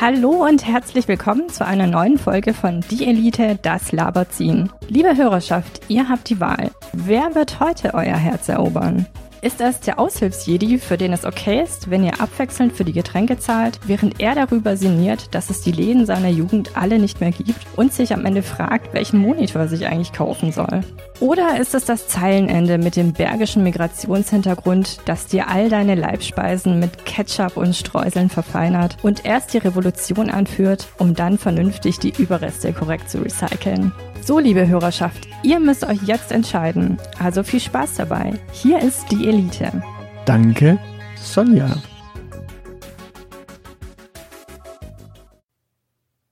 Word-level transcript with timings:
Hallo 0.00 0.46
und 0.46 0.66
herzlich 0.66 1.06
willkommen 1.06 1.48
zu 1.48 1.66
einer 1.66 1.86
neuen 1.86 2.18
Folge 2.18 2.54
von 2.54 2.80
Die 2.90 3.06
Elite, 3.06 3.58
das 3.60 3.92
Laberziehen. 3.92 4.72
Liebe 4.88 5.16
Hörerschaft, 5.16 5.82
ihr 5.88 6.08
habt 6.08 6.30
die 6.30 6.40
Wahl. 6.40 6.70
Wer 6.92 7.34
wird 7.34 7.60
heute 7.60 7.92
euer 7.94 8.16
Herz 8.16 8.48
erobern? 8.48 9.06
Ist 9.44 9.60
es 9.60 9.80
der 9.80 9.98
Aushilfsjedi, 9.98 10.78
für 10.78 10.96
den 10.96 11.12
es 11.12 11.24
okay 11.24 11.60
ist, 11.60 11.90
wenn 11.90 12.04
ihr 12.04 12.20
abwechselnd 12.20 12.74
für 12.74 12.84
die 12.84 12.92
Getränke 12.92 13.40
zahlt, 13.40 13.80
während 13.84 14.20
er 14.20 14.36
darüber 14.36 14.76
sinniert, 14.76 15.34
dass 15.34 15.50
es 15.50 15.62
die 15.62 15.72
Läden 15.72 16.06
seiner 16.06 16.28
Jugend 16.28 16.76
alle 16.76 17.00
nicht 17.00 17.20
mehr 17.20 17.32
gibt 17.32 17.58
und 17.74 17.92
sich 17.92 18.14
am 18.14 18.24
Ende 18.24 18.44
fragt, 18.44 18.94
welchen 18.94 19.18
Monitor 19.18 19.66
sich 19.66 19.84
eigentlich 19.84 20.12
kaufen 20.12 20.52
soll? 20.52 20.82
Oder 21.18 21.58
ist 21.58 21.74
es 21.74 21.84
das 21.84 22.06
Zeilenende 22.06 22.78
mit 22.78 22.94
dem 22.94 23.14
bergischen 23.14 23.64
Migrationshintergrund, 23.64 25.00
das 25.06 25.26
dir 25.26 25.48
all 25.48 25.68
deine 25.68 25.96
Leibspeisen 25.96 26.78
mit 26.78 27.04
Ketchup 27.04 27.56
und 27.56 27.74
Streuseln 27.74 28.28
verfeinert 28.28 28.96
und 29.02 29.24
erst 29.24 29.54
die 29.54 29.58
Revolution 29.58 30.30
anführt, 30.30 30.86
um 30.98 31.14
dann 31.14 31.36
vernünftig 31.36 31.98
die 31.98 32.14
Überreste 32.16 32.72
korrekt 32.72 33.10
zu 33.10 33.18
recyceln? 33.18 33.90
So, 34.24 34.38
liebe 34.38 34.68
Hörerschaft, 34.68 35.26
ihr 35.42 35.58
müsst 35.58 35.82
euch 35.82 36.00
jetzt 36.06 36.30
entscheiden. 36.30 36.96
Also 37.18 37.42
viel 37.42 37.58
Spaß 37.58 37.96
dabei. 37.96 38.38
Hier 38.52 38.78
ist 38.78 39.10
die 39.10 39.26
Elite. 39.26 39.82
Danke, 40.26 40.78
Sonja. 41.16 41.82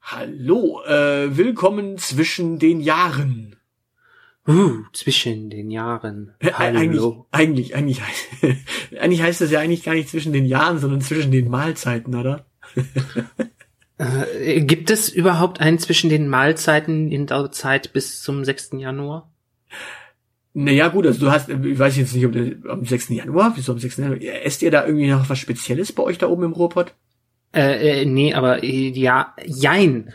Hallo, 0.03 0.85
äh, 0.87 1.37
willkommen 1.37 1.99
zwischen 1.99 2.61
den 2.61 2.81
Jahren. 2.81 3.57
Uh, 4.47 4.85
zwischen 4.93 5.51
den 5.51 5.73
Jahren. 5.73 6.35
Äh, 6.39 6.53
Hallo. 6.53 7.27
Eigentlich, 7.33 7.75
eigentlich, 7.75 8.03
eigentlich, 8.03 8.57
eigentlich 9.01 9.23
heißt 9.23 9.41
das 9.41 9.51
ja 9.51 9.59
eigentlich 9.59 9.83
gar 9.83 9.95
nicht 9.95 10.09
zwischen 10.09 10.33
den 10.33 10.47
Jahren, 10.47 10.79
sondern 10.79 11.01
zwischen 11.01 11.33
den 11.33 11.49
Mahlzeiten, 11.49 12.15
oder? 12.15 12.47
Äh, 14.01 14.61
gibt 14.63 14.91
es 14.91 15.09
überhaupt 15.11 15.61
einen 15.61 15.79
zwischen 15.79 16.09
den 16.09 16.29
Mahlzeiten 16.29 17.13
in 17.13 17.27
der 17.27 17.53
Zeit 17.53 17.93
bis 17.93 18.23
zum 18.23 18.45
6. 18.45 18.71
Januar? 18.79 19.31
Naja, 20.53 20.89
gut, 20.89 21.07
also 21.07 21.21
du 21.21 21.31
hast, 21.31 21.49
ich 21.49 21.79
weiß 21.79 21.97
jetzt 21.97 22.15
nicht, 22.15 22.27
ob 22.27 22.33
du, 22.33 22.57
am 22.69 22.85
6. 22.85 23.11
Januar, 23.11 23.53
wieso 23.57 23.73
am 23.73 23.79
6. 23.79 23.99
Januar, 23.99 24.21
esst 24.21 24.63
ihr 24.63 24.71
da 24.71 24.85
irgendwie 24.87 25.09
noch 25.09 25.29
was 25.29 25.39
Spezielles 25.39 25.93
bei 25.93 26.03
euch 26.03 26.19
da 26.19 26.29
oben 26.29 26.45
im 26.45 26.53
Ruhrpott? 26.53 26.95
Äh, 27.53 28.03
äh, 28.03 28.05
nee, 28.05 28.33
aber 28.33 28.63
äh, 28.63 28.89
ja, 28.91 29.35
jein. 29.45 30.13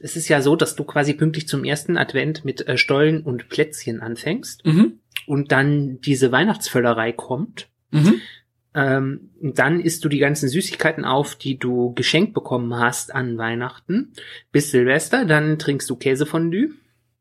Es 0.00 0.16
ist 0.16 0.28
ja 0.28 0.40
so, 0.42 0.56
dass 0.56 0.74
du 0.74 0.84
quasi 0.84 1.14
pünktlich 1.14 1.46
zum 1.46 1.64
ersten 1.64 1.96
Advent 1.98 2.44
mit 2.44 2.66
äh, 2.66 2.76
Stollen 2.78 3.22
und 3.22 3.48
Plätzchen 3.48 4.00
anfängst 4.00 4.64
Mhm. 4.64 4.98
und 5.26 5.52
dann 5.52 6.00
diese 6.00 6.32
Weihnachtsvöllerei 6.32 7.12
kommt. 7.12 7.68
Mhm. 7.90 8.20
Ähm, 8.74 9.30
dann 9.40 9.80
isst 9.80 10.04
du 10.04 10.08
die 10.08 10.18
ganzen 10.18 10.48
Süßigkeiten 10.48 11.04
auf, 11.04 11.34
die 11.34 11.58
du 11.58 11.94
geschenkt 11.94 12.34
bekommen 12.34 12.74
hast 12.76 13.14
an 13.14 13.38
Weihnachten 13.38 14.12
bis 14.52 14.70
Silvester. 14.70 15.24
Dann 15.24 15.58
trinkst 15.58 15.88
du 15.88 15.96
Käsefondue. 15.96 16.70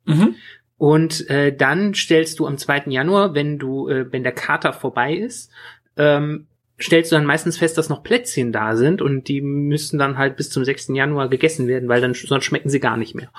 Mhm. 0.05 0.35
Und 0.77 1.29
äh, 1.29 1.55
dann 1.55 1.93
stellst 1.93 2.39
du 2.39 2.47
am 2.47 2.57
2. 2.57 2.83
Januar, 2.87 3.33
wenn 3.33 3.57
du, 3.57 3.89
äh, 3.89 4.11
wenn 4.11 4.23
der 4.23 4.33
Kater 4.33 4.73
vorbei 4.73 5.15
ist, 5.15 5.51
ähm, 5.95 6.47
stellst 6.79 7.11
du 7.11 7.15
dann 7.15 7.25
meistens 7.25 7.57
fest, 7.57 7.77
dass 7.77 7.89
noch 7.89 8.03
Plätzchen 8.03 8.51
da 8.51 8.75
sind 8.75 9.01
und 9.01 9.27
die 9.27 9.41
müssen 9.41 9.97
dann 9.97 10.17
halt 10.17 10.37
bis 10.37 10.49
zum 10.49 10.63
6. 10.63 10.89
Januar 10.89 11.29
gegessen 11.29 11.67
werden, 11.67 11.89
weil 11.89 12.01
dann 12.01 12.13
sonst 12.13 12.45
schmecken 12.45 12.69
sie 12.69 12.79
gar 12.79 12.97
nicht 12.97 13.15
mehr. 13.15 13.31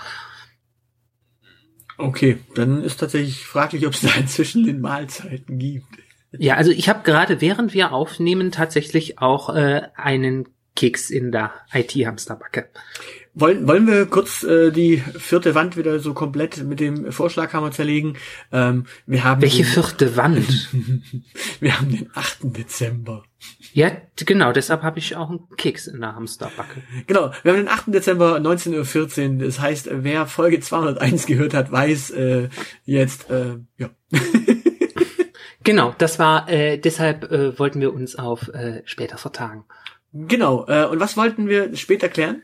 Okay, 1.96 2.38
dann 2.54 2.82
ist 2.82 2.98
tatsächlich 2.98 3.44
fraglich, 3.44 3.86
ob 3.86 3.92
es 3.92 4.00
da 4.00 4.26
zwischen 4.26 4.64
den 4.64 4.80
Mahlzeiten 4.80 5.58
gibt. 5.58 5.86
Ja, 6.32 6.56
also 6.56 6.70
ich 6.70 6.88
habe 6.88 7.02
gerade, 7.04 7.40
während 7.40 7.72
wir 7.74 7.92
aufnehmen, 7.92 8.50
tatsächlich 8.50 9.18
auch 9.18 9.54
äh, 9.54 9.82
einen 9.94 10.48
Keks 10.78 11.10
in 11.10 11.32
der 11.32 11.52
IT-Hamsterbacke. 11.72 12.68
Wollen, 13.34 13.68
wollen 13.68 13.86
wir 13.86 14.06
kurz 14.06 14.42
äh, 14.42 14.70
die 14.70 14.98
vierte 14.98 15.54
Wand 15.54 15.76
wieder 15.76 16.00
so 16.00 16.12
komplett 16.12 16.64
mit 16.64 16.80
dem 16.80 17.12
Vorschlaghammer 17.12 17.70
zerlegen? 17.70 18.16
Ähm, 18.52 18.86
wir 19.06 19.22
haben 19.24 19.42
Welche 19.42 19.62
den, 19.62 19.66
vierte 19.66 20.16
Wand? 20.16 20.70
wir 21.60 21.78
haben 21.78 21.90
den 21.90 22.10
8. 22.14 22.38
Dezember. 22.42 23.24
ja, 23.72 23.90
genau, 24.16 24.52
deshalb 24.52 24.82
habe 24.82 24.98
ich 24.98 25.14
auch 25.16 25.30
einen 25.30 25.48
Keks 25.56 25.86
in 25.86 26.00
der 26.00 26.14
Hamsterbacke. 26.14 26.82
Genau, 27.06 27.32
wir 27.42 27.52
haben 27.52 27.58
den 27.58 27.68
8. 27.68 27.94
Dezember 27.94 28.38
19.14 28.38 29.34
Uhr. 29.34 29.46
Das 29.46 29.60
heißt, 29.60 29.88
wer 29.92 30.26
Folge 30.26 30.60
201 30.60 31.26
gehört 31.26 31.54
hat, 31.54 31.70
weiß 31.70 32.10
äh, 32.10 32.48
jetzt, 32.84 33.30
äh, 33.30 33.58
ja. 33.76 33.90
Genau, 35.64 35.94
das 35.98 36.18
war, 36.18 36.48
äh, 36.48 36.78
deshalb 36.78 37.30
äh, 37.30 37.58
wollten 37.58 37.80
wir 37.80 37.92
uns 37.92 38.16
auf 38.16 38.48
äh, 38.48 38.82
später 38.84 39.18
vertagen. 39.18 39.64
Genau, 40.12 40.66
äh, 40.68 40.86
und 40.86 41.00
was 41.00 41.16
wollten 41.16 41.48
wir 41.48 41.74
später 41.76 42.08
klären? 42.08 42.42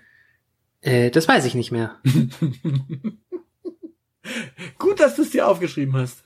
Äh, 0.81 1.11
das 1.11 1.29
weiß 1.29 1.45
ich 1.45 1.55
nicht 1.55 1.73
mehr. 1.73 1.99
Gut, 4.79 5.01
dass 5.01 5.17
du 5.17 5.23
es 5.23 5.31
dir 5.31 5.49
aufgeschrieben 5.49 5.97
hast. 5.97 6.24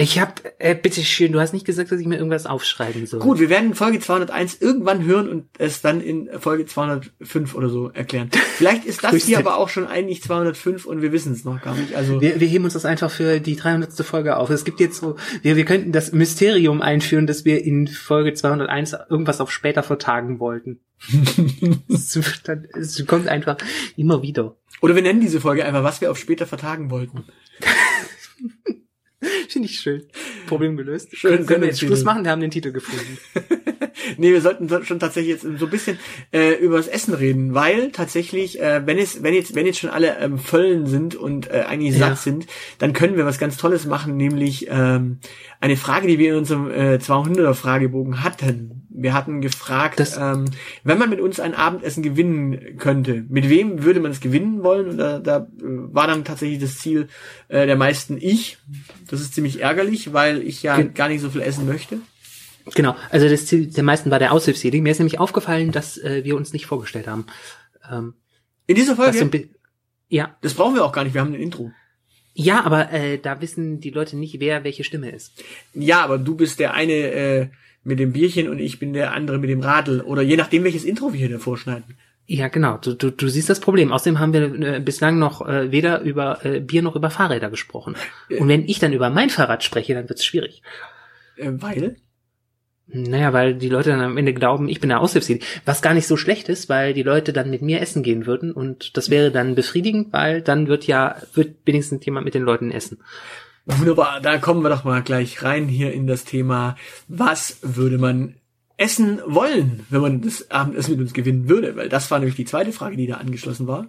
Ich 0.00 0.18
hab, 0.18 0.40
äh, 0.58 0.74
bitte 0.74 1.02
schön, 1.02 1.30
du 1.30 1.40
hast 1.40 1.52
nicht 1.52 1.66
gesagt, 1.66 1.92
dass 1.92 2.00
ich 2.00 2.06
mir 2.06 2.16
irgendwas 2.16 2.46
aufschreiben 2.46 3.04
soll. 3.06 3.20
Gut, 3.20 3.38
wir 3.38 3.50
werden 3.50 3.74
Folge 3.74 4.00
201 4.00 4.56
irgendwann 4.62 5.04
hören 5.04 5.28
und 5.28 5.44
es 5.58 5.82
dann 5.82 6.00
in 6.00 6.30
Folge 6.38 6.64
205 6.64 7.54
oder 7.54 7.68
so 7.68 7.90
erklären. 7.90 8.30
Vielleicht 8.56 8.86
ist 8.86 9.04
das 9.04 9.14
hier 9.16 9.38
aber 9.38 9.58
auch 9.58 9.68
schon 9.68 9.86
eigentlich 9.86 10.22
205 10.22 10.86
und 10.86 11.02
wir 11.02 11.12
wissen 11.12 11.34
es 11.34 11.44
noch 11.44 11.60
gar 11.60 11.74
nicht. 11.74 11.94
Also 11.94 12.18
Wir, 12.18 12.40
wir 12.40 12.48
heben 12.48 12.64
uns 12.64 12.72
das 12.72 12.86
einfach 12.86 13.10
für 13.10 13.40
die 13.40 13.56
300. 13.56 13.92
Folge 14.02 14.38
auf. 14.38 14.48
Es 14.48 14.64
gibt 14.64 14.80
jetzt 14.80 14.96
so, 14.98 15.16
wir, 15.42 15.56
wir 15.56 15.66
könnten 15.66 15.92
das 15.92 16.12
Mysterium 16.12 16.80
einführen, 16.80 17.26
dass 17.26 17.44
wir 17.44 17.62
in 17.62 17.86
Folge 17.86 18.32
201 18.32 18.96
irgendwas 19.10 19.42
auf 19.42 19.52
später 19.52 19.82
vertagen 19.82 20.40
wollten. 20.40 20.80
es 21.90 23.04
kommt 23.06 23.28
einfach 23.28 23.58
immer 23.98 24.22
wieder. 24.22 24.56
oder 24.80 24.94
wir 24.94 25.02
nennen 25.02 25.20
diese 25.20 25.42
Folge 25.42 25.66
einfach, 25.66 25.84
was 25.84 26.00
wir 26.00 26.10
auf 26.10 26.16
später 26.16 26.46
vertagen 26.46 26.90
wollten. 26.90 27.24
Finde 29.50 29.68
ich 29.68 29.80
schön. 29.80 30.04
Problem 30.46 30.76
gelöst. 30.76 31.08
Schön, 31.16 31.32
Können, 31.32 31.46
können 31.46 31.60
wir 31.62 31.68
jetzt. 31.68 31.80
Schluss 31.80 32.04
machen? 32.04 32.22
Wir 32.22 32.30
haben 32.30 32.40
den 32.40 32.52
Titel 32.52 32.70
gefunden. 32.70 33.18
Nee, 34.16 34.32
wir 34.32 34.40
sollten 34.40 34.68
so- 34.68 34.82
schon 34.82 34.98
tatsächlich 34.98 35.32
jetzt 35.32 35.58
so 35.58 35.66
ein 35.66 35.70
bisschen 35.70 35.98
äh, 36.32 36.52
über 36.54 36.76
das 36.76 36.88
Essen 36.88 37.14
reden, 37.14 37.54
weil 37.54 37.90
tatsächlich, 37.92 38.60
äh, 38.60 38.82
wenn 38.86 38.98
es, 38.98 39.22
wenn 39.22 39.34
jetzt, 39.34 39.54
wenn 39.54 39.66
jetzt 39.66 39.78
schon 39.78 39.90
alle 39.90 40.18
ähm, 40.18 40.38
Völlen 40.38 40.86
sind 40.86 41.14
und 41.14 41.48
äh, 41.50 41.64
eigentlich 41.68 41.96
Ja. 41.98 42.08
satt 42.08 42.18
sind, 42.18 42.46
dann 42.78 42.92
können 42.92 43.16
wir 43.16 43.24
was 43.26 43.38
ganz 43.38 43.56
Tolles 43.56 43.86
machen, 43.86 44.16
nämlich 44.16 44.66
ähm, 44.70 45.18
eine 45.60 45.76
Frage, 45.76 46.06
die 46.06 46.18
wir 46.18 46.30
in 46.32 46.38
unserem 46.38 46.70
äh, 46.70 46.96
200er 46.96 47.54
Fragebogen 47.54 48.22
hatten. 48.22 48.76
Wir 48.92 49.14
hatten 49.14 49.40
gefragt, 49.40 50.00
Das- 50.00 50.16
ähm, 50.16 50.46
wenn 50.84 50.98
man 50.98 51.08
mit 51.10 51.20
uns 51.20 51.40
ein 51.40 51.54
Abendessen 51.54 52.02
gewinnen 52.02 52.76
könnte, 52.78 53.24
mit 53.28 53.48
wem 53.48 53.82
würde 53.84 54.00
man 54.00 54.10
es 54.10 54.20
gewinnen 54.20 54.62
wollen? 54.62 54.88
Und 54.90 54.98
da, 54.98 55.18
da 55.18 55.36
äh, 55.38 55.62
war 55.62 56.06
dann 56.06 56.24
tatsächlich 56.24 56.58
das 56.60 56.78
Ziel 56.78 57.08
äh, 57.48 57.66
der 57.66 57.76
meisten 57.76 58.18
ich. 58.20 58.58
Das 59.08 59.20
ist 59.20 59.34
ziemlich 59.34 59.60
ärgerlich, 59.60 60.12
weil 60.12 60.42
ich 60.42 60.62
ja 60.62 60.76
Ge- 60.76 60.90
gar 60.94 61.08
nicht 61.08 61.20
so 61.20 61.30
viel 61.30 61.40
essen 61.42 61.66
möchte. 61.66 61.98
Genau, 62.74 62.96
also 63.10 63.28
das 63.28 63.46
Ziel 63.46 63.66
der 63.66 63.82
meisten 63.84 64.10
war 64.10 64.18
der 64.18 64.32
Aushilfsjedi. 64.32 64.80
Mir 64.80 64.92
ist 64.92 64.98
nämlich 64.98 65.18
aufgefallen, 65.18 65.72
dass 65.72 65.98
äh, 65.98 66.24
wir 66.24 66.36
uns 66.36 66.52
nicht 66.52 66.66
vorgestellt 66.66 67.06
haben. 67.06 67.26
Ähm, 67.90 68.14
In 68.66 68.74
dieser 68.76 68.96
Folge. 68.96 69.24
bi- 69.26 69.50
ja, 70.08 70.36
Das 70.42 70.54
brauchen 70.54 70.74
wir 70.74 70.84
auch 70.84 70.92
gar 70.92 71.04
nicht, 71.04 71.14
wir 71.14 71.20
haben 71.20 71.32
ein 71.34 71.40
Intro. 71.40 71.70
ja, 72.34 72.64
aber 72.64 72.92
äh, 72.92 73.18
da 73.18 73.40
wissen 73.40 73.80
die 73.80 73.90
Leute 73.90 74.16
nicht, 74.16 74.40
wer 74.40 74.64
welche 74.64 74.84
Stimme 74.84 75.10
ist. 75.10 75.42
Ja, 75.74 76.02
aber 76.02 76.18
du 76.18 76.34
bist 76.36 76.58
der 76.60 76.74
eine 76.74 76.92
äh, 76.92 77.48
mit 77.84 77.98
dem 77.98 78.12
Bierchen 78.12 78.48
und 78.48 78.58
ich 78.58 78.78
bin 78.78 78.92
der 78.92 79.12
andere 79.14 79.38
mit 79.38 79.50
dem 79.50 79.60
Radl. 79.60 80.00
Oder 80.02 80.22
je 80.22 80.36
nachdem, 80.36 80.64
welches 80.64 80.84
Intro 80.84 81.12
wir 81.12 81.18
hier 81.20 81.28
davor 81.30 81.56
schneiden. 81.56 81.96
Ja, 82.26 82.46
genau. 82.48 82.76
Du, 82.76 82.94
du, 82.94 83.10
du 83.10 83.28
siehst 83.28 83.48
das 83.50 83.58
Problem. 83.58 83.90
Außerdem 83.90 84.18
haben 84.20 84.32
wir 84.32 84.74
äh, 84.76 84.80
bislang 84.80 85.18
noch 85.18 85.46
äh, 85.48 85.72
weder 85.72 86.00
über 86.02 86.44
äh, 86.44 86.60
Bier 86.60 86.82
noch 86.82 86.94
über 86.94 87.10
Fahrräder 87.10 87.50
gesprochen. 87.50 87.96
Und 88.38 88.46
wenn 88.48 88.68
ich 88.68 88.78
dann 88.78 88.92
über 88.92 89.10
mein 89.10 89.30
Fahrrad 89.30 89.64
spreche, 89.64 89.94
dann 89.94 90.08
wird's 90.08 90.24
schwierig. 90.24 90.62
Äh, 91.36 91.50
weil? 91.54 91.96
Naja, 92.92 93.32
weil 93.32 93.54
die 93.54 93.68
Leute 93.68 93.90
dann 93.90 94.00
am 94.00 94.16
Ende 94.16 94.34
glauben, 94.34 94.68
ich 94.68 94.80
bin 94.80 94.88
der 94.88 95.00
Aushilfsjedi. 95.00 95.44
Was 95.64 95.82
gar 95.82 95.94
nicht 95.94 96.06
so 96.06 96.16
schlecht 96.16 96.48
ist, 96.48 96.68
weil 96.68 96.92
die 96.92 97.02
Leute 97.02 97.32
dann 97.32 97.50
mit 97.50 97.62
mir 97.62 97.80
essen 97.80 98.02
gehen 98.02 98.26
würden 98.26 98.52
und 98.52 98.96
das 98.96 99.10
wäre 99.10 99.30
dann 99.30 99.54
befriedigend, 99.54 100.12
weil 100.12 100.42
dann 100.42 100.66
wird 100.66 100.86
ja, 100.86 101.16
wird 101.34 101.56
wenigstens 101.64 102.04
jemand 102.04 102.24
mit 102.24 102.34
den 102.34 102.42
Leuten 102.42 102.70
essen. 102.70 102.98
Wunderbar, 103.66 104.20
da 104.20 104.38
kommen 104.38 104.62
wir 104.62 104.70
doch 104.70 104.84
mal 104.84 105.02
gleich 105.02 105.42
rein 105.42 105.68
hier 105.68 105.92
in 105.92 106.06
das 106.06 106.24
Thema, 106.24 106.76
was 107.06 107.58
würde 107.62 107.98
man 107.98 108.34
essen 108.76 109.20
wollen, 109.26 109.86
wenn 109.90 110.00
man 110.00 110.22
das 110.22 110.50
Abendessen 110.50 110.92
mit 110.92 111.00
uns 111.00 111.12
gewinnen 111.12 111.48
würde? 111.48 111.76
Weil 111.76 111.88
das 111.88 112.10
war 112.10 112.18
nämlich 112.18 112.36
die 112.36 112.46
zweite 112.46 112.72
Frage, 112.72 112.96
die 112.96 113.06
da 113.06 113.16
angeschlossen 113.16 113.66
war. 113.66 113.86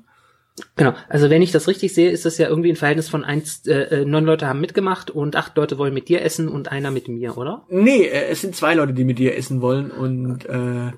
Genau. 0.75 0.93
Also 1.07 1.29
wenn 1.29 1.41
ich 1.41 1.51
das 1.51 1.67
richtig 1.67 1.93
sehe, 1.93 2.11
ist 2.11 2.25
das 2.25 2.37
ja 2.37 2.47
irgendwie 2.47 2.69
ein 2.69 2.75
Verhältnis 2.75 3.09
von 3.09 3.23
eins, 3.23 3.65
äh, 3.67 4.01
äh, 4.01 4.05
neun 4.05 4.25
Leute 4.25 4.47
haben 4.47 4.59
mitgemacht 4.61 5.09
und 5.09 5.35
acht 5.35 5.55
Leute 5.55 5.77
wollen 5.77 5.93
mit 5.93 6.09
dir 6.09 6.21
essen 6.21 6.49
und 6.49 6.71
einer 6.71 6.91
mit 6.91 7.07
mir, 7.07 7.37
oder? 7.37 7.65
Nee, 7.69 8.03
äh, 8.03 8.27
es 8.27 8.41
sind 8.41 8.55
zwei 8.55 8.73
Leute, 8.75 8.93
die 8.93 9.03
mit 9.03 9.17
dir 9.17 9.35
essen 9.37 9.61
wollen 9.61 9.91
und 9.91 10.45
äh, 10.45 10.91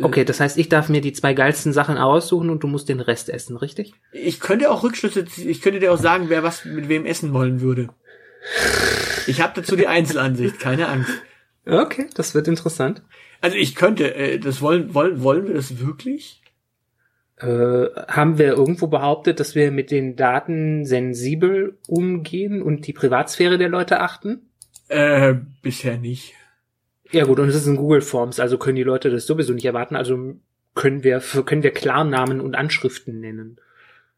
Okay, 0.00 0.24
das 0.24 0.38
heißt, 0.38 0.58
ich 0.58 0.68
darf 0.68 0.88
mir 0.88 1.00
die 1.00 1.12
zwei 1.12 1.34
geilsten 1.34 1.72
Sachen 1.72 1.98
aussuchen 1.98 2.50
und 2.50 2.62
du 2.62 2.68
musst 2.68 2.88
den 2.88 3.00
Rest 3.00 3.28
essen, 3.28 3.56
richtig? 3.56 3.94
ich 4.12 4.38
könnte 4.38 4.70
auch 4.70 4.84
Rückschlüsse, 4.84 5.24
ziehen. 5.24 5.48
ich 5.48 5.60
könnte 5.60 5.80
dir 5.80 5.92
auch 5.92 5.98
sagen, 5.98 6.26
wer 6.28 6.42
was 6.42 6.64
mit 6.64 6.88
wem 6.88 7.04
essen 7.04 7.32
wollen 7.32 7.60
würde. 7.60 7.88
Ich 9.26 9.40
habe 9.40 9.54
dazu 9.60 9.74
die 9.74 9.88
Einzelansicht, 9.88 10.58
keine 10.60 10.88
Angst. 10.88 11.10
Okay, 11.66 12.06
das 12.14 12.34
wird 12.34 12.48
interessant. 12.48 13.02
Also 13.40 13.56
ich 13.56 13.74
könnte, 13.74 14.14
äh, 14.14 14.38
das 14.38 14.60
wollen, 14.60 14.94
wollen, 14.94 15.22
wollen 15.22 15.46
wir 15.48 15.54
das 15.54 15.80
wirklich? 15.80 16.42
Äh, 17.40 17.86
haben 18.08 18.38
wir 18.38 18.48
irgendwo 18.48 18.88
behauptet, 18.88 19.38
dass 19.38 19.54
wir 19.54 19.70
mit 19.70 19.90
den 19.90 20.16
Daten 20.16 20.84
sensibel 20.84 21.78
umgehen 21.86 22.62
und 22.62 22.86
die 22.86 22.92
Privatsphäre 22.92 23.58
der 23.58 23.68
Leute 23.68 24.00
achten? 24.00 24.50
Äh, 24.88 25.34
bisher 25.62 25.98
nicht. 25.98 26.34
Ja 27.10 27.24
gut, 27.24 27.38
und 27.38 27.48
es 27.48 27.54
ist 27.54 27.66
in 27.66 27.76
Google 27.76 28.00
Forms, 28.02 28.40
also 28.40 28.58
können 28.58 28.76
die 28.76 28.82
Leute 28.82 29.10
das 29.10 29.26
sowieso 29.26 29.52
nicht 29.52 29.64
erwarten. 29.64 29.96
Also 29.96 30.36
können 30.74 31.04
wir 31.04 31.20
können 31.20 31.62
wir 31.62 31.70
Klarnamen 31.70 32.40
und 32.40 32.54
Anschriften 32.54 33.20
nennen. 33.20 33.58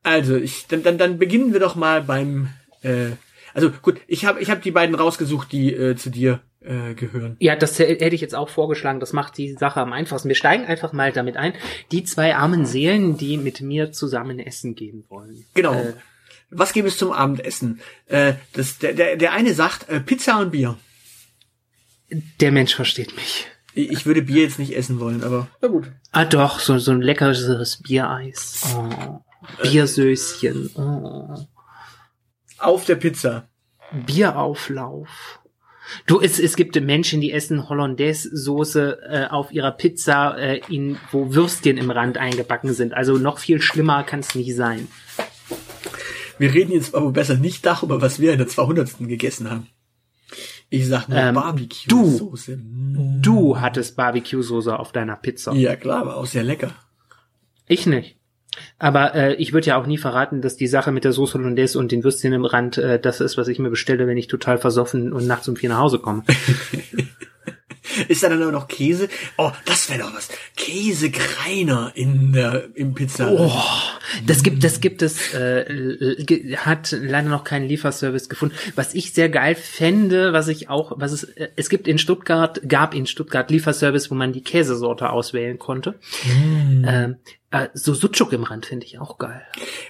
Also, 0.03 0.37
ich, 0.37 0.67
dann, 0.67 0.83
dann, 0.83 0.99
dann 0.99 1.19
beginnen 1.19 1.53
wir 1.53 1.61
doch 1.61 1.77
mal 1.77 2.03
beim, 2.03 2.49
äh, 2.83 3.11
also 3.55 3.71
gut, 3.71 4.01
ich 4.07 4.25
habe 4.25 4.41
ich 4.41 4.51
hab 4.51 4.63
die 4.63 4.71
beiden 4.71 4.95
rausgesucht, 4.95 5.53
die 5.53 5.73
äh, 5.73 5.97
zu 5.97 6.11
dir 6.11 6.41
äh, 6.61 6.95
gehören. 6.95 7.37
Ja, 7.41 7.57
das 7.57 7.79
hätte 7.79 8.15
ich 8.15 8.21
jetzt 8.21 8.35
auch 8.35 8.49
vorgeschlagen. 8.49 9.01
Das 9.01 9.13
macht 9.13 9.39
die 9.39 9.53
Sache 9.55 9.81
am 9.81 9.93
einfachsten. 9.93 10.29
Wir 10.29 10.37
steigen 10.37 10.65
einfach 10.65 10.93
mal 10.93 11.13
damit 11.13 11.37
ein. 11.37 11.55
Die 11.91 12.05
zwei 12.05 12.37
armen 12.37 12.67
Seelen, 12.67 13.17
die 13.17 13.37
mit 13.39 13.61
mir 13.61 13.93
zusammen 13.93 14.39
essen 14.39 14.75
gehen 14.75 15.05
wollen. 15.09 15.45
Genau. 15.55 15.75
Äh, 15.75 15.95
Was 16.51 16.73
gibt 16.73 16.89
es 16.89 16.99
zum 16.99 17.13
Abendessen? 17.13 17.81
Äh, 18.07 18.35
das, 18.53 18.79
der, 18.79 18.93
der, 18.93 19.17
der 19.17 19.33
eine 19.33 19.55
sagt 19.55 19.89
äh, 19.89 20.01
Pizza 20.01 20.39
und 20.39 20.51
Bier. 20.51 20.77
der 22.41 22.53
Mensch 22.53 22.75
versteht 22.75 23.15
mich. 23.17 23.47
Ich 23.73 23.91
ich 23.91 24.07
würde 24.07 24.23
Bier 24.23 24.43
jetzt 24.43 24.59
nicht 24.59 24.77
essen 24.77 24.99
wollen, 24.99 25.23
aber 25.23 25.49
na 25.63 25.69
gut. 25.69 25.93
Ah 26.11 26.25
doch, 26.25 26.59
so, 26.59 26.79
so 26.79 26.91
ein 26.91 27.03
leckeres 27.03 27.81
Biereis. 27.83 28.65
Oh. 28.77 29.21
Biersöschen. 29.63 30.71
Oh. 30.75 31.47
Auf 32.61 32.85
der 32.85 32.97
Pizza. 32.97 33.49
Bierauflauf. 33.93 35.41
Du, 36.07 36.21
es, 36.21 36.39
es 36.39 36.57
gibt 36.57 36.81
Menschen, 36.81 37.21
die 37.21 37.33
essen 37.33 37.69
Hollandaise-Soße 37.69 38.99
äh, 39.09 39.27
auf 39.29 39.53
ihrer 39.53 39.73
Pizza, 39.73 40.37
äh, 40.39 40.61
in, 40.69 40.99
wo 41.11 41.35
Würstchen 41.35 41.77
im 41.77 41.91
Rand 41.91 42.19
eingebacken 42.19 42.73
sind. 42.73 42.95
Also 42.95 43.19
noch 43.19 43.39
viel 43.39 43.61
schlimmer 43.61 44.05
kann 44.05 44.21
es 44.21 44.35
nicht 44.35 44.55
sein. 44.55 44.87
Wir 46.39 46.55
reden 46.55 46.73
jetzt 46.73 46.95
aber 46.95 47.11
besser 47.11 47.35
nicht 47.35 47.67
darüber, 47.67 48.01
was 48.01 48.21
wir 48.21 48.33
in 48.33 48.39
der 48.39 48.47
200. 48.47 48.99
gegessen 49.01 49.51
haben. 49.51 49.67
Ich 50.71 50.87
sag 50.87 51.09
nur 51.09 51.19
Ähm, 51.19 51.35
Barbecue-Soße. 51.35 52.57
Mm. 52.57 53.21
Du 53.21 53.59
hattest 53.59 53.97
Barbecue-Soße 53.97 54.79
auf 54.79 54.93
deiner 54.93 55.17
Pizza. 55.17 55.53
Ja 55.53 55.75
klar, 55.75 56.07
war 56.07 56.17
auch 56.17 56.27
sehr 56.27 56.45
lecker. 56.45 56.73
Ich 57.67 57.87
nicht. 57.87 58.20
Aber 58.79 59.15
äh, 59.15 59.35
ich 59.35 59.53
würde 59.53 59.69
ja 59.69 59.81
auch 59.81 59.87
nie 59.87 59.99
verraten, 59.99 60.43
dass 60.43 60.57
die 60.57 60.67
Sache 60.67 60.93
mit 60.93 61.05
der 61.05 61.13
Soße 61.13 61.39
Hollandaise 61.39 61.79
und 61.79 61.93
den 61.93 62.05
Würstchen 62.05 62.33
im 62.33 62.45
Rand 62.45 62.79
äh, 62.79 62.99
das 62.99 63.21
ist, 63.21 63.37
was 63.37 63.49
ich 63.49 63.59
mir 63.59 63.71
bestelle, 63.71 64.07
wenn 64.07 64.17
ich 64.17 64.27
total 64.27 64.59
versoffen 64.59 65.13
und 65.13 65.27
nachts 65.27 65.49
um 65.49 65.57
vier 65.57 65.69
nach 65.69 65.79
Hause 65.79 65.99
komme. 65.99 66.25
Ist 68.09 68.23
da 68.23 68.29
dann 68.29 68.43
auch 68.43 68.53
noch 68.53 68.69
Käse? 68.69 69.09
Oh, 69.37 69.51
das 69.65 69.89
wäre 69.91 70.01
doch 70.01 70.15
was. 70.15 70.29
Käsekreiner 70.57 71.93
in 71.95 72.33
der 72.33 72.69
im 72.75 72.95
Pizza. 72.95 73.33
Oh, 73.33 73.53
das 74.27 74.43
gibt, 74.43 74.65
das 74.65 74.81
gibt 74.81 75.03
es, 75.03 75.35
äh, 75.35 76.57
hat 76.57 76.93
leider 76.93 77.29
noch 77.29 77.45
keinen 77.45 77.67
Lieferservice 77.67 78.29
gefunden. 78.29 78.55
Was 78.75 78.95
ich 78.95 79.13
sehr 79.13 79.29
geil 79.29 79.55
fände, 79.55 80.33
was 80.33 80.49
ich 80.49 80.69
auch, 80.69 80.93
was 80.97 81.13
es, 81.13 81.25
äh, 81.25 81.49
es 81.57 81.69
gibt 81.69 81.89
in 81.89 81.99
Stuttgart, 81.99 82.61
gab 82.69 82.95
in 82.95 83.07
Stuttgart 83.07 83.51
Lieferservice, 83.51 84.11
wo 84.11 84.15
man 84.15 84.33
die 84.33 84.43
Käsesorte 84.43 85.11
auswählen 85.11 85.59
konnte. 85.59 85.99
Ähm, 86.27 87.17
äh, 87.51 87.69
so 87.75 87.95
Sucuk 87.95 88.33
im 88.33 88.45
Rand 88.45 88.67
finde 88.67 88.87
ich 88.87 88.99
auch 88.99 89.19
geil. 89.19 89.43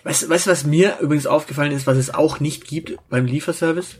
Weißt, 0.04 0.28
weißt 0.28 0.46
du, 0.46 0.50
was 0.50 0.64
mir 0.64 0.98
übrigens 1.00 1.26
aufgefallen 1.26 1.72
ist, 1.72 1.86
was 1.86 1.98
es 1.98 2.12
auch 2.12 2.40
nicht 2.40 2.66
gibt 2.66 2.96
beim 3.08 3.26
Lieferservice? 3.26 3.98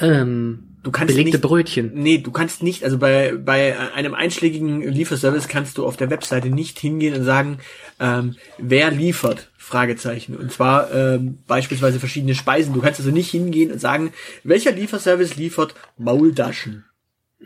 Ähm, 0.00 0.71
Du 0.82 0.90
kannst 0.90 1.14
belegte 1.14 1.36
nicht, 1.36 1.42
Brötchen. 1.42 1.92
Nee, 1.94 2.18
du 2.18 2.32
kannst 2.32 2.62
nicht, 2.62 2.82
also 2.82 2.98
bei, 2.98 3.34
bei 3.36 3.78
einem 3.94 4.14
einschlägigen 4.14 4.82
Lieferservice 4.82 5.46
kannst 5.46 5.78
du 5.78 5.86
auf 5.86 5.96
der 5.96 6.10
Webseite 6.10 6.48
nicht 6.48 6.78
hingehen 6.78 7.14
und 7.14 7.24
sagen, 7.24 7.58
ähm, 8.00 8.36
wer 8.58 8.90
liefert? 8.90 9.48
Fragezeichen. 9.56 10.36
Und 10.36 10.50
zwar 10.50 10.92
ähm, 10.92 11.38
beispielsweise 11.46 12.00
verschiedene 12.00 12.34
Speisen. 12.34 12.74
Du 12.74 12.80
kannst 12.80 12.98
also 12.98 13.12
nicht 13.12 13.30
hingehen 13.30 13.70
und 13.70 13.78
sagen, 13.78 14.12
welcher 14.42 14.72
Lieferservice 14.72 15.36
liefert 15.36 15.74
Maultaschen? 15.98 16.84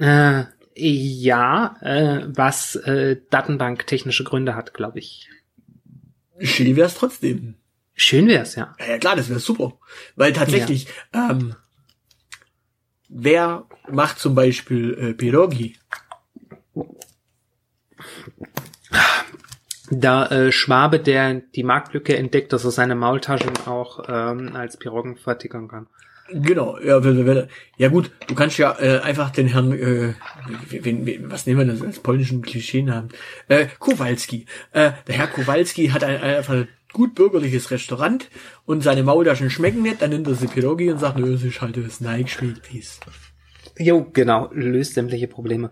Äh, 0.00 0.44
ja, 0.74 1.76
äh, 1.82 2.22
was 2.28 2.74
äh, 2.76 3.16
Datenbank 3.30 3.86
technische 3.86 4.24
Gründe 4.24 4.56
hat, 4.56 4.72
glaube 4.72 4.98
ich. 4.98 5.28
Schön 6.40 6.74
wär's 6.76 6.94
trotzdem. 6.94 7.54
Schön 7.94 8.28
wär's, 8.28 8.56
ja. 8.56 8.74
Ja, 8.78 8.92
ja 8.92 8.98
klar, 8.98 9.16
das 9.16 9.28
wäre 9.28 9.40
super. 9.40 9.78
Weil 10.16 10.32
tatsächlich, 10.32 10.86
ähm, 11.12 11.54
wer 13.08 13.64
macht 13.90 14.18
zum 14.18 14.34
Beispiel 14.34 14.94
äh, 14.98 15.14
Pierogi? 15.14 15.76
Da 19.90 20.26
äh, 20.26 20.52
Schwabe, 20.52 20.98
der 20.98 21.34
die 21.54 21.62
Marktlücke 21.62 22.16
entdeckt, 22.16 22.52
dass 22.52 22.64
er 22.64 22.72
seine 22.72 22.96
Maultaschen 22.96 23.52
auch 23.66 24.04
ähm, 24.08 24.54
als 24.56 24.76
Piroggen 24.76 25.16
fertigen 25.16 25.68
kann. 25.68 25.86
Genau, 26.32 26.76
ja, 26.80 27.04
wer- 27.04 27.24
wer- 27.24 27.48
ja 27.76 27.88
gut, 27.88 28.10
du 28.26 28.34
kannst 28.34 28.58
ja 28.58 28.76
äh, 28.80 28.98
einfach 28.98 29.30
den 29.30 29.46
Herrn, 29.46 29.70
äh, 29.72 30.14
wen, 30.70 31.06
wen, 31.06 31.30
was 31.30 31.46
nehmen 31.46 31.60
wir 31.68 31.72
das 31.72 31.82
als 31.82 32.00
polnischen 32.00 32.42
Klischeenamen? 32.42 33.10
Äh, 33.46 33.66
Kowalski. 33.78 34.46
Äh, 34.72 34.90
der 35.06 35.14
Herr 35.14 35.28
Kowalski 35.28 35.86
hat 35.90 36.02
ein, 36.02 36.20
einfach 36.20 36.54
ein 36.54 36.68
gut 36.92 37.14
bürgerliches 37.14 37.70
Restaurant 37.70 38.28
und 38.64 38.82
seine 38.82 39.02
Maultaschen 39.02 39.50
schmecken 39.50 39.82
nicht, 39.82 40.02
dann 40.02 40.10
nimmt 40.10 40.26
er 40.26 40.34
sie 40.34 40.46
Pierogi 40.46 40.90
und 40.90 40.98
sagt, 40.98 41.18
nö, 41.18 41.34
es 41.34 41.42
ist 41.42 41.60
halt 41.60 41.76
das 41.76 42.00
Nike-Spielpiece. 42.00 43.00
Jo, 43.78 44.06
genau, 44.12 44.50
löst 44.52 44.94
sämtliche 44.94 45.28
Probleme. 45.28 45.70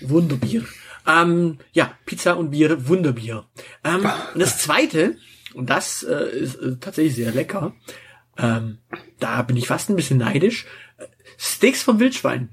Wunderbier. 0.00 0.64
Ähm, 1.06 1.58
ja, 1.72 1.92
Pizza 2.06 2.36
und 2.36 2.50
Bier, 2.50 2.88
Wunderbier. 2.88 3.44
Ähm, 3.84 4.08
und 4.32 4.40
das 4.40 4.58
zweite, 4.58 5.16
und 5.54 5.70
das 5.70 6.02
äh, 6.02 6.38
ist 6.38 6.56
äh, 6.56 6.76
tatsächlich 6.80 7.16
sehr 7.16 7.32
lecker, 7.32 7.74
ähm, 8.38 8.78
da 9.18 9.42
bin 9.42 9.56
ich 9.56 9.68
fast 9.68 9.90
ein 9.90 9.96
bisschen 9.96 10.18
neidisch, 10.18 10.66
äh, 10.98 11.06
Steaks 11.38 11.82
vom 11.82 12.00
Wildschwein. 12.00 12.50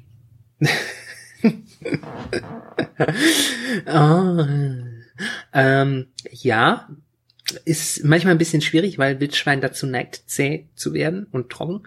Ah, 3.86 4.48
ähm, 5.54 6.08
ja, 6.32 6.90
ist 7.52 8.04
manchmal 8.04 8.34
ein 8.34 8.38
bisschen 8.38 8.62
schwierig, 8.62 8.98
weil 8.98 9.20
Wildschwein 9.20 9.62
dazu 9.62 9.86
neigt, 9.86 10.24
zäh 10.28 10.68
zu 10.76 10.94
werden 10.94 11.28
und 11.32 11.50
trocken. 11.50 11.84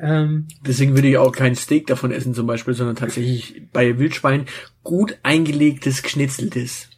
Ähm, 0.00 0.46
Deswegen 0.66 0.94
würde 0.94 1.08
ich 1.08 1.18
auch 1.18 1.32
kein 1.32 1.56
Steak 1.56 1.86
davon 1.86 2.12
essen 2.12 2.34
zum 2.34 2.46
Beispiel, 2.46 2.74
sondern 2.74 2.96
tatsächlich 2.96 3.62
bei 3.72 3.98
Wildschwein 3.98 4.46
gut 4.82 5.18
eingelegtes, 5.22 6.02
geschnitzeltes. 6.02 6.88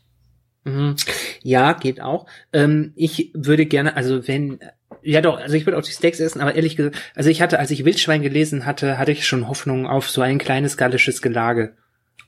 Mhm. 0.65 0.97
Ja, 1.43 1.73
geht 1.73 2.01
auch. 2.01 2.27
Ähm, 2.53 2.93
ich 2.97 3.31
würde 3.35 3.67
gerne, 3.67 3.97
also 3.97 4.29
wenn, 4.29 4.59
ja 5.03 5.21
doch, 5.23 5.39
also 5.39 5.55
ich 5.55 5.67
würde 5.67 5.79
auch 5.79 5.83
die 5.83 5.93
Steaks 5.93 6.21
essen, 6.21 6.41
aber 6.41 6.55
ehrlich 6.55 6.77
gesagt, 6.77 6.97
also 7.15 7.31
ich 7.31 7.41
hatte, 7.41 7.59
als 7.59 7.71
ich 7.71 7.85
Wildschwein 7.85 8.23
gelesen 8.23 8.67
hatte, 8.67 8.99
hatte 8.99 9.13
ich 9.13 9.27
schon 9.27 9.49
Hoffnung 9.49 9.87
auf 9.87 10.11
so 10.11 10.21
ein 10.21 10.39
kleines 10.39 10.77
gallisches 10.77 11.23
Gelage. 11.23 11.77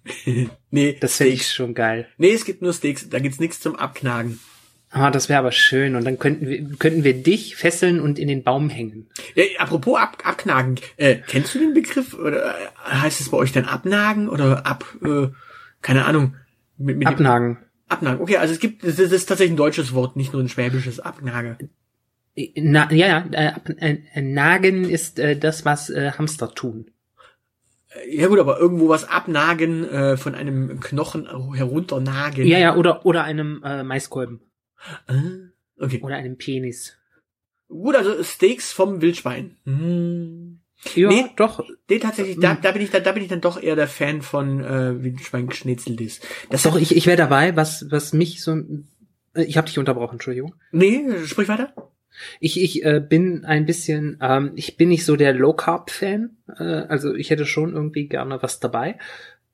nee, 0.70 0.96
Das 0.98 1.16
finde 1.16 1.34
ich 1.34 1.48
schon 1.48 1.74
geil. 1.74 2.08
Nee, 2.16 2.32
es 2.32 2.44
gibt 2.44 2.62
nur 2.62 2.72
Steaks, 2.72 3.08
da 3.08 3.18
gibt's 3.18 3.38
nichts 3.38 3.60
zum 3.60 3.76
Abknagen. 3.76 4.40
Ah, 4.94 5.10
das 5.10 5.30
wäre 5.30 5.38
aber 5.38 5.52
schön. 5.52 5.96
Und 5.96 6.04
dann 6.04 6.18
könnten 6.18 6.46
wir, 6.46 6.62
könnten 6.78 7.02
wir 7.02 7.14
dich 7.14 7.56
fesseln 7.56 7.98
und 7.98 8.18
in 8.18 8.28
den 8.28 8.42
Baum 8.42 8.68
hängen. 8.68 9.08
Ja, 9.34 9.44
apropos 9.58 9.98
ab, 9.98 10.18
Abknagen, 10.22 10.76
äh, 10.98 11.16
kennst 11.26 11.54
du 11.54 11.58
den 11.60 11.72
Begriff? 11.72 12.12
Oder 12.14 12.50
äh, 12.54 12.68
heißt 12.84 13.20
es 13.22 13.30
bei 13.30 13.38
euch 13.38 13.52
dann 13.52 13.64
Abnagen 13.64 14.28
oder 14.28 14.66
ab, 14.66 14.84
äh, 15.02 15.28
keine 15.80 16.04
Ahnung. 16.04 16.36
Mit, 16.76 16.98
mit 16.98 17.08
dem- 17.08 17.14
Abnagen. 17.14 17.58
Abnagen. 17.88 18.20
Okay, 18.20 18.36
also 18.36 18.52
es 18.52 18.60
gibt, 18.60 18.84
das 18.84 18.98
ist, 18.98 19.26
tatsächlich 19.26 19.54
ein 19.54 19.56
deutsches 19.56 19.94
Wort, 19.94 20.16
nicht 20.16 20.32
nur 20.34 20.42
ein 20.42 20.48
schwäbisches 20.50 21.00
Abnage. 21.00 21.56
Na, 22.56 22.90
ja, 22.92 23.06
ja, 23.06 23.24
äh, 23.32 23.46
ab, 23.48 23.68
äh, 23.78 23.98
äh, 24.14 24.20
Nagen 24.22 24.84
ist 24.88 25.18
äh, 25.18 25.36
das, 25.36 25.64
was 25.64 25.88
äh, 25.90 26.12
Hamster 26.12 26.50
tun. 26.54 26.90
Ja 28.10 28.28
gut, 28.28 28.38
aber 28.38 28.58
irgendwo 28.58 28.88
was 28.88 29.08
abnagen, 29.08 29.88
äh, 29.88 30.16
von 30.16 30.34
einem 30.34 30.80
Knochen 30.80 31.26
herunternagen. 31.54 32.46
Ja, 32.46 32.58
ja, 32.58 32.76
oder, 32.76 33.04
oder 33.04 33.24
einem 33.24 33.62
äh, 33.64 33.82
Maiskolben. 33.82 34.40
Ah, 35.06 35.14
Okay. 35.78 36.00
Oder 36.02 36.16
einem 36.16 36.36
Penis. 36.36 36.96
Gut, 37.68 37.96
also 37.96 38.22
Steaks 38.22 38.72
vom 38.72 39.00
Wildschwein. 39.00 39.56
Hm. 39.64 40.60
Ja, 40.94 41.08
Nee. 41.08 41.24
doch. 41.36 41.64
Nee, 41.88 41.98
tatsächlich, 41.98 42.38
da, 42.40 42.54
da 42.54 42.72
bin 42.72 42.82
ich 42.82 42.90
da, 42.90 43.00
da 43.00 43.12
bin 43.12 43.22
ich 43.22 43.28
dann 43.28 43.40
doch 43.40 43.60
eher 43.60 43.76
der 43.76 43.88
Fan 43.88 44.20
von 44.22 44.62
äh, 44.64 45.02
Wildschwein 45.02 45.46
geschnitzeltes. 45.48 46.20
Das 46.50 46.64
Doch, 46.64 46.76
ich, 46.76 46.94
ich 46.96 47.06
wäre 47.06 47.16
dabei, 47.16 47.56
was, 47.56 47.86
was 47.90 48.12
mich 48.12 48.42
so. 48.42 48.52
äh, 49.34 49.44
Ich 49.44 49.56
habe 49.56 49.66
dich 49.68 49.78
unterbrochen, 49.78 50.14
Entschuldigung. 50.16 50.54
Nee, 50.72 51.04
sprich 51.26 51.48
weiter. 51.48 51.72
Ich, 52.40 52.60
ich 52.60 52.84
äh, 52.84 53.00
bin 53.00 53.44
ein 53.44 53.64
bisschen, 53.64 54.18
ähm, 54.20 54.52
ich 54.54 54.76
bin 54.76 54.88
nicht 54.90 55.04
so 55.06 55.16
der 55.16 55.32
Low 55.32 55.54
Carb 55.54 55.90
Fan. 55.90 56.36
Äh, 56.58 56.62
also 56.64 57.14
ich 57.14 57.30
hätte 57.30 57.46
schon 57.46 57.72
irgendwie 57.72 58.06
gerne 58.08 58.42
was 58.42 58.60
dabei. 58.60 58.98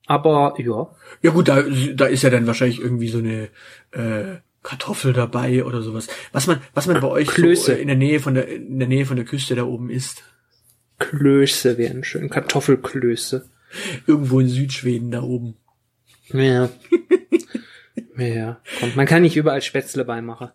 Aber 0.07 0.55
ja, 0.57 0.91
Ja 1.21 1.31
gut, 1.31 1.47
da, 1.47 1.61
da 1.93 2.05
ist 2.07 2.23
ja 2.23 2.29
dann 2.31 2.47
wahrscheinlich 2.47 2.81
irgendwie 2.81 3.07
so 3.09 3.19
eine 3.19 3.49
äh, 3.91 4.39
Kartoffel 4.63 5.13
dabei 5.13 5.63
oder 5.63 5.81
sowas. 5.81 6.07
Was 6.31 6.47
man, 6.47 6.61
was 6.73 6.87
man 6.87 6.99
bei 6.99 7.07
euch 7.07 7.27
so 7.27 7.33
Klöße. 7.33 7.77
äh, 7.77 7.81
in 7.81 7.87
der 7.87 7.95
Nähe 7.97 8.19
von 8.19 8.33
der 8.33 8.47
in 8.47 8.79
der 8.79 8.87
Nähe 8.87 9.05
von 9.05 9.15
der 9.15 9.25
Küste 9.25 9.55
da 9.55 9.63
oben 9.63 9.89
isst. 9.89 10.23
Klöße 10.99 11.77
wären 11.77 12.03
schön, 12.03 12.29
Kartoffelklöße. 12.29 13.49
Irgendwo 14.07 14.39
in 14.39 14.49
Südschweden 14.49 15.11
da 15.11 15.21
oben. 15.21 15.55
Ja. 16.33 16.69
Ja, 18.17 18.59
kommt. 18.79 18.95
Man 18.97 19.05
kann 19.05 19.21
nicht 19.21 19.37
überall 19.37 19.61
Spätzle 19.61 20.03
beimachen. 20.05 20.49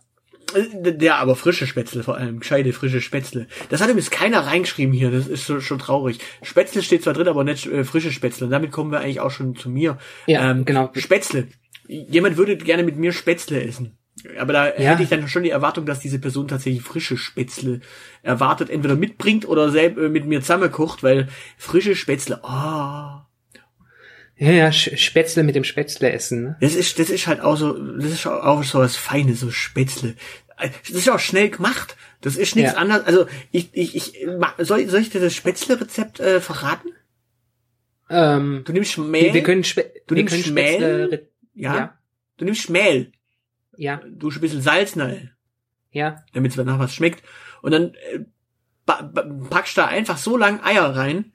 Äh, 0.54 0.96
Ja, 1.00 1.16
aber 1.16 1.34
frische 1.34 1.66
Spätzle 1.66 2.02
vor 2.02 2.16
allem. 2.16 2.40
Gescheite 2.40 2.73
frische 2.73 3.00
Spätzle. 3.00 3.46
Das 3.70 3.80
hat 3.80 3.88
übrigens 3.88 4.11
keiner 4.11 4.40
reingeschrieben 4.40 4.92
hier. 4.92 5.11
Das 5.11 5.26
ist 5.26 5.44
schon, 5.44 5.61
schon 5.62 5.78
traurig. 5.78 6.18
Spätzle 6.42 6.82
steht 6.82 7.02
zwar 7.02 7.14
drin, 7.14 7.28
aber 7.28 7.42
nicht 7.44 7.66
äh, 7.66 7.84
frische 7.84 8.12
Spätzle. 8.12 8.46
Und 8.46 8.50
damit 8.50 8.70
kommen 8.70 8.92
wir 8.92 9.00
eigentlich 9.00 9.20
auch 9.20 9.30
schon 9.30 9.56
zu 9.56 9.70
mir. 9.70 9.99
Ja, 10.26 10.52
genau. 10.52 10.90
Spätzle. 10.94 11.49
Jemand 11.87 12.37
würde 12.37 12.57
gerne 12.57 12.83
mit 12.83 12.97
mir 12.97 13.12
Spätzle 13.12 13.62
essen. 13.62 13.97
Aber 14.38 14.53
da 14.53 14.67
Ja. 14.69 14.91
hätte 14.93 15.03
ich 15.03 15.09
dann 15.09 15.29
schon 15.29 15.43
die 15.43 15.50
Erwartung, 15.50 15.87
dass 15.87 16.00
diese 16.00 16.19
Person 16.19 16.49
tatsächlich 16.49 16.83
frische 16.83 17.17
Spätzle 17.17 17.81
erwartet, 18.23 18.71
entweder 18.71 18.95
mitbringt 18.95 19.47
oder 19.47 19.71
selbst 19.71 19.99
äh, 19.99 20.09
mit 20.09 20.25
mir 20.25 20.41
zusammenkocht, 20.41 21.03
weil 21.03 21.29
frische 21.59 21.95
Spätzle, 21.97 22.41
oh, 22.43 23.21
Ja, 24.37 24.50
ja, 24.50 24.73
Spätzle 24.73 25.43
mit 25.45 25.55
dem 25.55 25.64
Spätzle 25.64 26.11
essen, 26.12 26.43
ne? 26.43 26.57
das 26.61 26.75
ist, 26.75 26.99
das 26.99 27.09
ist 27.11 27.26
halt 27.26 27.41
auch 27.41 27.57
so, 27.57 27.73
das 27.99 28.12
ist 28.12 28.26
auch 28.26 28.62
so 28.64 28.79
was 28.81 28.97
Feines, 28.97 29.41
so 29.41 29.50
Spätzle. 29.50 30.14
Das 30.59 30.91
ist 30.91 31.09
auch 31.11 31.19
schnell 31.19 31.50
gemacht. 31.50 31.97
Das 32.21 32.37
ist 32.37 32.55
nichts 32.57 32.73
Ja. 32.73 32.79
anderes. 32.79 33.05
Also 33.07 33.26
ich, 33.50 33.71
ich, 33.73 33.95
ich 33.97 34.26
soll, 34.59 34.88
soll 34.88 35.00
ich 35.00 35.11
dir 35.11 35.21
das 35.21 35.35
Spätzle-Rezept 35.35 36.21
äh, 36.21 36.41
verraten? 36.41 36.88
Ähm, 38.09 38.62
Du 38.64 38.73
nimmst 38.73 38.97
Mehl. 38.99 39.25
wir, 39.26 39.35
wir 39.35 39.43
können, 39.43 39.64
Spä 39.64 39.85
Du 40.07 40.14
wir 40.14 40.23
nimmst 40.25 40.43
können 40.45 40.55
Mehl? 40.55 41.29
Ja, 41.54 41.76
ja. 41.76 41.99
Du 42.37 42.44
nimmst 42.44 42.68
Mehl. 42.70 43.12
ja, 43.76 44.00
Du 44.06 44.28
ein 44.30 44.40
bisschen 44.40 44.61
Salz 44.62 44.96
rein, 44.96 45.32
ja, 45.90 46.23
damit 46.32 46.52
es 46.56 46.56
nach 46.64 46.78
was 46.78 46.94
schmeckt. 46.94 47.23
Und 47.62 47.73
dann 47.73 47.94
äh, 47.94 48.20
packst 49.50 49.78
da 49.78 49.87
einfach 49.87 50.18
so 50.18 50.37
lang 50.37 50.61
Eier 50.62 50.94
rein, 50.96 51.32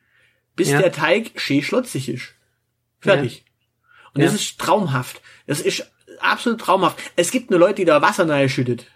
bis 0.56 0.70
Ja. 0.70 0.82
der 0.82 0.92
Teig 0.92 1.40
schön 1.40 1.62
schlotzig 1.62 2.10
ist. 2.10 2.34
Fertig. 3.00 3.46
Und 4.14 4.24
das 4.24 4.32
Ja. 4.34 4.36
ist 4.40 4.60
traumhaft. 4.60 5.22
Das 5.48 5.62
ist 5.62 5.90
absolut 6.20 6.60
traumhaft. 6.62 6.98
Es 7.16 7.32
gibt 7.32 7.50
nur 7.50 7.60
Leute, 7.60 7.76
die 7.76 7.86
da 7.86 8.02
Wasser 8.02 8.28
reinschüttet. 8.28 8.88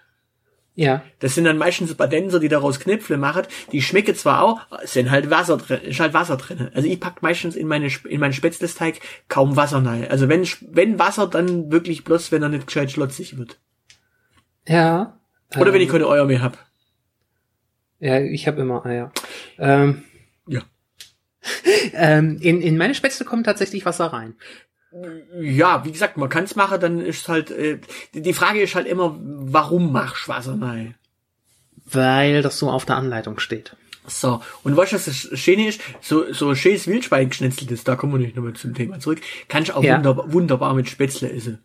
Ja. 0.75 1.03
Das 1.19 1.35
sind 1.35 1.43
dann 1.45 1.57
meistens 1.57 1.93
Badenser, 1.93 2.39
die 2.39 2.49
daraus 2.49 2.79
Knöpfle 2.79 3.17
machen. 3.17 3.43
Die 3.71 3.81
schmecken 3.81 4.15
zwar 4.15 4.41
auch, 4.41 4.61
sind 4.83 5.11
halt 5.11 5.29
Wasser 5.29 5.57
drin, 5.57 5.81
ist 5.81 5.99
halt 5.99 6.13
Wasser 6.13 6.37
drin. 6.37 6.71
Also 6.73 6.87
ich 6.87 6.99
pack 6.99 7.21
meistens 7.21 7.55
in 7.55 7.67
meine 7.67 7.89
in 8.09 8.19
meinen 8.19 8.33
Spätzlesteig 8.33 8.99
kaum 9.27 9.55
Wasser 9.55 9.85
rein. 9.85 10.09
Also 10.09 10.29
wenn 10.29 10.47
wenn 10.71 10.97
Wasser, 10.97 11.27
dann 11.27 11.71
wirklich 11.71 12.03
bloß, 12.03 12.31
wenn 12.31 12.41
er 12.41 12.49
nicht 12.49 12.65
gescheit 12.65 12.91
schlotzig 12.91 13.37
wird. 13.37 13.59
Ja. 14.67 15.19
Oder 15.55 15.73
wenn 15.73 15.81
ich 15.81 15.87
Ähm, 15.87 15.93
keine 15.93 16.07
Eier 16.07 16.25
mehr 16.25 16.41
hab. 16.41 16.57
Ja, 17.99 18.19
ich 18.19 18.47
habe 18.47 18.61
immer 18.61 18.85
Eier. 18.85 19.11
Ähm, 19.59 20.03
Ja. 20.47 20.61
ähm, 21.93 22.39
in, 22.41 22.61
in 22.61 22.77
meine 22.77 22.95
Spätzle 22.95 23.25
kommt 23.25 23.45
tatsächlich 23.45 23.85
Wasser 23.85 24.07
rein. 24.07 24.35
Ja, 25.41 25.83
wie 25.85 25.91
gesagt, 25.91 26.17
man 26.17 26.29
kann's 26.29 26.55
machen, 26.55 26.79
dann 26.79 26.99
ist 26.99 27.27
halt 27.27 27.49
äh, 27.51 27.79
die 28.13 28.21
die 28.21 28.33
Frage 28.33 28.61
ist 28.61 28.75
halt 28.75 28.87
immer, 28.87 29.17
warum 29.19 29.91
machst 29.91 30.27
du 30.27 30.31
Wasser 30.31 30.57
rein? 30.61 30.95
Weil 31.85 32.41
das 32.41 32.59
so 32.59 32.69
auf 32.69 32.85
der 32.85 32.95
Anleitung 32.97 33.39
steht. 33.39 33.75
So, 34.05 34.41
und 34.63 34.75
weißt 34.75 34.91
du, 34.91 34.95
was 34.97 35.05
das 35.05 35.39
Schöne 35.39 35.67
ist? 35.67 35.81
So, 36.01 36.31
so 36.33 36.53
schönes 36.55 36.87
Wildschwein 36.87 37.29
geschnetzeltes, 37.29 37.83
da 37.85 37.95
kommen 37.95 38.13
wir 38.13 38.19
nicht 38.19 38.35
nochmal 38.35 38.53
zum 38.53 38.73
Thema 38.73 38.99
zurück, 38.99 39.21
kannst 39.47 39.69
du 39.69 39.75
auch 39.77 39.83
Ja. 39.83 39.95
wunderbar, 39.95 40.31
wunderbar 40.33 40.73
mit 40.73 40.89
Spätzle 40.89 41.31
essen. 41.31 41.59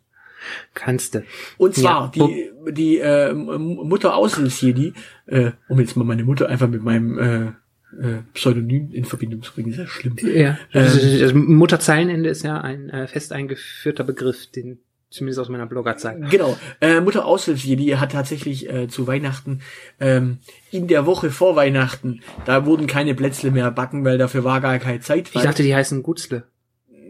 Kannst 0.73 1.15
du. 1.17 1.25
Und 1.59 1.75
zwar, 1.75 2.13
Ja. 2.15 2.27
die, 2.29 2.51
die 2.73 2.99
äh, 2.99 3.35
Mutter 3.35 4.15
Aushilfsjedi, 4.15 4.95
äh, 5.27 5.51
um 5.69 5.81
jetzt 5.81 5.97
mal 5.97 6.05
meine 6.05 6.23
Mutter 6.25 6.49
einfach 6.49 6.69
mit 6.69 6.83
meinem 6.83 7.19
äh, 7.19 7.53
äh, 8.01 8.23
Pseudonym 8.35 8.93
in 8.93 9.05
Verbindung 9.05 9.43
zu 9.43 9.53
bringen, 9.53 9.71
ist 9.71 9.79
ja 9.79 9.87
schlimm. 9.87 10.17
Ja. 10.23 10.59
Also, 10.73 10.99
das 11.21 11.33
Mutterzeilenende 11.33 12.29
ist 12.29 12.43
ja 12.43 12.61
ein 12.61 12.91
äh, 12.91 13.07
fest 13.07 13.33
eingeführter 13.33 14.05
Begriff, 14.05 14.47
den 14.51 14.79
zumindest 15.11 15.41
aus 15.41 15.49
meiner 15.49 15.67
Bloggerzeit. 15.67 16.31
Genau. 16.31 16.57
Äh, 16.81 17.01
Mutter 17.01 17.25
Aushilfsjedi 17.25 17.93
hat 17.93 18.13
tatsächlich 18.13 18.69
äh, 18.69 18.89
zu 18.89 19.07
Weihnachten, 19.07 19.63
ähm, 20.01 20.39
in 20.71 20.87
der 20.87 21.07
Woche 21.07 21.31
vor 21.31 21.57
Weihnachten, 21.57 22.21
da 22.45 22.67
wurden 22.67 22.87
keine 22.87 23.15
Plätzle 23.15 23.51
mehr 23.51 23.71
backen, 23.71 24.05
weil 24.05 24.19
dafür 24.19 24.45
war 24.45 24.61
gar 24.61 24.79
keine 24.79 25.01
Zeit. 25.01 25.31
Ich 25.35 25.43
dachte, 25.43 25.63
die 25.63 25.75
heißen 25.75 26.03
Gutzle. 26.03 26.45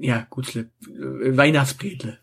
ja, 0.01 0.27
Gutzle, 0.31 0.71
äh, 0.87 1.37
Weihnachtsbretle. 1.37 2.19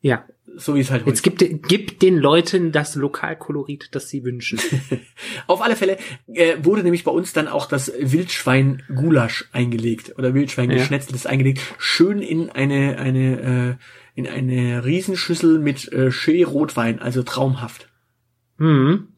Ja. 0.00 0.24
So 0.56 0.74
wie 0.74 0.80
es 0.80 0.90
halt 0.90 1.06
Jetzt 1.06 1.22
gibt, 1.22 1.44
gib 1.68 2.00
den 2.00 2.16
Leuten 2.16 2.72
das 2.72 2.94
Lokalkolorit, 2.94 3.88
das 3.92 4.08
sie 4.08 4.24
wünschen. 4.24 4.58
Auf 5.46 5.62
alle 5.62 5.76
Fälle 5.76 5.98
äh, 6.26 6.56
wurde 6.62 6.82
nämlich 6.82 7.04
bei 7.04 7.10
uns 7.10 7.32
dann 7.32 7.48
auch 7.48 7.66
das 7.66 7.92
Wildschwein-Gulasch 7.98 9.48
eingelegt 9.52 10.14
oder 10.18 10.34
Wildschwein-Geschnetzeltes 10.34 11.26
eingelegt, 11.26 11.60
schön 11.78 12.20
in 12.20 12.50
eine 12.50 12.98
eine 12.98 13.78
äh, 13.78 13.84
in 14.14 14.26
eine 14.26 14.84
Riesenschüssel 14.84 15.58
mit 15.58 15.90
äh, 15.92 16.10
schön 16.10 16.44
Rotwein, 16.44 17.00
also 17.00 17.22
traumhaft. 17.22 17.88
Hm. 18.58 19.08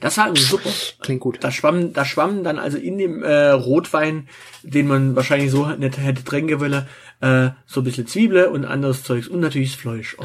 Das 0.00 0.18
war 0.18 0.34
super. 0.34 0.70
Klingt 1.00 1.20
gut. 1.20 1.38
Da 1.40 1.50
schwamm, 1.50 1.92
da 1.92 2.04
schwamm 2.04 2.42
dann 2.42 2.58
also 2.58 2.78
in 2.78 2.98
dem 2.98 3.22
äh, 3.22 3.50
Rotwein, 3.50 4.28
den 4.62 4.88
man 4.88 5.16
wahrscheinlich 5.16 5.50
so 5.50 5.66
nicht 5.66 5.98
hätte 5.98 6.24
tränken 6.24 6.60
wollen, 6.60 6.86
äh, 7.20 7.50
so 7.66 7.80
ein 7.80 7.84
bisschen 7.84 8.06
Zwiebel 8.06 8.46
und 8.46 8.64
anderes 8.64 9.02
Zeugs 9.02 9.28
und 9.28 9.40
natürlich 9.40 9.72
das 9.72 9.80
Fleisch. 9.80 10.16
Oh. 10.18 10.24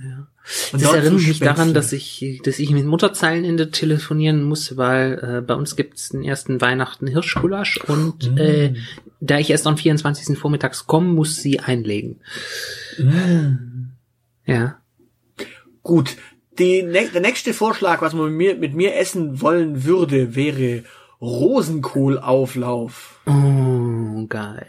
Ja. 0.00 0.28
Und 0.72 0.82
Das 0.82 0.92
erinnert 0.94 1.26
mich 1.26 1.40
daran, 1.40 1.74
dass 1.74 1.92
ich, 1.92 2.40
dass 2.44 2.58
ich 2.58 2.70
mit 2.70 2.86
Mutterzeilenende 2.86 3.70
telefonieren 3.70 4.44
muss, 4.44 4.76
weil 4.76 5.18
äh, 5.22 5.40
bei 5.42 5.54
uns 5.54 5.76
gibt's 5.76 6.10
den 6.10 6.22
ersten 6.22 6.60
Weihnachten 6.60 7.06
Hirschgulasch 7.08 7.78
und 7.88 8.32
Mm. 8.32 8.38
äh, 8.38 8.74
da 9.20 9.38
ich 9.38 9.50
erst 9.50 9.66
am 9.66 9.76
24. 9.76 10.38
vormittags 10.38 10.86
komme, 10.86 11.08
muss 11.08 11.36
sie 11.36 11.58
einlegen. 11.60 12.20
Mm. 12.96 13.90
Ja. 14.46 14.78
Gut. 15.82 16.16
Die, 16.58 16.82
ne 16.82 17.08
der 17.12 17.20
nächste 17.20 17.52
Vorschlag, 17.52 18.00
was 18.00 18.14
man 18.14 18.28
mit 18.28 18.36
mir, 18.36 18.54
mit 18.56 18.74
mir 18.74 18.94
essen 18.96 19.40
wollen 19.40 19.84
würde, 19.84 20.34
wäre 20.36 20.84
Rosenkohlauflauf. 21.20 23.20
Oh, 23.26 24.26
geil. 24.28 24.66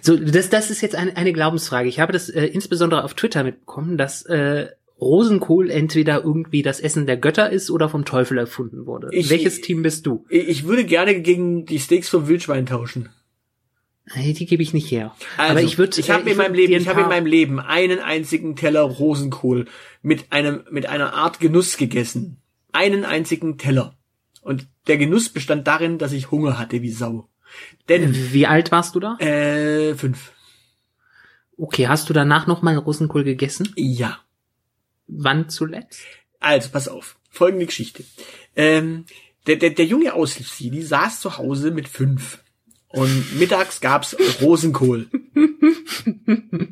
So, 0.00 0.16
das, 0.16 0.48
das 0.50 0.70
ist 0.70 0.80
jetzt 0.80 0.94
eine, 0.94 1.16
eine 1.16 1.32
Glaubensfrage. 1.32 1.88
Ich 1.88 2.00
habe 2.00 2.12
das 2.12 2.28
äh, 2.28 2.44
insbesondere 2.46 3.04
auf 3.04 3.14
Twitter 3.14 3.44
mitbekommen, 3.44 3.96
dass 3.98 4.22
äh, 4.22 4.68
Rosenkohl 5.00 5.70
entweder 5.70 6.24
irgendwie 6.24 6.62
das 6.62 6.80
Essen 6.80 7.06
der 7.06 7.16
Götter 7.16 7.50
ist 7.50 7.70
oder 7.70 7.88
vom 7.88 8.04
Teufel 8.04 8.38
erfunden 8.38 8.86
wurde. 8.86 9.08
Ich- 9.12 9.30
Welches 9.30 9.60
Team 9.60 9.82
bist 9.82 10.06
du? 10.06 10.24
Ich 10.28 10.64
würde 10.66 10.84
gerne 10.84 11.20
gegen 11.20 11.66
die 11.66 11.78
Steaks 11.78 12.08
vom 12.08 12.26
Wildschwein 12.28 12.66
tauschen. 12.66 13.08
Hey, 14.10 14.32
die 14.32 14.46
gebe 14.46 14.62
ich 14.62 14.72
nicht 14.72 14.90
her. 14.90 15.14
Also, 15.36 15.50
Aber 15.52 15.62
ich 15.62 15.76
würde. 15.76 16.00
ich 16.00 16.10
habe 16.10 16.28
äh, 16.28 16.32
in 16.32 16.38
meinem 16.38 16.54
Leben, 16.54 16.72
ich 16.72 16.88
habe 16.88 17.02
in 17.02 17.08
meinem 17.08 17.26
Leben 17.26 17.60
einen 17.60 17.98
einzigen 17.98 18.56
Teller 18.56 18.80
Rosenkohl 18.80 19.66
mit 20.00 20.32
einem 20.32 20.62
mit 20.70 20.86
einer 20.86 21.12
Art 21.12 21.40
Genuss 21.40 21.76
gegessen. 21.76 22.38
Einen 22.72 23.04
einzigen 23.04 23.58
Teller. 23.58 23.94
Und 24.40 24.66
der 24.86 24.96
Genuss 24.96 25.28
bestand 25.28 25.66
darin, 25.66 25.98
dass 25.98 26.12
ich 26.12 26.30
Hunger 26.30 26.58
hatte 26.58 26.80
wie 26.80 26.90
Sau. 26.90 27.28
Denn 27.88 28.32
Wie 28.32 28.46
alt 28.46 28.70
warst 28.72 28.94
du 28.94 29.00
da? 29.00 29.16
äh, 29.18 29.94
fünf. 29.94 30.32
Okay, 31.56 31.88
hast 31.88 32.08
du 32.08 32.12
danach 32.12 32.46
noch 32.46 32.62
mal 32.62 32.76
Rosenkohl 32.76 33.24
gegessen? 33.24 33.72
Ja. 33.76 34.18
Wann 35.06 35.48
zuletzt? 35.48 36.00
Also, 36.40 36.68
pass 36.70 36.86
auf. 36.88 37.16
Folgende 37.30 37.66
Geschichte. 37.66 38.04
Ähm, 38.54 39.06
der, 39.46 39.56
der, 39.56 39.70
der 39.70 39.84
junge 39.86 40.12
Aushilfsjedi 40.14 40.82
saß 40.82 41.20
zu 41.20 41.38
Hause 41.38 41.70
mit 41.70 41.88
fünf. 41.88 42.38
Und 42.88 43.38
mittags 43.38 43.80
gab's 43.80 44.16
Rosenkohl. 44.40 45.08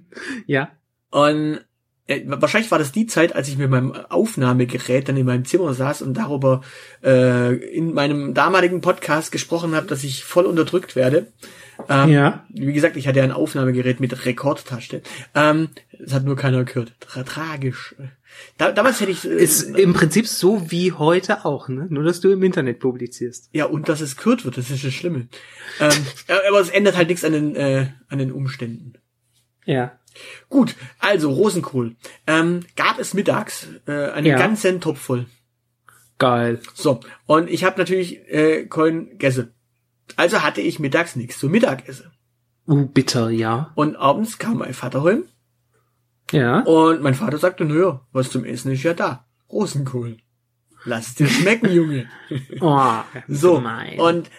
Ja. 0.46 0.70
Und 1.10 1.60
äh, 2.06 2.22
wahrscheinlich 2.26 2.70
war 2.70 2.78
das 2.78 2.92
die 2.92 3.06
Zeit, 3.06 3.34
als 3.34 3.48
ich 3.48 3.58
mit 3.58 3.70
meinem 3.70 3.92
Aufnahmegerät 3.92 5.08
dann 5.08 5.16
in 5.16 5.26
meinem 5.26 5.44
Zimmer 5.44 5.74
saß 5.74 6.02
und 6.02 6.14
darüber 6.14 6.62
äh, 7.02 7.54
in 7.54 7.94
meinem 7.94 8.32
damaligen 8.34 8.80
Podcast 8.80 9.32
gesprochen 9.32 9.74
habe, 9.74 9.86
dass 9.86 10.04
ich 10.04 10.24
voll 10.24 10.46
unterdrückt 10.46 10.94
werde. 10.96 11.32
Ähm, 11.88 12.08
Ja. 12.10 12.46
Wie 12.48 12.72
gesagt, 12.72 12.96
ich 12.96 13.08
hatte 13.08 13.22
ein 13.22 13.32
Aufnahmegerät 13.32 14.00
mit 14.00 14.24
Rekordtaste. 14.24 15.02
Ähm, 15.34 15.68
das 15.98 16.12
hat 16.14 16.24
nur 16.24 16.36
keiner 16.36 16.64
gehört. 16.64 16.94
Tra 17.00 17.22
tragisch. 17.22 17.94
Da, 18.58 18.70
damals 18.70 19.00
hätte 19.00 19.12
ich 19.12 19.24
äh, 19.24 19.34
Ist 19.34 19.62
im 19.76 19.92
Prinzip 19.94 20.26
so 20.26 20.70
wie 20.70 20.92
heute 20.92 21.44
auch, 21.44 21.68
ne? 21.68 21.86
Nur 21.88 22.04
dass 22.04 22.20
du 22.20 22.30
im 22.30 22.42
Internet 22.42 22.80
publizierst. 22.80 23.48
ja 23.52 23.64
und 23.64 23.88
dass 23.88 24.00
es 24.00 24.16
gehört 24.16 24.44
wird, 24.44 24.58
das 24.58 24.70
ist 24.70 24.84
das 24.84 24.92
Schlimme. 24.94 25.28
ähm, 25.80 25.90
aber 26.48 26.60
es 26.60 26.68
ändert 26.70 26.96
halt 26.96 27.08
nichts 27.08 27.24
an 27.24 27.32
den 27.32 27.56
äh, 27.56 27.88
an 28.08 28.18
den 28.18 28.32
Umständen. 28.32 28.94
Ja. 29.64 29.98
Gut, 30.48 30.74
also 30.98 31.30
Rosenkohl. 31.30 31.96
Ähm, 32.26 32.60
gab 32.76 32.98
es 32.98 33.14
mittags 33.14 33.66
äh, 33.86 34.10
einen 34.10 34.26
Ja. 34.26 34.38
ganzen 34.38 34.80
Topf 34.80 35.00
voll. 35.00 35.26
Geil. 36.18 36.60
So, 36.74 37.00
und 37.26 37.50
ich 37.50 37.64
habe 37.64 37.78
natürlich 37.78 38.20
äh, 38.28 38.66
kein 38.66 39.18
Gäse. 39.18 39.52
Also 40.16 40.42
hatte 40.42 40.60
ich 40.60 40.78
mittags 40.78 41.16
nichts 41.16 41.38
zum 41.38 41.50
Mittagessen. 41.50 42.10
Uh, 42.68 42.86
bitter, 42.86 43.30
ja. 43.30 43.72
Und 43.74 43.96
abends 43.96 44.38
kam 44.38 44.58
mein 44.58 44.72
Vater 44.74 45.04
heim 45.04 45.24
Ja. 46.32 46.60
und 46.62 47.02
mein 47.02 47.14
Vater 47.14 47.38
sagte, 47.38 47.64
naja, 47.64 48.06
was 48.12 48.30
zum 48.30 48.44
Essen 48.44 48.72
ist 48.72 48.82
ja 48.82 48.94
da. 48.94 49.26
Rosenkohl. 49.50 50.16
Lass 50.84 51.08
es 51.08 51.14
dir 51.16 51.26
schmecken, 51.28 51.70
Junge. 51.72 52.08
Oh, 52.60 53.00
So, 53.28 53.56
gemein. 53.56 53.98
und 54.00 54.30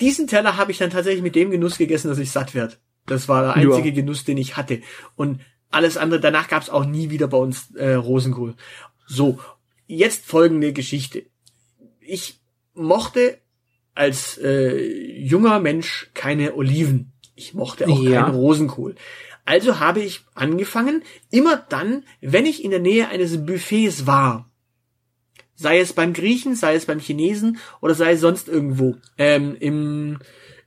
diesen 0.00 0.26
Teller 0.26 0.56
habe 0.56 0.70
ich 0.72 0.78
dann 0.78 0.90
tatsächlich 0.90 1.22
mit 1.22 1.34
dem 1.34 1.50
Genuss 1.50 1.78
gegessen, 1.78 2.08
dass 2.08 2.18
ich 2.18 2.30
satt 2.30 2.54
werd. 2.54 2.80
Das 3.06 3.28
war 3.28 3.42
der 3.42 3.54
einzige 3.54 3.88
Ja. 3.88 3.94
Genuss, 3.94 4.24
den 4.24 4.38
ich 4.38 4.56
hatte. 4.56 4.80
Und 5.14 5.40
alles 5.70 5.96
andere, 5.96 6.20
danach 6.20 6.48
gab's 6.48 6.70
auch 6.70 6.84
nie 6.84 7.10
wieder 7.10 7.28
bei 7.28 7.36
uns 7.38 7.74
äh, 7.74 7.94
Rosenkohl. 7.94 8.54
So, 9.06 9.38
jetzt 9.86 10.24
folgende 10.26 10.72
Geschichte. 10.72 11.24
Ich 12.00 12.40
mochte 12.74 13.38
als 13.94 14.38
äh, 14.38 14.76
junger 15.18 15.60
Mensch 15.60 16.10
keine 16.14 16.54
Oliven. 16.54 17.12
Ich 17.34 17.54
mochte 17.54 17.88
auch 17.88 18.00
Ja. 18.02 18.22
keinen 18.24 18.34
Rosenkohl. 18.34 18.94
Also 19.44 19.78
habe 19.78 20.00
ich 20.00 20.24
angefangen, 20.34 21.02
immer 21.30 21.56
dann, 21.68 22.02
wenn 22.20 22.46
ich 22.46 22.64
in 22.64 22.72
der 22.72 22.80
Nähe 22.80 23.08
eines 23.08 23.46
Buffets 23.46 24.06
war, 24.06 24.50
sei 25.54 25.78
es 25.78 25.92
beim 25.92 26.12
Griechen, 26.12 26.56
sei 26.56 26.74
es 26.74 26.84
beim 26.86 26.98
Chinesen 26.98 27.58
oder 27.80 27.94
sei 27.94 28.12
es 28.12 28.20
sonst 28.20 28.48
irgendwo, 28.48 28.96
ähm, 29.18 29.56
im, 29.60 30.18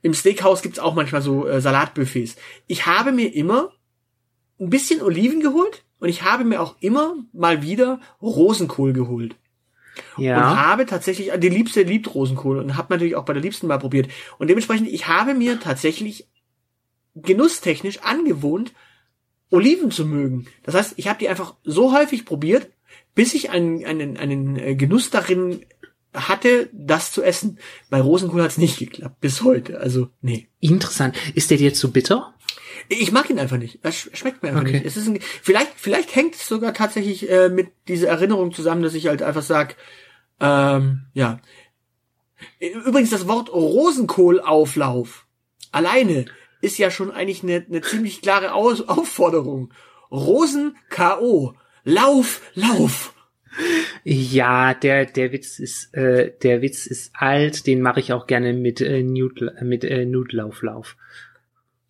im 0.02 0.14
Steakhouse 0.14 0.62
gibt's 0.62 0.78
auch 0.78 0.94
manchmal 0.94 1.22
so 1.22 1.46
äh, 1.46 1.60
Salatbuffets. 1.60 2.36
Ich 2.66 2.86
habe 2.86 3.12
mir 3.12 3.34
immer 3.34 3.72
ein 4.58 4.70
bisschen 4.70 5.02
Oliven 5.02 5.40
geholt 5.40 5.84
und 5.98 6.08
ich 6.08 6.22
habe 6.22 6.44
mir 6.44 6.60
auch 6.60 6.76
immer 6.80 7.16
mal 7.32 7.62
wieder 7.62 8.00
Rosenkohl 8.22 8.92
geholt. 8.92 9.36
Und 10.16 10.24
Ja. 10.24 10.56
habe 10.56 10.86
tatsächlich, 10.86 11.30
die 11.38 11.48
Liebste 11.48 11.82
liebt 11.82 12.14
Rosenkohl 12.14 12.58
und 12.58 12.76
habe 12.76 12.94
natürlich 12.94 13.16
auch 13.16 13.24
bei 13.24 13.32
der 13.32 13.42
Liebsten 13.42 13.66
mal 13.66 13.78
probiert. 13.78 14.10
Und 14.38 14.48
dementsprechend, 14.48 14.88
ich 14.88 15.08
habe 15.08 15.34
mir 15.34 15.60
tatsächlich 15.60 16.28
genusstechnisch 17.14 17.98
angewohnt, 17.98 18.72
Oliven 19.50 19.90
zu 19.90 20.06
mögen. 20.06 20.46
Das 20.62 20.74
heißt, 20.74 20.94
ich 20.96 21.08
habe 21.08 21.18
die 21.18 21.28
einfach 21.28 21.56
so 21.64 21.92
häufig 21.92 22.24
probiert, 22.24 22.70
bis 23.14 23.34
ich 23.34 23.50
einen, 23.50 23.84
einen, 23.84 24.16
einen 24.16 24.56
äh, 24.56 24.74
Genuss 24.76 25.10
darin 25.10 25.66
hatte, 26.14 26.68
das 26.72 27.12
zu 27.12 27.22
essen. 27.22 27.58
Bei 27.88 28.00
Rosenkohl 28.00 28.42
hat's 28.42 28.58
nicht 28.58 28.78
geklappt, 28.78 29.20
bis 29.20 29.42
heute. 29.42 29.78
Also, 29.80 30.08
nee. 30.22 30.48
Interessant. 30.60 31.16
Ist 31.34 31.50
der 31.50 31.58
dir 31.58 31.72
zu 31.74 31.92
bitter? 31.92 32.34
Ich 32.88 33.12
mag 33.12 33.30
ihn 33.30 33.38
einfach 33.38 33.58
nicht. 33.58 33.78
Das 33.82 33.94
sch- 33.94 34.16
schmeckt 34.16 34.42
mir 34.42 34.48
einfach 34.48 34.62
Okay. 34.62 34.72
nicht. 34.72 34.86
Es 34.86 34.96
ist 34.96 35.06
ein, 35.06 35.20
vielleicht, 35.42 35.72
vielleicht 35.76 36.14
hängt 36.16 36.34
es 36.34 36.48
sogar 36.48 36.74
tatsächlich 36.74 37.28
äh, 37.30 37.48
mit 37.48 37.68
dieser 37.88 38.08
Erinnerung 38.08 38.52
zusammen, 38.52 38.82
dass 38.82 38.94
ich 38.94 39.06
halt 39.06 39.22
einfach 39.22 39.42
sag, 39.42 39.76
ähm, 40.40 41.02
ja. 41.14 41.40
Übrigens 42.58 43.10
das 43.10 43.28
Wort 43.28 43.52
Rosenkohlauflauf 43.52 45.26
alleine 45.72 46.24
ist 46.62 46.78
ja 46.78 46.90
schon 46.90 47.10
eigentlich 47.10 47.42
eine, 47.42 47.64
eine 47.68 47.80
ziemlich 47.82 48.22
klare 48.22 48.52
Aus 48.54 48.86
Aufforderung. 48.88 49.72
Rosen 50.10 50.76
K.O. 50.88 51.54
Lauf, 51.84 52.40
lauf. 52.54 53.14
Ja, 54.04 54.74
der 54.74 55.06
der 55.06 55.32
Witz 55.32 55.58
ist 55.58 55.94
äh, 55.94 56.32
der 56.42 56.62
Witz 56.62 56.86
ist 56.86 57.12
alt. 57.14 57.66
Den 57.66 57.82
mache 57.82 58.00
ich 58.00 58.12
auch 58.12 58.26
gerne 58.26 58.52
mit 58.52 58.80
äh, 58.80 59.02
Nudel, 59.02 59.56
mit 59.62 59.84
äh, 59.84 60.04
Nudelauflauf. 60.04 60.96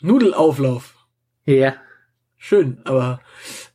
Nudelauflauf. 0.01 0.95
Ja, 1.47 1.75
Schön, 2.43 2.79
aber 2.85 3.21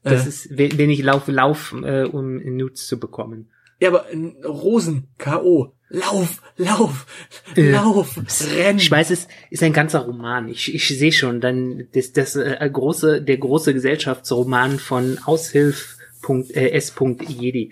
das 0.01 0.25
äh, 0.25 0.29
ist 0.29 0.57
wenn 0.57 0.75
wenn 0.79 0.89
ich 0.89 1.03
laufe 1.03 1.31
lauf 1.31 1.75
äh, 1.83 2.01
um 2.03 2.37
Nudes 2.37 2.87
zu 2.87 2.99
bekommen. 2.99 3.51
ja, 3.79 3.89
aber 3.89 4.11
äh, 4.11 4.33
Rosen 4.43 5.07
K.O. 5.19 5.75
Lauf, 5.89 6.41
lauf, 6.57 7.05
Äh, 7.55 7.69
lauf, 7.69 8.17
renn. 8.57 8.79
Ich 8.79 8.89
weiß, 8.89 9.11
es 9.11 9.27
ist 9.51 9.61
ein 9.61 9.71
ganzer 9.71 9.99
Roman. 9.99 10.49
Ich, 10.49 10.73
ich 10.73 10.87
sehe 10.87 11.11
schon, 11.11 11.41
dann 11.41 11.87
das, 11.93 12.11
das 12.11 12.35
äh, 12.35 12.67
große, 12.73 13.21
der 13.21 13.37
große 13.37 13.71
Gesellschaftsroman 13.71 14.79
von 14.79 15.19
Aushilf.s.jedi. 15.23 17.71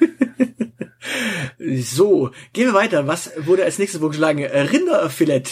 So, 1.58 2.30
gehen 2.52 2.66
wir 2.66 2.74
weiter. 2.74 3.06
Was 3.06 3.32
wurde 3.38 3.64
als 3.64 3.78
nächstes 3.78 4.00
vorgeschlagen? 4.00 4.44
Rinderfilet. 4.44 5.50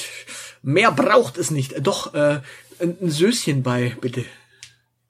Mehr 0.62 0.92
braucht 0.92 1.36
es 1.38 1.50
nicht. 1.50 1.86
Doch, 1.86 2.14
äh, 2.14 2.40
ein 2.80 2.96
Söschen 3.10 3.62
bei, 3.62 3.96
bitte. 4.00 4.24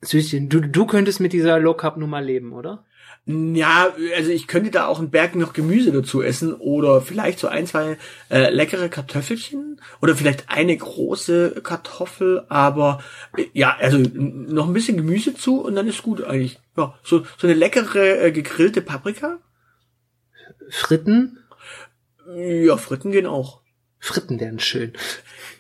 Süßchen, 0.03 0.49
du, 0.49 0.61
du 0.61 0.87
könntest 0.87 1.21
mit 1.21 1.33
dieser 1.33 1.59
Low 1.59 1.75
Carb 1.75 1.97
Nummer 1.97 2.21
leben, 2.21 2.53
oder? 2.53 2.85
Ja, 3.29 3.93
also 4.17 4.31
ich 4.31 4.47
könnte 4.47 4.71
da 4.71 4.87
auch 4.87 5.01
einen 5.01 5.11
Berg 5.11 5.35
noch 5.35 5.53
Gemüse 5.53 5.91
dazu 5.91 6.23
essen 6.23 6.55
oder 6.55 7.01
vielleicht 7.01 7.41
so 7.41 7.49
ein, 7.49 7.67
zwei 7.67 7.99
äh, 8.31 8.51
leckere 8.51 8.89
Kartoffelchen 8.89 9.81
oder 10.01 10.15
vielleicht 10.15 10.49
eine 10.49 10.77
große 10.77 11.61
Kartoffel, 11.65 12.45
aber 12.49 13.03
äh, 13.37 13.47
ja, 13.53 13.77
also 13.81 13.99
noch 13.99 14.69
ein 14.69 14.73
bisschen 14.73 14.97
Gemüse 14.97 15.35
zu 15.35 15.61
und 15.61 15.75
dann 15.75 15.89
ist 15.89 16.05
gut 16.05 16.23
eigentlich. 16.23 16.61
Ja, 16.77 16.95
so, 17.03 17.27
so 17.37 17.49
eine 17.49 17.55
leckere 17.55 18.27
äh, 18.27 18.31
gegrillte 18.31 18.81
Paprika. 18.81 19.39
Fritten? 20.71 21.39
Ja, 22.33 22.77
Fritten 22.77 23.11
gehen 23.11 23.27
auch. 23.27 23.61
Fritten 23.99 24.39
wären 24.39 24.61
schön. 24.61 24.93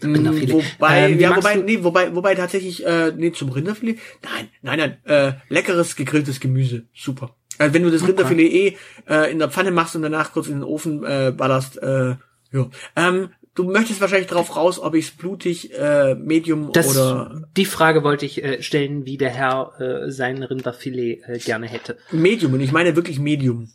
Mm, 0.03 0.15
Rinderfilet. 0.15 0.53
Wobei, 0.53 1.11
Ähm, 1.11 1.19
ja, 1.19 1.37
wobei, 1.37 1.57
nee, 1.57 1.83
wobei, 1.83 2.15
wobei 2.15 2.37
tatsächlich, 2.37 2.87
äh, 2.87 3.11
nee, 3.11 3.33
zum 3.33 3.51
Rinderfilet, 3.51 3.99
nein, 4.23 4.51
nein, 4.63 4.79
nein, 4.79 5.05
äh, 5.05 5.33
leckeres 5.49 5.97
gegrilltes 5.97 6.39
Gemüse, 6.39 6.85
super. 6.95 7.35
Also 7.59 7.75
wenn 7.75 7.83
du 7.83 7.91
das 7.91 8.03
Okay. 8.03 8.11
Rinderfilet 8.13 8.53
eh 8.53 8.77
äh, 9.09 9.31
in 9.31 9.39
der 9.39 9.51
Pfanne 9.51 9.71
machst 9.71 9.97
und 9.97 10.03
danach 10.03 10.33
kurz 10.33 10.49
in 10.49 10.55
den 10.55 10.63
Ofen 10.63 11.05
äh, 11.05 11.33
ballerst, 11.37 11.83
äh, 11.83 12.17
ja. 12.53 12.71
Ähm, 12.95 13.31
du 13.55 13.65
möchtest 13.65 14.01
wahrscheinlich 14.01 14.29
drauf 14.29 14.57
raus, 14.57 14.79
ob 14.79 14.95
ich's 14.95 15.11
blutig, 15.11 15.73
äh, 15.75 16.15
Medium 16.15 16.73
Das, 16.73 16.89
oder 16.89 17.45
die 17.57 17.65
Frage 17.65 18.05
wollte 18.05 18.27
ich 18.27 18.43
äh, 18.43 18.63
stellen, 18.63 19.07
wie 19.07 19.17
der 19.17 19.31
Herr 19.31 19.73
äh, 19.81 20.11
sein 20.11 20.43
Rinderfilet 20.43 21.23
äh, 21.27 21.39
gerne 21.39 21.67
hätte. 21.67 21.97
Medium 22.13 22.55
und 22.55 22.61
ich 22.61 22.73
meine 22.73 22.97
wirklich 22.97 23.19
Medium. 23.19 23.71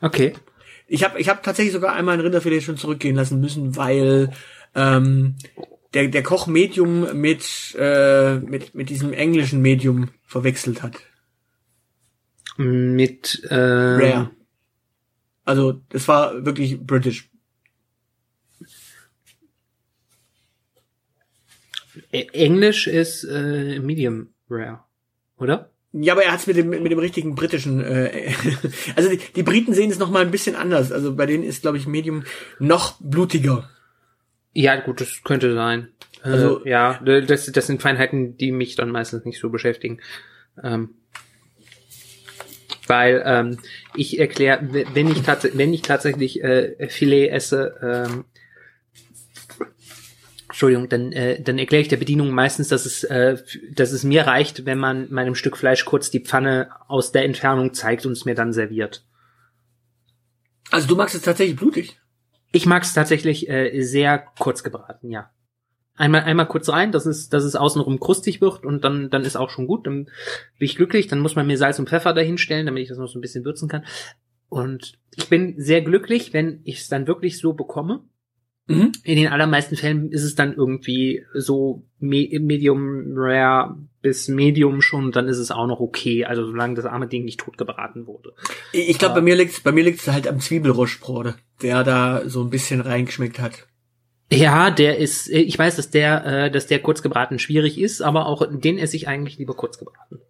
Okay. 0.00 0.34
Ich 0.86 1.02
habe 1.04 1.18
ich 1.18 1.28
hab 1.28 1.42
tatsächlich 1.42 1.72
sogar 1.72 1.94
einmal 1.94 2.14
ein 2.14 2.20
Rinderfilet 2.20 2.62
schon 2.62 2.76
zurückgehen 2.76 3.16
lassen 3.16 3.40
müssen, 3.40 3.76
weil 3.76 4.30
ähm, 4.74 5.36
der, 5.94 6.08
der 6.08 6.22
Koch 6.22 6.46
Medium 6.46 7.18
mit, 7.18 7.74
äh, 7.78 8.36
mit, 8.36 8.74
mit 8.74 8.90
diesem 8.90 9.12
englischen 9.12 9.62
Medium 9.62 10.10
verwechselt 10.26 10.82
hat. 10.82 10.94
Mit 12.56 13.42
äh, 13.50 13.54
Rare. 13.54 14.30
Also, 15.44 15.80
das 15.90 16.06
war 16.08 16.44
wirklich 16.46 16.80
British. 16.80 17.28
Englisch 22.10 22.86
ist 22.86 23.24
äh, 23.24 23.78
Medium 23.78 24.28
Rare, 24.50 24.80
oder? 25.38 25.70
Ja, 25.92 26.14
aber 26.14 26.24
er 26.24 26.32
hat's 26.32 26.46
mit 26.48 26.56
dem 26.56 26.70
mit 26.70 26.90
dem 26.90 26.98
richtigen 26.98 27.36
britischen. 27.36 27.80
Äh, 27.80 28.32
also 28.96 29.08
die, 29.10 29.18
die 29.36 29.42
Briten 29.44 29.74
sehen 29.74 29.90
es 29.90 29.98
noch 30.00 30.10
mal 30.10 30.22
ein 30.22 30.32
bisschen 30.32 30.56
anders. 30.56 30.90
Also 30.90 31.14
bei 31.14 31.26
denen 31.26 31.44
ist, 31.44 31.62
glaube 31.62 31.76
ich, 31.78 31.86
Medium 31.86 32.24
noch 32.58 32.96
blutiger. 33.00 33.70
Ja, 34.52 34.76
gut, 34.80 35.00
das 35.00 35.22
könnte 35.22 35.54
sein. 35.54 35.88
Also- 36.22 36.56
Also 36.58 36.66
ja, 36.66 37.00
das, 37.04 37.46
das 37.52 37.66
sind 37.68 37.80
Feinheiten, 37.82 38.36
die 38.36 38.50
mich 38.50 38.74
dann 38.74 38.90
meistens 38.90 39.24
nicht 39.24 39.38
so 39.38 39.50
beschäftigen. 39.50 40.00
Ähm, 40.62 40.94
weil 42.86 43.22
ähm, 43.24 43.58
ich 43.94 44.18
erkläre, 44.18 44.60
wenn 44.92 45.10
ich 45.10 45.22
tats 45.22 45.48
wenn 45.52 45.72
ich 45.72 45.82
tatsächlich 45.82 46.42
äh, 46.42 46.88
Filet 46.88 47.28
esse, 47.28 48.06
ähm, 48.08 48.24
Entschuldigung, 50.48 50.88
dann, 50.88 51.10
äh, 51.10 51.42
dann 51.42 51.58
erkläre 51.58 51.82
ich 51.82 51.88
der 51.88 51.96
Bedienung 51.96 52.30
meistens, 52.30 52.68
dass 52.68 52.86
es, 52.86 53.02
äh, 53.02 53.36
dass 53.72 53.90
es 53.90 54.04
mir 54.04 54.24
reicht, 54.26 54.66
wenn 54.66 54.78
man 54.78 55.12
meinem 55.12 55.34
Stück 55.34 55.56
Fleisch 55.56 55.84
kurz 55.84 56.10
die 56.12 56.20
Pfanne 56.20 56.68
aus 56.86 57.10
der 57.10 57.24
Entfernung 57.24 57.74
zeigt 57.74 58.06
und 58.06 58.12
es 58.12 58.24
mir 58.24 58.36
dann 58.36 58.52
serviert. 58.52 59.04
Also 60.70 60.86
du 60.86 60.94
magst 60.94 61.16
es 61.16 61.22
tatsächlich 61.22 61.56
blutig. 61.56 61.98
Ich 62.52 62.66
mag 62.66 62.84
es 62.84 62.94
tatsächlich 62.94 63.48
äh, 63.48 63.82
sehr 63.82 64.26
kurz 64.38 64.62
gebraten, 64.62 65.10
ja. 65.10 65.28
Einmal, 65.96 66.22
einmal 66.22 66.46
kurz 66.46 66.68
rein, 66.68 66.90
dass 66.90 67.06
es, 67.06 67.28
dass 67.28 67.44
es 67.44 67.54
außenrum 67.54 68.00
krustig 68.00 68.40
wird 68.40 68.64
und 68.64 68.82
dann, 68.82 69.10
dann 69.10 69.22
ist 69.22 69.36
auch 69.36 69.50
schon 69.50 69.68
gut. 69.68 69.86
Dann 69.86 70.04
bin 70.04 70.66
ich 70.66 70.76
glücklich. 70.76 71.06
Dann 71.06 71.20
muss 71.20 71.36
man 71.36 71.46
mir 71.46 71.56
Salz 71.56 71.78
und 71.78 71.88
Pfeffer 71.88 72.12
dahinstellen, 72.12 72.66
damit 72.66 72.82
ich 72.82 72.88
das 72.88 72.98
noch 72.98 73.06
so 73.06 73.18
ein 73.18 73.22
bisschen 73.22 73.44
würzen 73.44 73.68
kann. 73.68 73.84
Und 74.48 74.98
ich 75.14 75.28
bin 75.28 75.54
sehr 75.56 75.82
glücklich, 75.82 76.32
wenn 76.32 76.60
ich 76.64 76.80
es 76.80 76.88
dann 76.88 77.06
wirklich 77.06 77.38
so 77.38 77.52
bekomme. 77.52 78.02
Mhm. 78.66 78.92
In 79.02 79.16
den 79.16 79.28
allermeisten 79.28 79.76
Fällen 79.76 80.10
ist 80.10 80.22
es 80.22 80.34
dann 80.34 80.54
irgendwie 80.54 81.24
so 81.34 81.84
me 81.98 82.28
Medium 82.40 83.12
Rare 83.14 83.76
bis 84.00 84.28
Medium 84.28 84.80
schon, 84.80 85.12
dann 85.12 85.28
ist 85.28 85.38
es 85.38 85.50
auch 85.50 85.66
noch 85.66 85.80
okay. 85.80 86.24
Also 86.24 86.46
solange 86.46 86.74
das 86.74 86.86
arme 86.86 87.06
Ding 87.06 87.24
nicht 87.24 87.40
tot 87.40 87.58
gebraten 87.58 88.06
wurde. 88.06 88.32
Ich, 88.72 88.98
glaube, 88.98 89.16
bei 89.16 89.20
mir 89.20 89.36
liegt's 89.36 89.60
bei 89.60 89.72
mir 89.72 89.84
liegt's 89.84 90.08
halt 90.08 90.26
am 90.26 90.40
Zwiebelrostbrode, 90.40 91.34
der 91.62 91.84
da 91.84 92.22
so 92.26 92.42
ein 92.42 92.50
bisschen 92.50 92.80
reingeschmeckt 92.80 93.38
hat. 93.38 93.66
Ja, 94.32 94.70
der 94.70 94.98
ist, 94.98 95.28
äh, 95.30 95.38
ich 95.38 95.58
weiß, 95.58 95.76
dass 95.76 95.90
der, 95.90 96.24
äh, 96.26 96.50
dass 96.50 96.66
der 96.66 96.80
kurz 96.80 97.02
gebraten 97.02 97.38
schwierig 97.38 97.78
ist, 97.78 98.00
aber 98.02 98.26
auch 98.26 98.46
den 98.50 98.78
esse 98.78 98.96
ich 98.96 99.06
eigentlich 99.08 99.38
lieber 99.38 99.54
kurz 99.54 99.78
gebraten. 99.78 100.20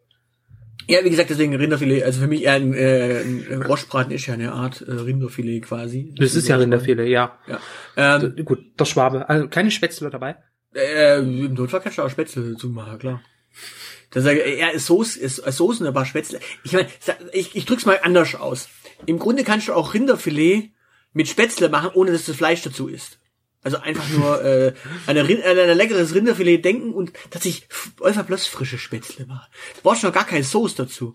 Ja, 0.86 1.02
wie 1.02 1.08
gesagt, 1.10 1.30
deswegen 1.30 1.54
Rinderfilet. 1.54 2.02
Also 2.02 2.20
für 2.20 2.26
mich 2.26 2.42
eher 2.42 2.52
ein, 2.54 2.74
äh, 2.74 3.20
ein 3.22 3.62
Rostbraten 3.62 4.12
ist 4.12 4.26
ja 4.26 4.34
eine 4.34 4.52
Art 4.52 4.82
äh, 4.82 4.92
Rinderfilet 4.92 5.60
quasi. 5.62 6.14
Das 6.18 6.34
ist 6.34 6.46
ja 6.48 6.56
Rinderfilet, 6.56 7.08
ja. 7.08 7.38
Ja. 7.46 7.60
Ähm, 7.96 8.36
D- 8.36 8.42
Gut, 8.42 8.58
das 8.76 8.90
Schwabe. 8.90 9.26
Also 9.28 9.48
keine 9.48 9.70
Spätzle 9.70 10.10
dabei. 10.10 10.36
Äh, 10.74 11.20
Im 11.20 11.54
Notfall 11.54 11.80
kannst 11.80 11.96
du 11.96 12.02
auch 12.02 12.10
Spätzle 12.10 12.56
zumachen, 12.56 12.98
klar. 12.98 13.22
Das 14.10 14.24
sage 14.24 14.42
ich, 14.42 14.60
ist 14.74 14.86
Soße, 14.86 15.18
ist 15.18 15.38
ist 15.38 15.56
Soßen, 15.56 15.86
aber 15.86 16.04
Spätzle. 16.04 16.38
Ich 16.64 16.72
meine, 16.72 16.88
ich, 17.32 17.56
ich 17.56 17.64
drück's 17.64 17.86
mal 17.86 18.00
anders 18.02 18.34
aus. 18.34 18.68
Im 19.06 19.18
Grunde 19.18 19.42
kannst 19.44 19.68
du 19.68 19.72
auch 19.72 19.94
Rinderfilet 19.94 20.70
mit 21.14 21.28
Spätzle 21.28 21.68
machen, 21.70 21.90
ohne 21.94 22.12
dass 22.12 22.26
das 22.26 22.36
Fleisch 22.36 22.62
dazu 22.62 22.88
ist. 22.88 23.18
Also 23.64 23.78
einfach 23.78 24.08
nur 24.10 24.44
äh, 24.44 24.74
an, 25.06 25.16
ein, 25.18 25.42
an 25.42 25.58
ein 25.58 25.76
leckeres 25.76 26.14
Rinderfilet 26.14 26.58
denken 26.64 26.92
und 26.94 27.12
tatsächlich 27.30 27.66
einfach 28.02 28.24
bloß 28.24 28.46
frische 28.46 28.78
Spätzle 28.78 29.26
machen. 29.26 29.50
Du 29.76 29.80
brauchst 29.82 30.02
noch 30.04 30.12
gar 30.12 30.26
keine 30.26 30.44
Soße 30.44 30.76
dazu. 30.76 31.14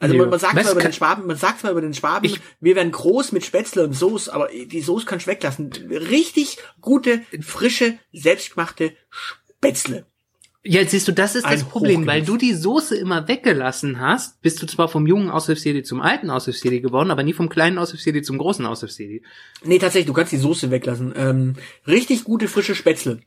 Also 0.00 0.14
Nee. 0.14 0.20
man, 0.20 0.30
man 0.30 0.38
sagt 0.40 0.60
zwar 0.60 0.72
über 0.72 0.80
den 0.82 0.92
Schwaben, 0.92 1.26
man 1.26 1.36
sagt 1.36 1.60
zwar 1.60 1.70
über 1.70 1.80
den 1.80 1.94
Schwaben, 1.94 2.24
Ich- 2.26 2.40
wir 2.60 2.74
werden 2.74 2.90
groß 2.90 3.30
mit 3.32 3.44
Spätzle 3.44 3.84
und 3.84 3.92
Soße, 3.92 4.32
aber 4.34 4.48
die 4.48 4.80
Soße 4.80 5.06
kannst 5.06 5.26
du 5.26 5.30
weglassen. 5.30 5.70
Richtig 5.90 6.58
gute, 6.80 7.22
frische, 7.42 7.98
selbstgemachte 8.12 8.94
Spätzle. 9.10 10.06
Ja, 10.66 10.82
siehst 10.86 11.06
du, 11.06 11.12
das 11.12 11.34
ist 11.34 11.44
das 11.44 11.64
Problem, 11.64 12.06
weil 12.06 12.22
du 12.22 12.38
die 12.38 12.54
Soße 12.54 12.96
immer 12.96 13.28
weggelassen 13.28 14.00
hast, 14.00 14.40
bist 14.40 14.62
du 14.62 14.66
zwar 14.66 14.88
vom 14.88 15.06
jungen 15.06 15.28
Aushilfsjedi 15.28 15.82
zum 15.82 16.00
alten 16.00 16.30
Aushilfsjedi 16.30 16.80
geworden, 16.80 17.10
aber 17.10 17.22
nie 17.22 17.34
vom 17.34 17.50
kleinen 17.50 17.76
Aushilfsjedi 17.76 18.22
zum 18.22 18.38
großen 18.38 18.64
Aushilfsjedi. 18.64 19.22
Nee, 19.62 19.78
tatsächlich, 19.78 20.06
du 20.06 20.14
kannst 20.14 20.32
die 20.32 20.38
Soße 20.38 20.70
weglassen. 20.70 21.12
Ähm, 21.16 21.56
richtig 21.86 22.24
gute, 22.24 22.48
frische 22.48 22.74
Spätzle. 22.74 23.20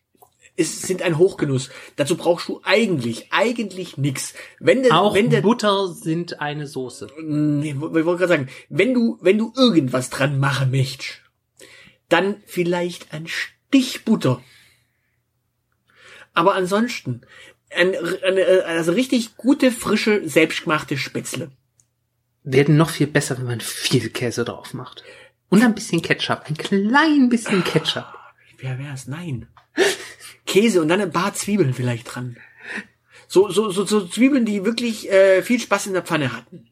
Es 0.55 0.81
sind 0.81 1.03
ein 1.03 1.19
Hochgenuss. 1.19 1.69
Dazu 1.95 2.17
brauchst 2.17 2.49
du 2.49 2.61
eigentlich, 2.63 3.27
eigentlich 3.29 3.97
nix. 3.97 4.33
Wenn 4.59 4.81
der, 4.81 4.99
Auch 4.99 5.13
wenn 5.13 5.29
der, 5.29 5.41
Butter 5.41 5.89
sind 5.89 6.41
eine 6.41 6.65
Soße. 6.65 7.07
Nee, 7.21 7.69
ich 7.69 7.79
wollte 7.79 8.03
gerade 8.03 8.27
sagen, 8.27 8.49
wenn 8.69 8.95
du, 8.95 9.19
wenn 9.21 9.37
du 9.37 9.53
irgendwas 9.55 10.09
dran 10.09 10.39
machen 10.39 10.71
möchtest, 10.71 11.21
dann 12.09 12.37
vielleicht 12.47 13.13
ein 13.13 13.27
Stich 13.27 14.05
Butter. 14.05 14.41
Aber 16.37 16.53
ansonsten, 16.53 17.21
ein, 17.75 17.95
eine, 18.23 18.63
also 18.67 18.91
richtig 18.91 19.37
gute, 19.37 19.71
frische, 19.71 20.21
selbstgemachte 20.29 20.95
Spätzle. 20.95 21.49
Werden 22.43 22.77
noch 22.77 22.91
viel 22.91 23.07
besser, 23.07 23.39
wenn 23.39 23.47
man 23.47 23.59
viel 23.59 24.11
Käse 24.11 24.45
drauf 24.45 24.75
macht. 24.75 25.03
Und 25.49 25.63
ein 25.63 25.73
bisschen 25.73 26.03
Ketchup. 26.03 26.43
Ein 26.47 26.55
klein 26.55 27.29
bisschen 27.29 27.63
Ketchup. 27.63 28.05
Wer 28.59 28.77
wär's? 28.77 29.07
Nein. 29.07 29.47
Käse 30.45 30.79
und 30.79 30.89
dann 30.89 31.01
ein 31.01 31.11
paar 31.11 31.33
Zwiebeln 31.33 31.73
vielleicht 31.73 32.13
dran. 32.13 32.37
So, 33.27 33.49
so, 33.49 33.71
so, 33.71 33.83
so 33.83 34.05
Zwiebeln, 34.05 34.45
die 34.45 34.63
wirklich 34.63 35.11
äh, 35.11 35.41
viel 35.41 35.59
Spaß 35.59 35.87
in 35.87 35.93
der 35.93 36.03
Pfanne 36.03 36.33
hatten. 36.33 36.69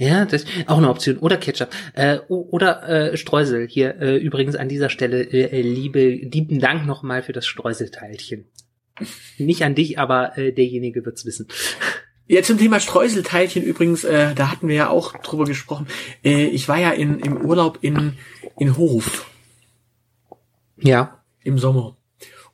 Ja, 0.00 0.24
das 0.24 0.44
ist 0.44 0.50
auch 0.66 0.78
eine 0.78 0.88
Option. 0.88 1.18
Oder 1.18 1.36
Ketchup. 1.36 1.68
Äh, 1.92 2.20
oder 2.28 2.88
äh, 2.88 3.16
Streusel. 3.18 3.68
Hier 3.68 4.00
äh, 4.00 4.16
übrigens 4.16 4.56
an 4.56 4.66
dieser 4.66 4.88
Stelle 4.88 5.24
äh, 5.24 5.60
liebe, 5.60 6.08
lieben 6.08 6.58
Dank 6.58 6.86
nochmal 6.86 7.22
für 7.22 7.34
das 7.34 7.46
Streuselteilchen. 7.46 8.46
Nicht 9.36 9.62
an 9.62 9.74
dich, 9.74 9.98
aber 9.98 10.38
äh, 10.38 10.52
derjenige 10.52 11.04
wird's 11.04 11.26
wissen. 11.26 11.48
Ja, 12.26 12.40
zum 12.42 12.56
Thema 12.56 12.80
Streuselteilchen 12.80 13.62
übrigens, 13.62 14.04
äh, 14.04 14.34
da 14.34 14.50
hatten 14.50 14.68
wir 14.68 14.74
ja 14.74 14.88
auch 14.88 15.18
drüber 15.18 15.44
gesprochen. 15.44 15.86
Äh, 16.24 16.46
ich 16.46 16.66
war 16.66 16.78
ja 16.78 16.92
in, 16.92 17.18
im 17.18 17.36
Urlaub 17.36 17.80
in, 17.82 18.14
in 18.58 18.78
Hof 18.78 19.26
Ja. 20.78 21.20
im 21.44 21.58
Sommer. 21.58 21.98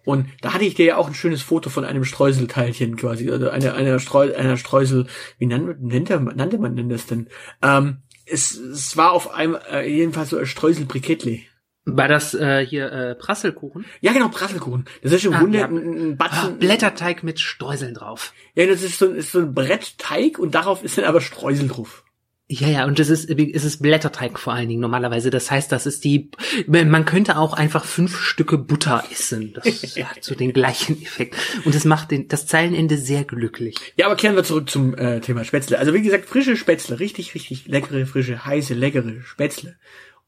Und 0.07 0.29
da 0.41 0.55
hatte 0.55 0.65
ich 0.65 0.75
dir 0.75 0.87
ja 0.87 0.97
auch 0.97 1.09
ein 1.09 1.15
schönes 1.15 1.43
Foto 1.43 1.69
von 1.69 1.85
einem 1.85 2.05
Streuselteilchen 2.05 2.97
quasi, 2.97 3.31
oder 3.31 3.53
einer, 3.53 3.75
einer, 3.75 3.99
Streu, 3.99 4.35
einer 4.35 4.57
Streusel, 4.57 5.07
wie 5.39 5.47
nannt, 5.47 5.83
nannte, 5.83 6.19
man- 6.21 6.37
nannte 6.37 6.57
man 6.59 6.77
denn 6.77 6.89
das 6.89 7.05
denn? 7.07 7.29
Ähm, 7.61 7.99
es, 8.25 8.57
es 8.57 8.97
war 8.97 9.13
auf 9.13 9.35
einem, 9.35 9.57
äh, 9.71 9.87
jedenfalls 9.87 10.31
so 10.31 10.39
ein 10.39 10.47
Streuselbrikettli. 10.47 11.47
War 11.89 12.09
das 12.09 12.35
äh, 12.35 12.67
hier 12.67 12.91
äh, 12.91 13.15
Prasselkuchen? 13.15 13.85
Ja, 14.01 14.13
genau, 14.13 14.29
Prasselkuchen. 14.29 14.87
Das 15.03 15.13
ist 15.13 15.25
im 15.25 15.35
Ah, 15.35 15.39
Grunde 15.41 15.59
ja. 15.59 15.67
ein, 15.69 15.77
ein 15.77 16.13
Ah, 16.19 16.29
Batzen. 16.29 16.59
Blätterteig 16.59 17.23
mit 17.23 17.39
Streuseln 17.39 17.95
drauf. 17.95 18.33
Ja, 18.55 18.67
das 18.67 18.83
ist 18.83 18.99
so, 18.99 19.07
ist 19.07 19.31
so 19.33 19.41
ein 19.41 19.55
Brettteig 19.55 20.39
und 20.39 20.55
darauf 20.55 20.83
ist 20.83 20.99
dann 20.99 21.05
aber 21.05 21.21
Streusel 21.21 21.69
drauf. 21.69 22.05
Ja, 22.49 22.69
ja, 22.69 22.85
und 22.85 23.01
es 23.01 23.11
ist, 23.11 23.29
es 23.29 23.65
ist 23.65 23.83
Blätterteig 23.83 24.39
vor 24.39 24.53
allen 24.53 24.69
Dingen 24.69 24.81
normalerweise. 24.81 25.31
Das 25.31 25.51
heißt, 25.51 25.73
das 25.73 25.85
ist 25.85 26.05
die, 26.05 26.31
man 26.69 27.05
könnte 27.05 27.39
auch 27.39 27.55
einfach 27.55 27.85
fünf 27.85 28.17
Stücke 28.21 28.57
Butter 28.57 29.03
essen. 29.11 29.53
Das 29.53 29.67
hat 29.97 30.23
so 30.23 30.37
den 30.37 30.53
gleichen 30.53 31.03
Effekt. 31.03 31.35
Und 31.65 31.75
es 31.75 31.85
macht 31.85 32.13
den, 32.13 32.29
das 32.29 32.47
Zeilenende 32.47 32.99
sehr 32.99 33.25
glücklich. 33.25 33.75
Ja, 33.97 34.07
aber 34.07 34.15
kehren 34.15 34.37
wir 34.37 34.45
zurück 34.45 34.71
zum 34.71 34.97
äh, 34.97 35.21
Thema 35.21 35.43
Spätzle. 35.43 35.77
Also 35.81 35.93
wie 35.93 36.03
gesagt, 36.03 36.27
frische 36.27 36.57
Spätzle, 36.57 37.01
richtig, 37.01 37.35
richtig 37.35 37.67
leckere, 37.67 38.07
frische, 38.07 38.45
heiße, 38.45 38.75
leckere 38.75 39.23
Spätzle. 39.23 39.77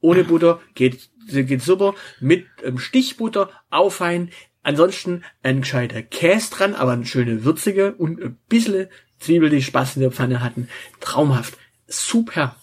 Ohne 0.01 0.25
Butter 0.25 0.59
geht, 0.75 1.09
geht 1.25 1.61
super. 1.61 1.95
Mit 2.19 2.47
ähm, 2.65 2.79
Stichbutter 2.79 3.49
aufheilen. 3.69 4.31
Ansonsten 4.61 5.23
ein 5.41 5.61
gescheiter 5.61 6.01
Käse 6.01 6.51
dran, 6.51 6.75
aber 6.75 6.91
eine 6.91 7.05
schöne 7.05 7.45
würzige 7.45 7.93
und 7.93 8.21
ein 8.21 8.37
bisschen 8.49 8.87
Zwiebel, 9.19 9.49
die 9.49 9.61
Spaß 9.61 9.95
in 9.95 10.01
der 10.01 10.11
Pfanne 10.11 10.43
hatten. 10.43 10.67
Traumhaft. 10.99 11.57
Super. 11.89 12.55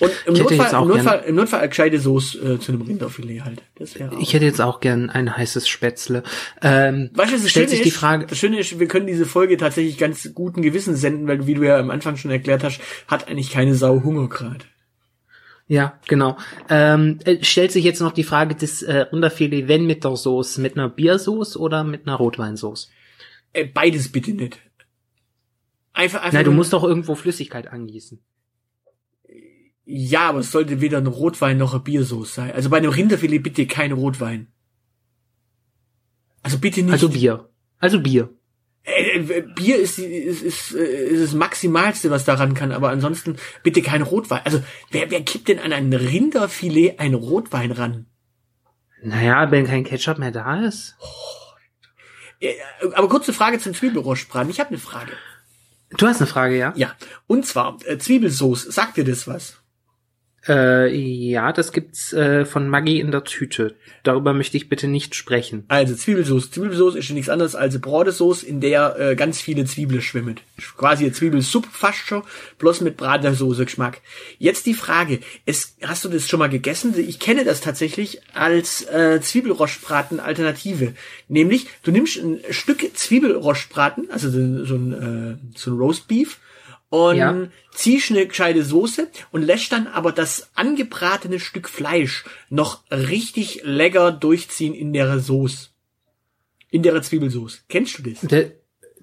Und 0.00 0.10
im 0.26 0.34
Ich 0.34 0.40
Notfall, 0.42 0.74
auch 0.74 0.82
im 0.82 0.88
gern- 0.88 1.04
Notfall, 1.04 1.24
im 1.26 1.34
Notfall 1.36 1.60
eine 1.60 1.68
gescheite 1.70 1.98
Soße 1.98 2.38
äh, 2.54 2.58
zu 2.58 2.72
einem 2.72 2.82
Rinderfilet 2.82 3.40
halt. 3.44 3.62
Das 3.76 3.98
wäre. 3.98 4.14
Ich 4.20 4.34
hätte 4.34 4.44
jetzt 4.44 4.60
auch 4.60 4.80
gern 4.80 5.08
ein 5.08 5.34
heißes 5.34 5.66
Spätzle. 5.68 6.22
Ähm, 6.60 7.10
Weißt 7.14 7.32
du, 7.32 7.36
das 7.38 7.48
stellt 7.48 7.68
Schöne, 7.70 7.76
sich 7.76 7.82
die 7.82 7.88
ist, 7.88 7.96
Frage, 7.96 8.26
das 8.26 8.36
Schöne 8.36 8.58
ist, 8.58 8.78
wir 8.78 8.88
können 8.88 9.06
diese 9.06 9.24
Folge 9.24 9.56
tatsächlich 9.56 9.96
ganz 9.96 10.28
guten 10.34 10.60
Gewissens 10.60 11.00
senden, 11.00 11.26
weil, 11.28 11.46
wie 11.46 11.54
du 11.54 11.62
ja 11.62 11.78
am 11.78 11.90
Anfang 11.90 12.18
schon 12.18 12.30
erklärt 12.30 12.62
hast, 12.62 12.80
hat 13.08 13.28
eigentlich 13.28 13.50
keine 13.50 13.74
Sau 13.74 14.02
Hunger 14.02 14.28
gerade. 14.28 14.66
ja, 15.66 15.98
genau. 16.08 16.36
Ähm, 16.68 17.18
äh, 17.24 17.42
stellt 17.42 17.72
sich 17.72 17.84
jetzt 17.84 18.00
noch 18.00 18.12
die 18.12 18.24
Frage 18.24 18.54
des 18.56 18.82
äh, 18.82 19.06
Rinderfilet, 19.12 19.66
wenn 19.66 19.86
mit 19.86 20.04
der 20.04 20.14
Soße, 20.16 20.60
mit 20.60 20.76
einer 20.76 20.90
Biersauce 20.90 21.56
oder 21.56 21.84
mit 21.84 22.06
einer 22.06 22.16
Rotweinsauce? 22.16 22.90
Äh, 23.54 23.64
beides 23.64 24.12
bitte 24.12 24.32
nicht. 24.32 24.58
Einfach, 26.00 26.22
einfach. 26.22 26.32
Na, 26.32 26.42
du 26.42 26.52
musst 26.52 26.72
doch 26.72 26.82
irgendwo 26.82 27.14
Flüssigkeit 27.14 27.66
angießen. 27.68 28.24
Ja, 29.84 30.30
aber 30.30 30.38
es 30.38 30.50
sollte 30.50 30.80
weder 30.80 30.96
ein 30.96 31.06
Rotwein 31.06 31.58
noch 31.58 31.74
eine 31.74 31.82
Biersauce 31.82 32.34
sein. 32.34 32.52
Also 32.52 32.70
bei 32.70 32.78
einem 32.78 32.90
Rinderfilet 32.90 33.42
bitte 33.42 33.66
kein 33.66 33.92
Rotwein. 33.92 34.46
Also 36.42 36.58
bitte 36.58 36.82
nicht. 36.82 36.92
Also 36.92 37.10
Bier. 37.10 37.50
Also 37.78 38.00
Bier. 38.00 38.30
Äh, 38.84 39.18
äh, 39.18 39.42
Bier 39.54 39.76
ist, 39.78 39.98
ist, 39.98 40.42
ist, 40.42 40.74
äh, 40.74 41.08
ist 41.08 41.22
das 41.22 41.34
Maximalste, 41.34 42.10
was 42.10 42.24
daran 42.24 42.54
kann, 42.54 42.72
aber 42.72 42.88
ansonsten 42.88 43.36
bitte 43.62 43.82
kein 43.82 44.00
Rotwein. 44.00 44.40
Also 44.44 44.62
wer, 44.90 45.10
wer 45.10 45.20
gibt 45.20 45.48
denn 45.48 45.58
an 45.58 45.74
ein 45.74 45.92
Rinderfilet 45.92 46.98
ein 46.98 47.12
Rotwein 47.12 47.72
ran? 47.72 48.06
Naja, 49.02 49.50
wenn 49.50 49.66
kein 49.66 49.84
Ketchup 49.84 50.18
mehr 50.18 50.30
da 50.30 50.64
ist. 50.64 50.96
Äh, 52.40 52.54
Aber 52.94 53.10
kurze 53.10 53.34
Frage 53.34 53.58
zum 53.58 53.74
Zwiebelrostbraten. 53.74 54.50
Ich 54.50 54.60
habe 54.60 54.70
eine 54.70 54.78
Frage. 54.78 55.12
Du 55.96 56.06
hast 56.06 56.18
eine 56.18 56.26
Frage, 56.26 56.56
ja? 56.56 56.72
Ja, 56.76 56.94
und 57.26 57.46
zwar 57.46 57.78
äh, 57.84 57.98
Zwiebelsauce. 57.98 58.62
Sagt 58.62 58.96
dir 58.96 59.04
das 59.04 59.26
was? 59.26 59.60
Äh, 60.48 60.94
ja, 60.94 61.52
das 61.52 61.72
gibt's 61.72 62.14
äh, 62.14 62.46
von 62.46 62.68
Maggi 62.68 62.98
in 62.98 63.10
der 63.10 63.24
Tüte. 63.24 63.74
Darüber 64.02 64.32
möchte 64.32 64.56
ich 64.56 64.70
bitte 64.70 64.88
nicht 64.88 65.14
sprechen. 65.14 65.64
Also 65.68 65.94
Zwiebelsauce. 65.94 66.50
Zwiebelsauce 66.50 66.94
ist 66.94 67.08
ja 67.08 67.14
nichts 67.14 67.28
anderes 67.28 67.54
als 67.54 67.74
eine 67.74 68.42
in 68.42 68.60
der 68.60 68.98
äh, 68.98 69.16
ganz 69.16 69.40
viele 69.40 69.66
Zwiebeln 69.66 70.00
schwimmen. 70.00 70.40
Quasi 70.78 71.04
eine 71.04 71.12
Zwiebelsuppe 71.12 71.68
fast 71.70 71.98
schon, 71.98 72.22
bloß 72.58 72.80
mit 72.80 72.96
Bratensoße 72.96 73.66
Geschmack. 73.66 74.00
Jetzt 74.38 74.64
die 74.64 74.74
Frage, 74.74 75.20
es, 75.44 75.76
hast 75.82 76.04
du 76.06 76.08
das 76.08 76.26
schon 76.26 76.38
mal 76.38 76.48
gegessen? 76.48 76.94
Ich 76.96 77.18
kenne 77.18 77.44
das 77.44 77.60
tatsächlich 77.60 78.22
als 78.32 78.82
äh, 78.88 79.20
Zwiebelrostbraten 79.20 80.20
Alternative. 80.20 80.94
Nämlich, 81.28 81.66
du 81.82 81.90
nimmst 81.90 82.16
ein 82.16 82.40
Stück 82.48 82.82
Zwiebelrostbraten, 82.94 84.10
also 84.10 84.30
so, 84.30 84.64
so 84.64 84.74
ein, 84.74 84.92
äh, 84.92 85.58
so 85.58 85.72
ein 85.72 85.78
Roastbeef, 85.78 86.38
und 86.90 87.16
Ja. 87.16 87.48
ziehst 87.72 88.10
eine 88.10 88.26
gescheite 88.26 88.62
Soße 88.64 89.08
und 89.30 89.42
lässt 89.42 89.72
dann 89.72 89.86
aber 89.86 90.12
das 90.12 90.50
angebratene 90.54 91.40
Stück 91.40 91.68
Fleisch 91.68 92.24
noch 92.50 92.82
richtig 92.90 93.62
lecker 93.64 94.12
durchziehen 94.12 94.74
in 94.74 94.92
der 94.92 95.18
Soße. 95.20 95.68
In 96.70 96.82
der 96.82 97.00
Zwiebelsauce. 97.02 97.64
Kennst 97.68 97.98
du 97.98 98.02
das? 98.02 98.20
D 98.20 98.52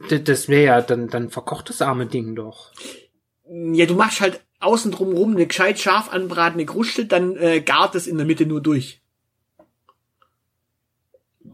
d 0.10 0.19
das 0.19 0.47
wäre 0.47 0.63
ja, 0.63 0.82
dann, 0.82 1.08
dann 1.10 1.30
verkocht 1.30 1.69
das 1.69 1.82
arme 1.82 2.06
Ding 2.06 2.36
doch. 2.36 2.71
Ja, 3.50 3.86
du 3.86 3.95
machst 3.95 4.21
halt 4.21 4.41
außen 4.60 4.91
drum 4.91 5.13
rum 5.13 5.32
eine 5.36 5.47
gescheit 5.47 5.80
scharf 5.80 6.12
anbratene 6.12 6.65
Kruste, 6.65 7.06
dann 7.06 7.36
äh, 7.38 7.62
gart 7.62 7.95
es 7.95 8.08
in 8.08 8.17
der 8.17 8.26
Mitte 8.26 8.45
nur 8.45 8.62
durch. 8.62 9.02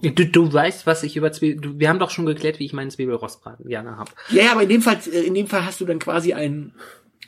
Du, 0.02 0.26
du 0.26 0.52
weißt, 0.52 0.86
was 0.86 1.04
ich 1.04 1.16
über 1.16 1.32
Zwiebel... 1.32 1.62
Du, 1.62 1.80
wir 1.80 1.90
haben 1.90 2.00
doch 2.00 2.10
schon 2.10 2.26
geklärt, 2.26 2.60
wie 2.60 2.66
ich 2.66 2.74
meinen 2.74 2.92
Zwiebelrostbraten 2.92 3.68
gerne 3.68 3.98
hab. 3.98 4.14
Ja, 4.30 4.44
ja, 4.44 4.52
aber 4.52 4.64
in 4.64 4.70
dem 4.70 4.82
Fall, 4.82 4.98
äh, 5.12 5.22
in 5.22 5.34
dem 5.34 5.48
Fall 5.48 5.66
hast 5.66 5.80
du 5.82 5.86
dann 5.86 6.00
quasi 6.00 6.34
ein 6.34 6.74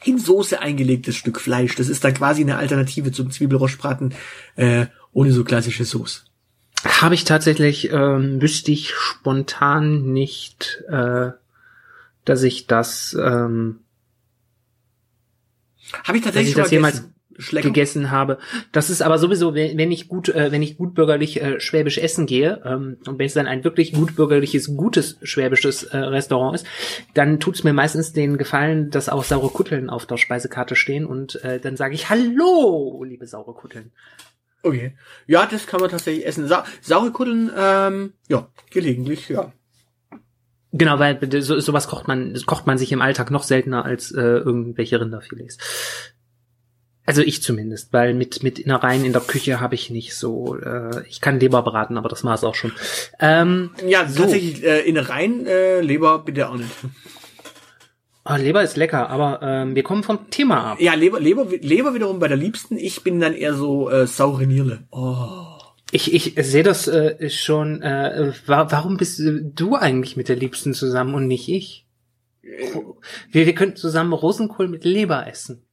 in 0.04 0.20
Soße 0.20 0.60
eingelegtes 0.60 1.16
Stück 1.16 1.40
Fleisch. 1.40 1.76
Das 1.76 1.90
ist 1.90 2.04
dann 2.04 2.14
quasi 2.14 2.42
eine 2.42 2.58
Alternative 2.58 3.12
zum 3.12 3.32
Zwiebelrostbraten 3.32 4.14
äh, 4.56 4.88
ohne 5.14 5.32
so 5.32 5.44
klassische 5.44 5.86
Soße. 5.86 6.22
Habe 6.84 7.16
ich 7.16 7.24
tatsächlich, 7.24 7.92
ähm, 7.92 8.42
wüsste 8.42 8.72
ich 8.72 8.94
spontan 8.94 10.12
nicht, 10.12 10.84
äh, 10.90 11.32
dass 12.26 12.44
ich 12.44 12.68
das 12.68 13.18
ähm, 13.20 13.80
Habe 16.04 16.18
ich 16.18 16.24
tatsächlich 16.24 16.54
Dass 16.56 16.66
ich 16.66 16.66
das 16.66 16.72
jemals. 16.72 17.04
Schlecker? 17.38 17.70
gegessen 17.70 18.12
habe. 18.12 18.38
Das 18.72 18.90
ist 18.90 19.02
aber 19.02 19.18
sowieso, 19.18 19.56
wenn 19.56 19.92
ich 19.92 20.08
gut, 20.08 20.30
äh, 20.30 20.52
wenn 20.52 20.62
ich 20.62 20.78
gut 20.78 20.94
bürgerlich 20.94 21.42
äh, 21.42 21.60
schwäbisch 21.60 21.98
essen 21.98 22.26
gehe 22.26 22.62
ähm, 22.66 22.98
und 23.06 23.20
wenn 23.20 23.26
es 23.26 23.34
dann 23.34 23.48
ein 23.48 23.64
wirklich 23.64 23.94
gut 23.94 24.16
bürgerliches, 24.16 24.76
gutes 24.76 25.18
schwäbisches 25.24 25.84
äh, 25.84 25.98
Restaurant 25.98 26.56
ist, 26.56 26.68
dann 27.14 27.40
tut's 27.40 27.64
mir 27.64 27.74
meistens 27.74 28.14
den 28.14 28.38
Gefallen, 28.38 28.90
dass 28.90 29.10
auch 29.10 29.24
saure 29.24 29.50
Kutteln 29.50 29.90
auf 29.90 30.06
der 30.06 30.18
Speisekarte 30.18 30.76
stehen 30.76 31.06
und 31.06 31.44
äh, 31.44 31.60
dann 31.60 31.78
sage 31.78 31.96
ich 31.96 32.10
Hallo, 32.10 33.04
liebe 33.04 33.28
saure 33.28 33.54
Kutteln. 33.54 33.92
Okay. 34.64 34.96
Ja, 35.28 35.46
das 35.46 35.68
kann 35.68 35.80
man 35.80 35.92
tatsächlich 35.92 36.26
essen. 36.26 36.48
Sa 36.48 36.66
saure 36.82 37.12
Kuddeln, 37.12 37.52
ähm, 37.56 38.14
ja, 38.28 38.48
gelegentlich, 38.72 39.30
ja. 39.30 39.52
Genau, 40.72 41.00
weil 41.00 41.20
so, 41.42 41.60
sowas 41.60 41.88
kocht 41.88 42.08
man, 42.08 42.38
kocht 42.46 42.68
man 42.68 42.78
sich 42.78 42.92
im 42.92 43.02
Alltag 43.02 43.32
noch 43.32 43.44
seltener 43.44 43.86
als 43.86 44.12
äh, 44.12 44.22
irgendwelche 44.22 45.00
Rinderfilets. 45.00 45.58
Also 47.06 47.22
ich 47.22 47.44
zumindest, 47.44 47.94
weil 47.94 48.14
mit 48.16 48.42
mit 48.42 48.58
Innereien 48.58 49.06
in 49.06 49.14
der 49.14 49.22
Küche 49.22 49.60
habe 49.60 49.76
ich 49.76 49.90
nicht 49.92 50.16
so. 50.16 50.58
Äh, 50.58 51.08
ich 51.08 51.22
kann 51.22 51.40
Leber 51.40 51.62
braten, 51.62 51.98
aber 51.98 52.10
das 52.10 52.24
war 52.24 52.34
es 52.34 52.44
auch 52.44 52.56
schon. 52.56 52.72
Ähm, 53.20 53.72
Ja, 53.88 54.08
so. 54.08 54.24
tatsächlich, 54.24 54.64
äh, 54.64 54.82
Innereien, 54.82 55.46
äh, 55.46 55.82
Leber 55.82 56.20
bitte 56.20 56.50
auch 56.50 56.56
nicht. 56.56 56.70
Ah, 58.24 58.38
Leber 58.38 58.64
ist 58.64 58.76
lecker, 58.76 59.12
aber 59.12 59.40
ähm, 59.44 59.76
wir 59.76 59.84
kommen 59.84 60.02
vom 60.02 60.32
Thema 60.32 60.72
ab. 60.72 60.82
Ja, 60.82 60.96
Leber, 60.96 61.20
Leber, 61.20 61.46
Leber 61.62 61.94
wiederum 61.94 62.18
bei 62.18 62.28
der 62.28 62.38
Liebsten. 62.38 62.76
Ich 62.76 63.04
bin 63.04 63.20
dann 63.20 63.36
eher 63.36 63.54
so 63.54 63.88
äh, 63.92 64.08
saure 64.08 64.48
Nierle. 64.48 64.80
Oh. 64.90 65.46
Ich, 65.92 66.12
ich 66.12 66.34
sehe 66.44 66.64
das 66.64 66.88
äh, 66.88 67.30
schon. 67.30 67.84
Äh, 67.84 68.34
wa 68.48 68.72
warum 68.72 68.98
bist 68.98 69.22
du 69.24 69.76
eigentlich 69.76 70.18
mit 70.18 70.28
der 70.28 70.38
Liebsten 70.38 70.74
zusammen 70.74 71.14
und 71.14 71.28
nicht 71.28 71.48
ich? 71.50 71.86
Wir, 73.30 73.46
wir 73.46 73.54
könnten 73.54 73.78
zusammen 73.78 74.12
Rosenkohl 74.12 74.68
mit 74.70 74.86
Leber 74.86 75.28
essen. 75.28 75.65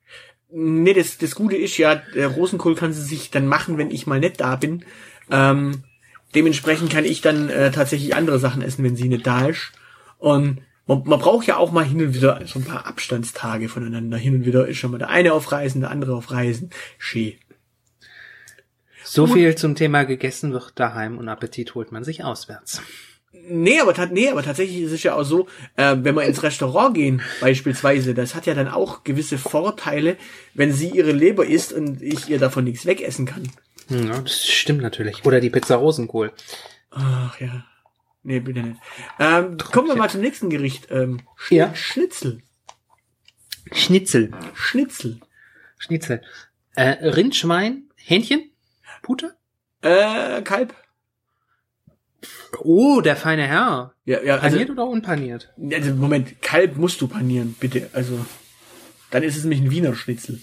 Nee, 0.55 0.93
das, 0.93 1.17
das 1.17 1.35
Gute 1.35 1.57
ist 1.57 1.79
ja, 1.79 1.95
der 1.95 2.29
Rosenkohl 2.29 2.75
kann 2.75 2.93
sie 2.93 3.03
sich 3.03 3.31
dann 3.31 3.47
machen, 3.47 3.79
wenn 3.79 3.91
ich 3.91 4.07
mal 4.07 4.21
nicht 4.21 4.41
da 4.41 4.57
bin. 4.57 4.85
Ähm, 5.31 5.85
dementsprechend 6.35 6.93
kann 6.93 7.07
ich 7.07 7.23
dann 7.23 7.49
äh, 7.49 7.71
tatsächlich 7.71 8.15
andere 8.15 8.39
Sachen 8.39 8.61
essen, 8.61 8.85
wenn 8.85 8.97
sie 8.97 9.09
nicht 9.09 9.27
da 9.27 9.47
ist. 9.47 9.73
Und 10.19 10.61
man, 10.87 11.05
man 11.05 11.21
braucht 11.21 11.47
ja 11.47 11.57
auch 11.57 11.73
mal 11.73 11.85
hin 11.85 12.03
und 12.03 12.15
wieder 12.15 12.41
so 12.45 12.59
ein 12.59 12.67
paar 12.67 12.87
Abstandstage 12.87 13.69
voneinander. 13.69 14.19
Hin 14.19 14.35
und 14.35 14.45
wieder 14.45 14.69
ist 14.69 14.77
schon 14.77 14.91
mal 14.91 14.99
der 14.99 15.09
eine 15.09 15.33
auf 15.33 15.53
Reisen, 15.53 15.81
der 15.81 15.91
andere 15.91 16.15
auf 16.15 16.31
Reisen. 16.31 16.71
Schee. 16.99 17.39
So 19.05 19.27
viel 19.27 19.55
zum 19.57 19.75
Thema 19.75 20.05
gegessen 20.05 20.53
wird 20.53 20.73
daheim 20.79 21.19
und 21.19 21.29
Appetit 21.29 21.75
holt 21.75 21.93
man 21.93 22.05
sich 22.05 22.25
auswärts. 22.25 22.83
Nee, 23.33 23.81
aber, 23.81 24.07
nee, 24.07 24.29
aber 24.29 24.43
tatsächlich 24.43 24.83
ist 24.83 24.93
es 24.93 25.03
ja 25.03 25.15
auch 25.15 25.25
so, 25.25 25.49
äh, 25.77 25.97
wenn 25.99 26.15
wir 26.15 26.25
ins 26.25 26.43
Restaurant 26.43 26.95
gehen, 26.95 27.23
beispielsweise, 27.41 28.15
das 28.15 28.35
hat 28.35 28.47
ja 28.47 28.55
dann 28.55 28.69
auch 28.69 29.05
gewisse 29.05 29.39
Vorteile, 29.39 30.17
wenn 30.55 30.73
sie 30.73 30.91
ihre 30.91 31.13
Leber 31.13 31.47
isst 31.47 31.73
und 31.73 32.03
ich 32.03 32.29
ihr 32.29 32.39
davon 32.39 32.65
nichts 32.65 32.87
wegessen 32.87 33.27
kann. 33.27 33.51
Hm, 33.89 34.07
Ja, 34.09 34.21
das 34.21 34.47
stimmt 34.47 34.83
natürlich. 34.83 35.25
Oder 35.25 35.41
die 35.41 35.51
Pizza 35.51 35.77
Rosenkohl. 35.77 36.33
Ach 36.91 37.41
ja. 37.41 37.65
Nee, 38.23 38.39
bitte 38.39 38.61
nicht. 38.63 38.81
Ähm, 39.19 39.57
kommen 39.57 39.89
wir 39.89 39.97
mal 39.97 40.11
zum 40.11 40.21
nächsten 40.21 40.49
Gericht. 40.51 40.89
Ähm, 40.91 41.21
Sch 41.37 41.51
Ja. 41.53 41.75
Schnitzel. 41.75 42.43
Schnitzel. 43.73 44.31
Schnitzel. 44.55 45.21
Schnitzel. 45.79 46.23
Äh, 46.77 47.09
Rindschwein, 47.09 47.85
Hähnchen, 47.97 48.51
Pute. 49.03 49.35
Äh, 49.81 50.43
Kalb. 50.43 50.75
Oh, 52.61 53.01
der 53.01 53.17
feine 53.17 53.47
Herr. 53.47 53.95
Ja, 54.05 54.23
ja, 54.23 54.35
also, 54.37 54.57
Paniert 54.57 54.71
oder 54.71 54.87
unpaniert? 54.87 55.53
also 55.73 55.95
Moment, 55.95 56.41
Kalb 56.43 56.77
musst 56.77 57.01
du 57.01 57.09
panieren, 57.09 57.55
bitte. 57.59 57.89
Also, 57.93 58.25
dann 59.11 59.23
ist 59.23 59.37
es 59.37 59.45
nämlich 59.45 59.61
ein 59.61 59.71
Wiener 59.71 59.95
Schnitzel. 59.95 60.41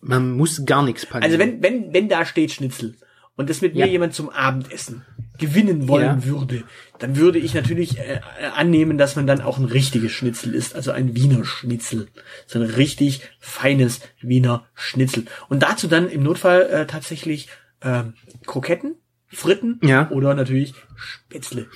Man 0.00 0.32
muss 0.32 0.64
gar 0.66 0.82
nichts 0.82 1.06
panieren. 1.06 1.24
Also 1.24 1.38
wenn, 1.38 1.62
wenn, 1.62 1.92
wenn 1.94 2.08
da 2.08 2.24
steht 2.26 2.50
Schnitzel 2.50 2.96
und 3.36 3.48
das 3.48 3.60
mit 3.60 3.74
Ja. 3.76 3.86
mir 3.86 3.92
jemand 3.92 4.14
zum 4.14 4.30
Abendessen 4.30 5.04
gewinnen 5.38 5.88
wollen 5.88 6.20
Ja. 6.20 6.24
würde, 6.24 6.64
dann 6.98 7.16
würde 7.16 7.38
ich 7.38 7.54
natürlich 7.54 7.98
äh, 7.98 8.14
äh, 8.40 8.44
annehmen, 8.54 8.98
dass 8.98 9.14
man 9.16 9.26
dann 9.26 9.40
auch 9.40 9.58
ein 9.58 9.64
richtiges 9.64 10.10
Schnitzel 10.12 10.54
isst, 10.54 10.74
also 10.74 10.90
ein 10.90 11.14
Wiener 11.16 11.44
Schnitzel. 11.44 12.08
So 12.46 12.58
ein 12.58 12.64
richtig 12.66 13.22
feines 13.40 14.00
Wiener 14.20 14.66
Schnitzel. 14.74 15.24
Und 15.48 15.62
dazu 15.62 15.86
dann 15.86 16.08
im 16.08 16.22
Notfall 16.24 16.62
äh, 16.62 16.86
tatsächlich 16.86 17.48
ähm, 17.80 18.14
Kroketten, 18.46 18.96
Fritten 19.32 19.80
Ja. 19.82 20.10
oder 20.10 20.34
natürlich 20.34 20.74
Spätzle. 20.96 21.66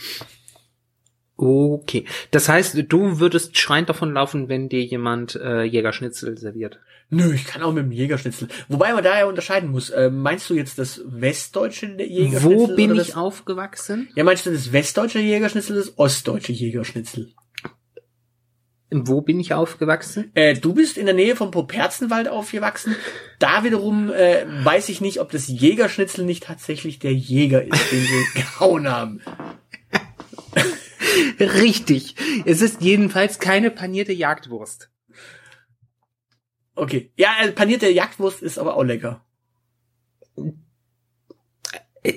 Okay. 1.37 2.07
Das 2.31 2.49
heißt, 2.49 2.83
du 2.89 3.19
würdest 3.19 3.59
schreiend 3.59 3.89
davon 3.89 4.13
laufen, 4.13 4.49
wenn 4.49 4.69
dir 4.69 4.83
jemand 4.83 5.37
äh, 5.37 5.65
Jägerschnitzel 5.65 6.39
serviert. 6.39 6.81
Nö, 7.11 7.33
ich 7.35 7.45
kann 7.45 7.63
auch 7.63 7.73
mit 7.73 7.85
dem 7.85 7.93
Jägerschnitzel. 7.93 8.49
Wobei 8.69 8.93
man 8.93 9.05
da 9.05 9.19
ja 9.19 9.27
unterscheiden 9.27 9.71
muss. 9.71 9.91
Äh, 9.91 10.11
meinst 10.11 10.49
du 10.51 10.55
jetzt 10.55 10.79
das 10.79 11.03
westdeutsche 11.07 11.87
Jägerschnitzel? 11.87 12.59
Wo 12.59 12.75
bin 12.75 12.93
ich 12.93 13.09
das, 13.09 13.17
aufgewachsen? 13.17 14.09
Ja, 14.17 14.25
meinst 14.25 14.47
du 14.47 14.51
das 14.51 14.73
westdeutsche 14.73 15.21
Jägerschnitzel 15.21 15.77
das 15.77 15.99
ostdeutsche 15.99 16.53
Jägerschnitzel? 16.53 17.33
Wo 18.91 19.21
bin 19.21 19.41
ich 19.41 19.53
aufgewachsen? 19.53 20.31
Äh, 20.35 20.55
du 20.55 20.73
bist 20.73 20.97
in 20.97 21.07
der 21.07 21.15
Nähe 21.15 21.35
vom 21.35 21.51
Poperzenwald 21.51 22.29
aufgewachsen. 22.29 22.95
Da 23.41 23.65
wiederum 23.65 24.13
äh, 24.13 24.47
weiß 24.65 24.89
ich 24.91 25.01
nicht, 25.01 25.21
ob 25.21 25.33
das 25.33 25.49
Jägerschnitzel 25.49 26.25
nicht 26.25 26.45
tatsächlich 26.45 27.01
der 27.01 27.13
Jäger 27.13 27.65
ist, 27.65 27.93
den 27.93 28.03
wir 28.03 28.25
gehauen 28.43 28.89
haben. 28.89 29.21
Richtig. 31.41 32.15
Es 32.45 32.63
ist 32.63 32.81
jedenfalls 32.81 33.41
keine 33.41 33.71
panierte 33.71 34.13
Jagdwurst. 34.13 34.89
Okay. 36.77 37.11
Ja, 37.17 37.31
äh, 37.43 37.51
panierte 37.51 37.91
Jagdwurst 37.91 38.41
ist 38.41 38.59
aber 38.59 38.77
auch 38.77 38.85
lecker. 38.85 39.25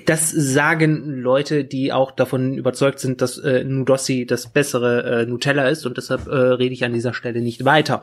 Das 0.06 0.30
sagen 0.30 1.20
Leute, 1.20 1.64
die 1.64 1.92
auch 1.92 2.10
davon 2.12 2.54
überzeugt 2.54 2.98
sind, 3.00 3.20
dass 3.22 3.38
äh, 3.38 3.64
Nudossi 3.64 4.26
das 4.26 4.52
bessere 4.52 5.22
äh, 5.22 5.26
Nutella 5.26 5.68
ist 5.68 5.86
und 5.86 5.96
deshalb 5.96 6.26
äh, 6.26 6.34
rede 6.34 6.74
ich 6.74 6.84
an 6.84 6.92
dieser 6.92 7.14
Stelle 7.14 7.40
nicht 7.40 7.64
weiter. 7.64 8.02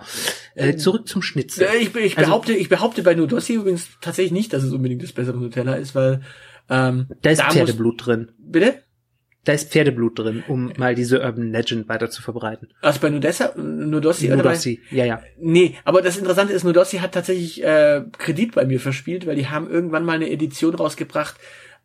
Äh, 0.55 0.75
zurück 0.75 1.07
zum 1.07 1.21
Schnitzel. 1.21 1.67
Ich, 1.79 1.95
ich, 1.95 2.17
Also- 2.17 2.29
behaupte, 2.29 2.53
ich 2.53 2.69
behaupte 2.69 3.03
bei 3.03 3.13
Nudossi 3.13 3.53
übrigens 3.53 3.89
tatsächlich 4.01 4.31
nicht, 4.31 4.53
dass 4.53 4.63
es 4.63 4.73
unbedingt 4.73 5.03
das 5.03 5.13
bessere 5.13 5.37
Nutella 5.37 5.75
ist, 5.75 5.93
weil 5.95 6.21
ähm, 6.69 7.07
Da 7.21 7.29
ist 7.29 7.43
muss- 7.43 7.53
Pferdeblut 7.53 8.05
drin. 8.05 8.31
Bitte? 8.39 8.75
Da 9.45 9.53
ist 9.53 9.71
Pferdeblut 9.71 10.19
drin, 10.19 10.43
um 10.49 10.73
mal 10.77 10.93
diese 10.93 11.21
Urban 11.21 11.53
Legend 11.53 11.87
weiter 11.87 12.09
zu 12.09 12.21
verbreiten. 12.21 12.67
Also 12.81 12.99
bei 12.99 13.09
Nudessa, 13.09 13.53
Nudossi 13.55 14.27
Nudossi, 14.27 14.81
ja, 14.91 15.05
ja. 15.05 15.21
Nee, 15.39 15.75
aber 15.85 16.01
das 16.01 16.17
Interessante 16.17 16.51
ist, 16.51 16.65
Nudossi 16.65 16.97
hat 16.97 17.13
tatsächlich 17.13 17.63
äh, 17.63 18.01
Kredit 18.17 18.55
bei 18.55 18.65
mir 18.65 18.81
verspielt, 18.81 19.25
weil 19.25 19.37
die 19.37 19.47
haben 19.47 19.69
irgendwann 19.69 20.03
mal 20.03 20.17
eine 20.17 20.29
Edition 20.29 20.75
rausgebracht, 20.75 21.35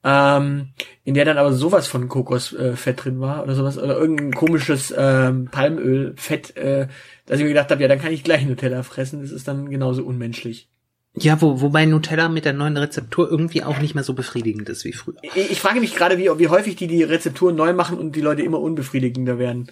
ähm, 0.05 0.69
in 1.05 1.15
der 1.15 1.25
dann 1.25 1.39
aber 1.39 1.53
sowas 1.53 1.87
von 1.87 2.09
Kokosfett 2.09 2.99
äh, 2.99 3.01
drin 3.01 3.21
war 3.21 3.43
oder 3.43 3.55
sowas 3.55 3.79
oder 3.79 3.97
irgendein 3.97 4.33
komisches 4.33 4.93
ähm, 4.97 5.49
Palmölfett, 5.51 6.57
äh, 6.57 6.89
dass 7.27 7.39
ich 7.39 7.45
mir 7.45 7.51
gedacht 7.51 7.71
habe, 7.71 7.83
ja, 7.83 7.89
dann 7.89 8.01
kann 8.01 8.13
ich 8.13 8.25
gleich 8.25 8.45
Nutella 8.45 8.83
fressen. 8.83 9.23
Das 9.23 9.31
ist 9.31 9.47
dann 9.47 9.71
genauso 9.71 10.05
unmenschlich. 10.05 10.69
Ja, 11.15 11.41
wo, 11.43 11.61
wobei 11.61 11.85
Nutella 11.85 12.29
mit 12.29 12.47
der 12.47 12.55
neuen 12.55 12.77
Rezeptur 12.77 13.31
irgendwie 13.31 13.63
auch 13.63 13.79
nicht 13.79 13.95
mehr 13.95 14.05
so 14.05 14.15
befriedigend 14.15 14.69
ist 14.69 14.85
wie 14.85 14.93
früher. 14.93 15.17
Ich, 15.23 15.51
ich 15.53 15.61
frage 15.61 15.81
mich 15.81 15.95
gerade, 15.95 16.19
wie, 16.19 16.31
wie 16.39 16.49
häufig 16.49 16.75
die 16.77 16.87
die 16.87 17.03
Rezepturen 17.03 17.55
neu 17.55 17.75
machen 17.75 17.99
und 17.99 18.17
die 18.17 18.23
Leute 18.23 18.43
immer 18.43 18.61
unbefriedigender 18.61 19.39
werden. 19.39 19.71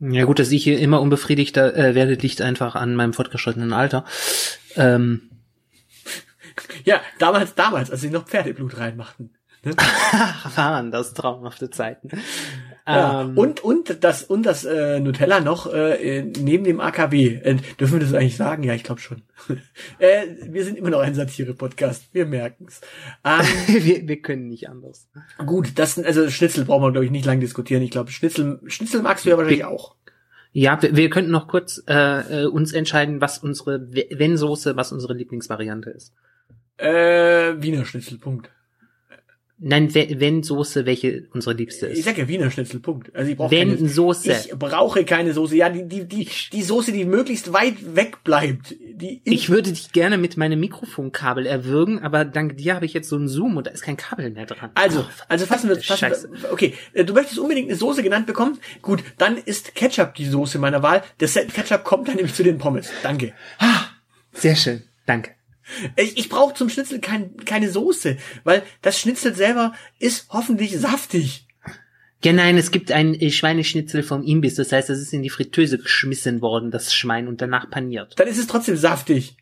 Ja 0.00 0.24
gut, 0.24 0.38
dass 0.38 0.50
ich 0.50 0.64
hier 0.64 0.78
immer 0.78 1.00
unbefriedigter 1.00 1.76
äh, 1.76 1.94
werde, 1.94 2.14
liegt 2.14 2.40
einfach 2.40 2.74
an 2.74 2.96
meinem 2.96 3.12
fortgeschrittenen 3.12 3.72
Alter. 3.72 4.04
Ähm, 4.76 5.30
Ja, 6.84 7.00
damals, 7.18 7.54
damals, 7.54 7.90
als 7.90 8.00
sie 8.00 8.10
noch 8.10 8.26
Pferdeblut 8.26 8.78
reinmachten. 8.78 9.34
Ne? 9.64 9.74
waren 10.56 10.90
das 10.90 11.14
traumhafte 11.14 11.70
Zeiten. 11.70 12.10
Ja. 12.86 13.22
Ähm, 13.22 13.38
und 13.38 13.64
und 13.64 14.04
das 14.04 14.22
und 14.22 14.44
das 14.44 14.64
äh, 14.64 15.00
Nutella 15.00 15.40
noch 15.40 15.72
äh, 15.72 16.22
neben 16.22 16.64
dem 16.64 16.80
AKW. 16.80 17.36
Äh, 17.36 17.56
dürfen 17.80 17.94
wir 17.94 18.00
das 18.00 18.12
eigentlich 18.12 18.36
sagen? 18.36 18.62
Ja, 18.62 18.74
ich 18.74 18.84
glaube 18.84 19.00
schon. 19.00 19.22
äh, 19.98 20.26
wir 20.42 20.64
sind 20.64 20.76
immer 20.76 20.90
noch 20.90 21.00
ein 21.00 21.14
Satire-Podcast. 21.14 22.10
Wir 22.12 22.26
merken's. 22.26 22.82
Ähm, 23.24 23.46
wir, 23.68 24.06
wir 24.06 24.20
können 24.20 24.48
nicht 24.48 24.68
anders. 24.68 25.08
gut, 25.46 25.78
das 25.78 25.98
also 25.98 26.28
Schnitzel 26.28 26.66
brauchen 26.66 26.82
wir 26.82 26.92
glaube 26.92 27.06
ich 27.06 27.10
nicht 27.10 27.24
lange 27.24 27.40
diskutieren. 27.40 27.82
Ich 27.82 27.90
glaube 27.90 28.10
Schnitzel 28.10 28.60
Schnitzel 28.66 29.00
magst 29.00 29.24
du 29.24 29.30
ja 29.30 29.38
wahrscheinlich 29.38 29.64
auch. 29.64 29.96
Ja, 30.52 30.80
wir, 30.80 30.94
wir 30.94 31.10
könnten 31.10 31.32
noch 31.32 31.48
kurz 31.48 31.82
äh, 31.88 32.42
äh, 32.42 32.46
uns 32.46 32.72
entscheiden, 32.72 33.20
was 33.20 33.38
unsere 33.38 33.90
Wenn-Soße, 33.90 34.76
was 34.76 34.92
unsere 34.92 35.14
Lieblingsvariante 35.14 35.90
ist. 35.90 36.12
Äh, 36.76 37.62
Wiener 37.62 37.84
Schnitzel. 37.84 38.18
Punkt. 38.18 38.50
Nein, 39.56 39.94
We- 39.94 40.16
Wenn-Soße, 40.18 40.84
welche 40.84 41.28
unsere 41.32 41.54
liebste 41.54 41.86
Ich 41.86 42.00
ist. 42.00 42.04
sag 42.04 42.18
ja 42.18 42.26
Wiener 42.26 42.50
Schnitzel. 42.50 42.80
Punkt. 42.80 43.14
Also 43.14 43.30
ich 43.30 43.36
brauche 43.36 43.54
keine. 43.54 43.78
Wenn-Soße. 43.78 44.32
Ich 44.32 44.50
brauche 44.58 45.04
keine 45.04 45.32
Soße. 45.32 45.56
Ja, 45.56 45.70
die 45.70 45.86
die 45.88 46.04
die 46.06 46.28
die 46.52 46.62
Soße, 46.62 46.90
die 46.90 47.04
möglichst 47.04 47.52
weit 47.52 47.94
weg 47.94 48.24
bleibt. 48.24 48.72
Die 48.72 49.22
Ich 49.24 49.48
würde 49.50 49.70
dich 49.72 49.92
gerne 49.92 50.18
mit 50.18 50.36
meinem 50.36 50.58
Mikrofonkabel 50.58 51.46
erwürgen, 51.46 52.00
aber 52.00 52.24
dank 52.24 52.56
dir 52.58 52.74
habe 52.74 52.84
ich 52.84 52.92
jetzt 52.94 53.08
so 53.08 53.14
einen 53.16 53.28
Zoom 53.28 53.56
und 53.56 53.68
da 53.68 53.70
ist 53.70 53.82
kein 53.82 53.96
Kabel 53.96 54.28
mehr 54.30 54.44
dran. 54.46 54.70
Also, 54.74 55.00
Oh, 55.00 55.04
also 55.28 55.46
fassen 55.46 55.68
wir, 55.70 55.76
fassen 55.76 55.98
Scheiße. 55.98 56.30
wir, 56.32 56.52
okay, 56.52 56.74
äh, 56.92 57.04
du 57.04 57.14
möchtest 57.14 57.38
unbedingt 57.38 57.68
eine 57.68 57.78
Soße 57.78 58.02
genannt 58.02 58.26
bekommen? 58.26 58.58
Gut, 58.82 59.04
dann 59.18 59.36
ist 59.38 59.76
Ketchup 59.76 60.14
die 60.16 60.26
Soße 60.26 60.58
meiner 60.58 60.82
Wahl. 60.82 61.04
Das 61.18 61.34
Ketchup 61.34 61.84
kommt 61.84 62.08
dann 62.08 62.16
nämlich 62.16 62.34
zu 62.34 62.42
den 62.42 62.58
Pommes. 62.58 62.90
Danke. 63.04 63.32
Sehr 64.32 64.56
schön, 64.56 64.82
danke. 65.06 65.30
Ich, 65.96 66.16
ich 66.18 66.28
brauche 66.28 66.54
zum 66.54 66.68
Schnitzel 66.68 67.00
kein, 67.00 67.36
keine 67.44 67.70
Soße, 67.70 68.16
weil 68.44 68.62
das 68.82 68.98
Schnitzel 68.98 69.34
selber 69.34 69.74
ist 69.98 70.26
hoffentlich 70.30 70.78
saftig. 70.78 71.46
Ja, 72.22 72.32
nein, 72.32 72.56
es 72.56 72.70
gibt 72.70 72.90
ein 72.90 73.14
äh, 73.14 73.30
Schweineschnitzel 73.30 74.02
vom 74.02 74.22
Imbiss, 74.22 74.54
das 74.54 74.72
heißt, 74.72 74.88
es 74.88 74.98
ist 74.98 75.12
in 75.12 75.22
die 75.22 75.30
Fritteuse 75.30 75.78
geschmissen 75.78 76.40
worden, 76.40 76.70
das 76.70 76.94
Schwein, 76.94 77.28
und 77.28 77.42
danach 77.42 77.68
paniert. 77.68 78.18
Dann 78.18 78.28
ist 78.28 78.38
es 78.38 78.46
trotzdem 78.46 78.76
saftig. 78.76 79.36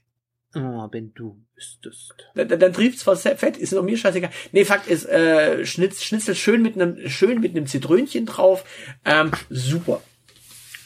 Oh, 0.54 0.88
wenn 0.90 1.14
du 1.14 1.40
wüsstest. 1.54 2.12
Dann, 2.34 2.48
dann, 2.48 2.58
dann 2.58 2.92
zwar 2.96 3.16
sehr 3.16 3.36
Fett, 3.36 3.56
ist 3.56 3.72
noch 3.72 3.82
mir 3.82 3.96
scheißegal. 3.96 4.30
Nee, 4.50 4.64
Fakt 4.64 4.88
ist, 4.88 5.06
äh, 5.06 5.64
Schnitz, 5.64 6.02
Schnitzel 6.02 6.34
schön 6.34 6.60
mit 6.60 6.74
einem, 6.74 7.08
schön 7.08 7.40
mit 7.40 7.56
einem 7.56 7.66
Zitrönchen 7.66 8.26
drauf. 8.26 8.64
Ähm, 9.04 9.30
super. 9.48 10.02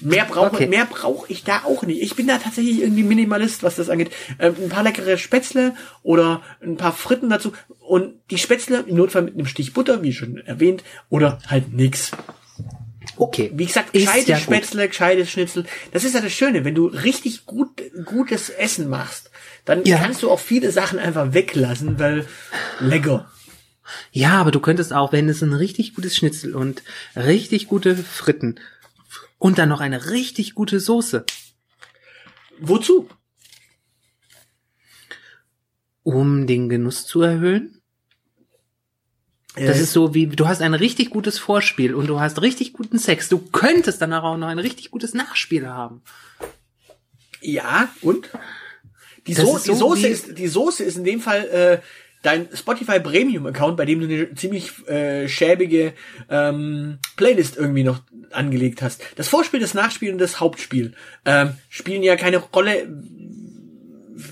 Mehr 0.01 0.25
brauche 0.27 0.57
Okay. 0.57 0.67
mehr 0.67 0.85
brauche 0.85 1.31
ich 1.33 1.43
da 1.45 1.63
auch 1.65 1.83
nicht. 1.83 2.03
Ich 2.03 2.15
bin 2.17 2.27
da 2.27 2.39
tatsächlich 2.39 2.81
irgendwie 2.81 3.03
Minimalist, 3.03 3.63
was 3.63 3.77
das 3.77 3.89
angeht. 3.89 4.11
Ähm, 4.39 4.55
ein 4.65 4.69
paar 4.69 4.83
leckere 4.83 5.17
Spätzle 5.19 5.75
oder 6.03 6.43
ein 6.63 6.77
paar 6.77 6.93
Fritten 6.93 7.31
dazu 7.31 7.53
und 7.81 8.15
die 8.31 8.39
Spätzle 8.39 8.85
im 8.87 8.97
Notfall 8.97 9.23
mit 9.23 9.35
einem 9.35 9.47
Stich 9.47 9.73
Butter, 9.73 10.03
wie 10.03 10.13
schon 10.13 10.39
erwähnt, 10.39 10.85
oder 11.09 11.39
halt 11.49 11.73
nix. 11.73 12.11
Okay. 13.17 13.51
Wie 13.55 13.65
gesagt, 13.67 13.93
gescheite 13.93 14.31
ja 14.33 14.37
gut. 14.37 14.45
Spätzle, 14.45 14.89
gescheites 14.89 15.31
Schnitzel. 15.31 15.65
Das 15.93 16.05
ist 16.05 16.15
ja 16.15 16.21
das 16.21 16.33
Schöne, 16.33 16.65
wenn 16.65 16.75
du 16.75 16.87
richtig 16.87 17.47
gut 17.47 17.81
gutes 18.05 18.51
Essen 18.51 18.89
machst, 18.91 19.31
dann 19.65 19.85
Ja. 19.85 19.97
kannst 19.99 20.23
du 20.23 20.31
auch 20.31 20.41
viele 20.41 20.71
Sachen 20.71 20.99
einfach 20.99 21.33
weglassen, 21.33 21.99
weil 21.99 22.27
lecker. 22.81 23.31
Ja, 24.11 24.41
aber 24.41 24.51
du 24.51 24.59
könntest 24.61 24.93
auch, 24.93 25.13
wenn 25.13 25.29
es 25.29 25.43
ein 25.43 25.53
richtig 25.53 25.95
gutes 25.95 26.17
Schnitzel 26.17 26.57
und 26.57 26.83
richtig 27.15 27.69
gute 27.69 27.97
Fritten 27.97 28.57
und 29.39 29.59
dann 29.59 29.69
noch 29.69 29.81
eine 29.81 30.11
richtig 30.11 30.55
gute 30.55 30.81
Soße, 30.81 31.25
Wozu? 32.61 33.09
um 36.03 36.47
den 36.47 36.69
Genuss 36.69 37.07
zu 37.07 37.21
erhöhen. 37.23 37.81
Das 39.57 39.79
Äh, 39.79 39.83
ist 39.83 39.93
so 39.93 40.15
wie, 40.15 40.27
du 40.27 40.47
hast 40.47 40.61
ein 40.63 40.75
richtig 40.75 41.11
gutes 41.11 41.39
Vorspiel 41.39 41.95
und 41.95 42.07
du 42.07 42.21
hast 42.21 42.43
richtig 42.43 42.73
guten 42.75 42.99
Sex. 42.99 43.29
Du 43.29 43.39
könntest 43.39 44.01
danach 44.03 44.23
auch 44.23 44.37
noch 44.37 44.49
ein 44.49 44.59
richtig 44.59 44.91
gutes 44.91 45.15
Nachspiel 45.15 45.67
haben. 45.67 46.03
ja 47.41 47.89
und 48.03 48.29
die, 49.27 49.35
Das 49.35 49.45
so 49.45 49.57
ist 49.57 49.67
die 49.67 49.73
so 49.73 49.95
Soße 49.95 50.07
ist 50.07 50.39
die 50.39 50.47
Soße 50.49 50.85
ist 50.85 50.97
in 50.97 51.05
dem 51.05 51.21
Fall 51.21 51.49
äh, 51.49 51.81
dein 52.27 52.49
Spotify 52.55 53.01
Premium 53.01 53.47
Account, 53.47 53.77
bei 53.77 53.85
dem 53.85 54.01
du 54.01 54.07
eine 54.07 54.35
ziemlich 54.35 54.87
äh, 54.89 55.29
schäbige 55.29 55.93
ähm, 56.29 56.99
Playlist 57.17 57.57
irgendwie 57.57 57.85
noch 57.85 58.01
angelegt 58.33 58.83
hast. 58.83 59.03
Das 59.17 59.29
Vorspiel, 59.29 59.61
das 59.61 59.75
Nachspiel 59.75 60.13
und 60.13 60.19
das 60.19 60.41
Hauptspiel 60.41 60.95
ähm, 61.25 61.53
spielen 61.69 62.03
ja 62.03 62.17
keine 62.17 62.39
Rolle 62.39 62.89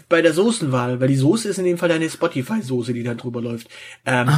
bei 0.09 0.23
der 0.23 0.33
Soßenwahl, 0.33 1.01
weil 1.01 1.09
die 1.09 1.17
Soße 1.17 1.49
ist 1.49 1.59
in 1.59 1.65
dem 1.67 1.77
Fall 1.79 1.89
deine 1.91 2.09
Spotify-Soße, 2.09 2.93
die 2.95 3.03
da 3.03 3.15
drüber 3.15 3.41
läuft. 3.43 3.69
Ähm, 4.07 4.31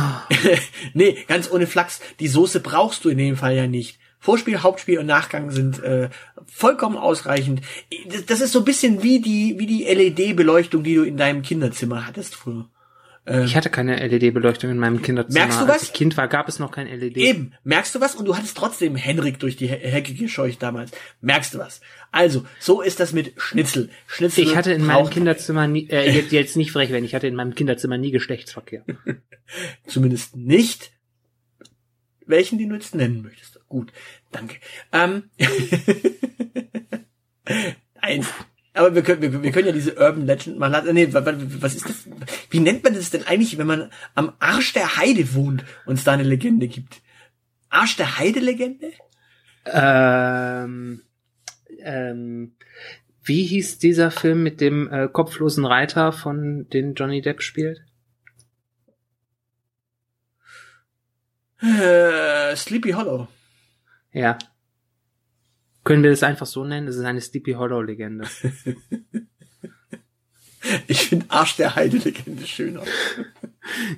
nee, 0.95 1.17
ganz 1.29 1.51
ohne 1.51 1.67
Flachs. 1.67 2.01
Die 2.21 2.29
Soße 2.29 2.61
brauchst 2.61 3.05
du 3.05 3.09
in 3.11 3.19
dem 3.19 3.37
Fall 3.37 3.55
ja 3.55 3.67
nicht. 3.67 3.99
Vorspiel, 4.19 4.59
Hauptspiel 4.63 4.99
und 4.99 5.07
Nachgang 5.07 5.51
sind 5.53 5.81
äh, 5.85 6.09
vollkommen 6.47 6.97
ausreichend. 6.97 7.61
Das- 8.09 8.27
Das 8.27 8.41
ist 8.41 8.53
so 8.53 8.61
ein 8.61 8.65
bisschen 8.65 9.03
wie 9.05 9.21
die 9.21 9.55
wie 9.59 9.67
die 9.67 9.85
LED-Beleuchtung, 9.85 10.83
die 10.83 10.97
du 10.97 11.05
in 11.05 11.17
deinem 11.17 11.43
Kinderzimmer 11.43 12.07
hattest 12.07 12.35
früher. 12.35 12.69
Ich 13.45 13.57
hatte 13.57 13.71
keine 13.71 13.97
LED-Beleuchtung 14.07 14.71
in 14.71 14.79
meinem 14.79 15.03
Kinderzimmer. 15.03 15.41
Merkst 15.41 15.61
du 15.61 15.65
Als 15.65 15.75
was? 15.75 15.83
ich 15.83 15.93
Kind 15.93 16.17
war, 16.17 16.29
gab 16.29 16.49
es 16.49 16.61
noch 16.61 16.71
kein 16.71 16.87
LED. 16.87 17.17
Eben, 17.17 17.55
merkst 17.65 17.93
du 17.95 18.01
was? 18.01 18.15
Und 18.15 18.25
du 18.27 18.37
hattest 18.37 18.57
trotzdem 18.57 18.95
Henrik 18.95 19.41
durch 19.41 19.57
die 19.57 19.67
He- 19.67 19.75
Hecke 19.89 20.15
gescheucht 20.15 20.63
damals. 20.63 20.93
Merkst 21.21 21.55
du 21.55 21.59
was? 21.59 21.81
Also, 22.13 22.45
so 22.61 22.83
ist 22.83 23.01
das 23.01 23.13
mit 23.13 23.33
Schnitzel. 23.37 23.91
Schnitzel 24.07 24.45
Ich 24.45 24.55
hatte 24.55 24.73
in 24.73 24.85
meinem 24.85 25.11
Kinderzimmer 25.11 25.67
nie, 25.67 25.89
äh, 25.91 26.09
jetzt, 26.15 26.31
jetzt 26.31 26.57
nicht 26.57 26.71
frech 26.71 26.91
werden, 26.91 27.05
ich 27.05 27.17
hatte 27.17 27.27
in 27.27 27.35
meinem 27.35 27.55
Kinderzimmer 27.57 27.99
nie 27.99 28.13
Geschlechtsverkehr. 28.13 28.85
zumindest 29.87 30.37
nicht 30.37 30.93
welchen, 32.27 32.59
den 32.59 32.69
du 32.69 32.75
jetzt 32.77 32.95
nennen 32.95 33.23
möchtest. 33.23 33.59
Gut, 33.69 33.93
danke. 34.31 34.57
Ähm, 34.93 35.31
Nein. 38.03 38.25
Aber 38.77 38.95
wir 38.95 39.03
können, 39.03 39.23
wir, 39.23 39.43
wir 39.43 39.51
können 39.53 39.67
ja 39.67 39.73
diese 39.73 39.95
Urban 39.97 40.27
Legend 40.27 40.59
mal 40.59 40.69
lassen. 40.69 40.93
Nee, 40.95 41.13
wa- 41.13 41.25
wa- 41.25 41.35
was 41.61 41.75
ist 41.75 41.89
das? 41.89 42.09
Wie 42.51 42.61
nennt 42.61 42.85
man 42.85 42.95
das 42.95 43.11
denn 43.11 43.27
eigentlich, 43.27 43.57
wenn 43.59 43.67
man 43.67 43.91
am 44.15 44.33
Arsch 44.39 44.73
der 44.75 44.97
Heide 44.99 45.35
wohnt 45.35 45.65
und 45.87 45.95
es 45.95 46.05
da 46.05 46.13
eine 46.13 46.23
Legende 46.25 46.69
gibt? 46.69 47.01
Arsch 47.71 47.97
der 47.97 48.19
Heide 48.19 48.41
Legende? 48.41 48.93
ähm, 49.65 51.03
ähm, 51.81 52.55
wie 53.25 53.45
hieß 53.45 53.79
dieser 53.79 54.13
Film 54.13 54.45
mit 54.45 54.61
dem 54.61 54.89
äh, 54.93 55.09
kopflosen 55.09 55.65
Reiter, 55.65 56.13
von 56.13 56.69
den 56.69 56.95
Johnny 56.95 57.21
Depp 57.23 57.43
spielt? 57.43 57.81
Äh, 61.61 62.55
Sleepy 62.55 62.93
Hollow. 62.93 63.29
Ja. 64.13 64.39
Können 65.87 66.03
wir 66.03 66.11
das 66.11 66.25
einfach 66.25 66.47
so 66.47 66.65
nennen? 66.65 66.89
Das 66.89 66.97
ist 66.97 67.05
eine 67.05 67.21
Sleepy 67.21 67.53
Hollow 67.53 67.81
Legende. 67.81 68.27
Ich 70.89 71.03
finde 71.03 71.27
Arsch 71.29 71.55
der 71.55 71.77
Heide 71.77 71.99
Legende 71.99 72.45
schöner. 72.45 72.83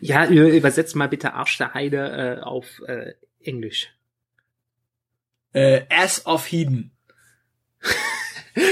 Ja, 0.03 0.29
übersetzt 0.29 0.97
mal 0.97 1.09
bitte 1.09 1.33
Arsch 1.33 1.57
der 1.57 1.73
Heide 1.73 2.41
äh, 2.41 2.43
auf 2.43 2.83
äh, 2.87 3.15
Englisch. 3.41 3.89
Äh, 5.55 5.87
Ass 5.89 6.27
of 6.27 6.53
Heathen. 6.53 6.91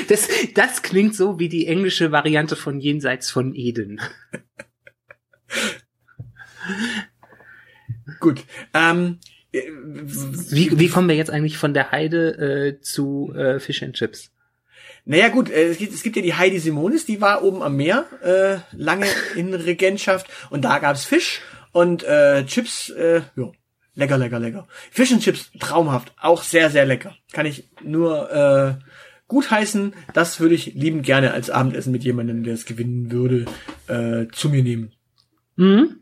Das, 0.09 0.29
das 0.55 0.83
klingt 0.83 1.15
so 1.15 1.39
wie 1.39 1.49
die 1.49 1.69
englische 1.69 2.11
Variante 2.11 2.57
von 2.57 2.81
Jenseits 2.81 3.31
von 3.31 3.55
Eden. 3.55 4.01
Gut. 8.21 8.45
Ähm, 8.75 9.21
äh, 9.21 9.36
Wie, 10.51 10.79
wie 10.79 10.89
kommen 10.89 11.09
wir 11.09 11.17
jetzt 11.17 11.31
eigentlich 11.31 11.59
von 11.59 11.75
der 11.75 11.91
Heide 11.91 12.77
äh, 12.77 12.81
zu 12.81 13.33
äh, 13.35 13.61
Fish 13.61 13.83
and 13.83 13.95
Chips? 13.95 14.31
Naja 15.05 15.29
gut, 15.29 15.51
äh, 15.51 15.69
es 15.69 15.79
gibt, 15.79 15.95
es 15.95 16.03
gibt 16.03 16.17
ja 16.17 16.23
die 16.23 16.35
Heidi 16.35 16.59
Simonis, 16.59 17.07
die 17.07 17.21
war 17.21 17.45
oben 17.45 17.63
am 17.63 17.77
Meer, 17.77 18.07
äh, 18.23 18.77
lange 18.77 19.07
in 19.37 19.55
Regentschaft 19.55 20.27
und 20.51 20.65
da 20.65 20.79
gab's 20.81 21.05
Fisch 21.05 21.41
und 21.73 22.03
äh, 22.03 22.45
Chips, 22.45 22.91
äh, 22.91 23.23
ja, 23.37 23.53
lecker, 23.95 24.19
lecker, 24.19 24.41
lecker. 24.41 24.67
Fish 24.91 25.13
and 25.13 25.23
Chips, 25.23 25.51
traumhaft, 25.61 26.13
auch 26.21 26.43
sehr, 26.43 26.71
sehr 26.71 26.87
lecker. 26.87 27.15
Kann 27.33 27.47
ich 27.47 27.69
nur 27.85 28.31
äh, 28.33 28.85
gut 29.29 29.51
heißen, 29.51 29.95
das 30.13 30.41
würde 30.41 30.57
ich 30.57 30.75
liebend 30.75 31.05
gerne 31.05 31.33
als 31.33 31.51
Abendessen 31.51 31.93
mit 31.93 32.03
jemandem, 32.03 32.43
der 32.43 32.55
es 32.55 32.65
gewinnen 32.65 33.13
würde, 33.13 33.47
äh, 33.87 34.27
zu 34.33 34.49
mir 34.49 34.65
nehmen. 34.65 34.93
Mhm. 35.57 36.01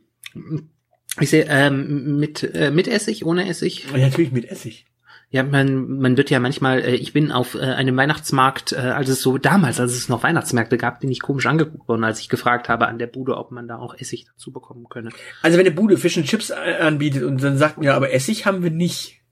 Ich 1.21 1.31
sehe, 1.31 1.47
ähm, 1.49 2.19
mit, 2.19 2.43
äh, 2.55 2.71
mit 2.71 2.89
Essig, 2.89 3.25
ohne 3.25 3.49
Essig? 3.49 3.87
Und 3.93 4.01
natürlich 4.01 4.33
mit 4.33 4.51
Essig. 4.51 4.87
Ja, 5.31 5.43
man, 5.43 5.99
man 5.99 6.17
wird 6.17 6.31
ja 6.31 6.39
manchmal, 6.39 6.81
äh, 6.81 6.95
ich 6.95 7.13
bin 7.13 7.33
auf 7.33 7.57
äh, 7.57 7.59
einem 7.59 7.97
Weihnachtsmarkt, 7.97 8.73
äh, 8.73 8.77
als 8.77 9.09
es 9.09 9.21
so 9.21 9.37
damals, 9.37 9.81
als 9.81 9.93
es 9.93 10.09
noch 10.09 10.23
Weihnachtsmärkte 10.23 10.79
gab, 10.79 11.01
bin 11.01 11.11
ich 11.11 11.21
komisch 11.21 11.47
angeguckt 11.47 11.89
worden, 11.89 12.05
als 12.05 12.21
ich 12.21 12.29
gefragt 12.29 12.69
habe 12.69 12.87
an 12.87 12.99
der 12.99 13.09
Bude, 13.09 13.37
ob 13.37 13.51
man 13.51 13.67
da 13.67 13.79
auch 13.79 13.97
Essig 13.99 14.27
dazu 14.27 14.53
bekommen 14.53 14.87
könne. 14.89 15.11
Also 15.43 15.59
wenn 15.59 15.67
eine 15.67 15.75
Bude 15.75 15.97
Fish 15.97 16.17
and 16.17 16.27
Chips 16.27 16.51
äh, 16.51 16.77
anbietet 16.81 17.25
und 17.25 17.43
dann 17.43 17.59
sagt 17.59 17.79
mir, 17.79 17.95
aber 17.95 18.13
Essig 18.13 18.47
haben 18.47 18.63
wir 18.63 18.71
nicht. 18.71 19.24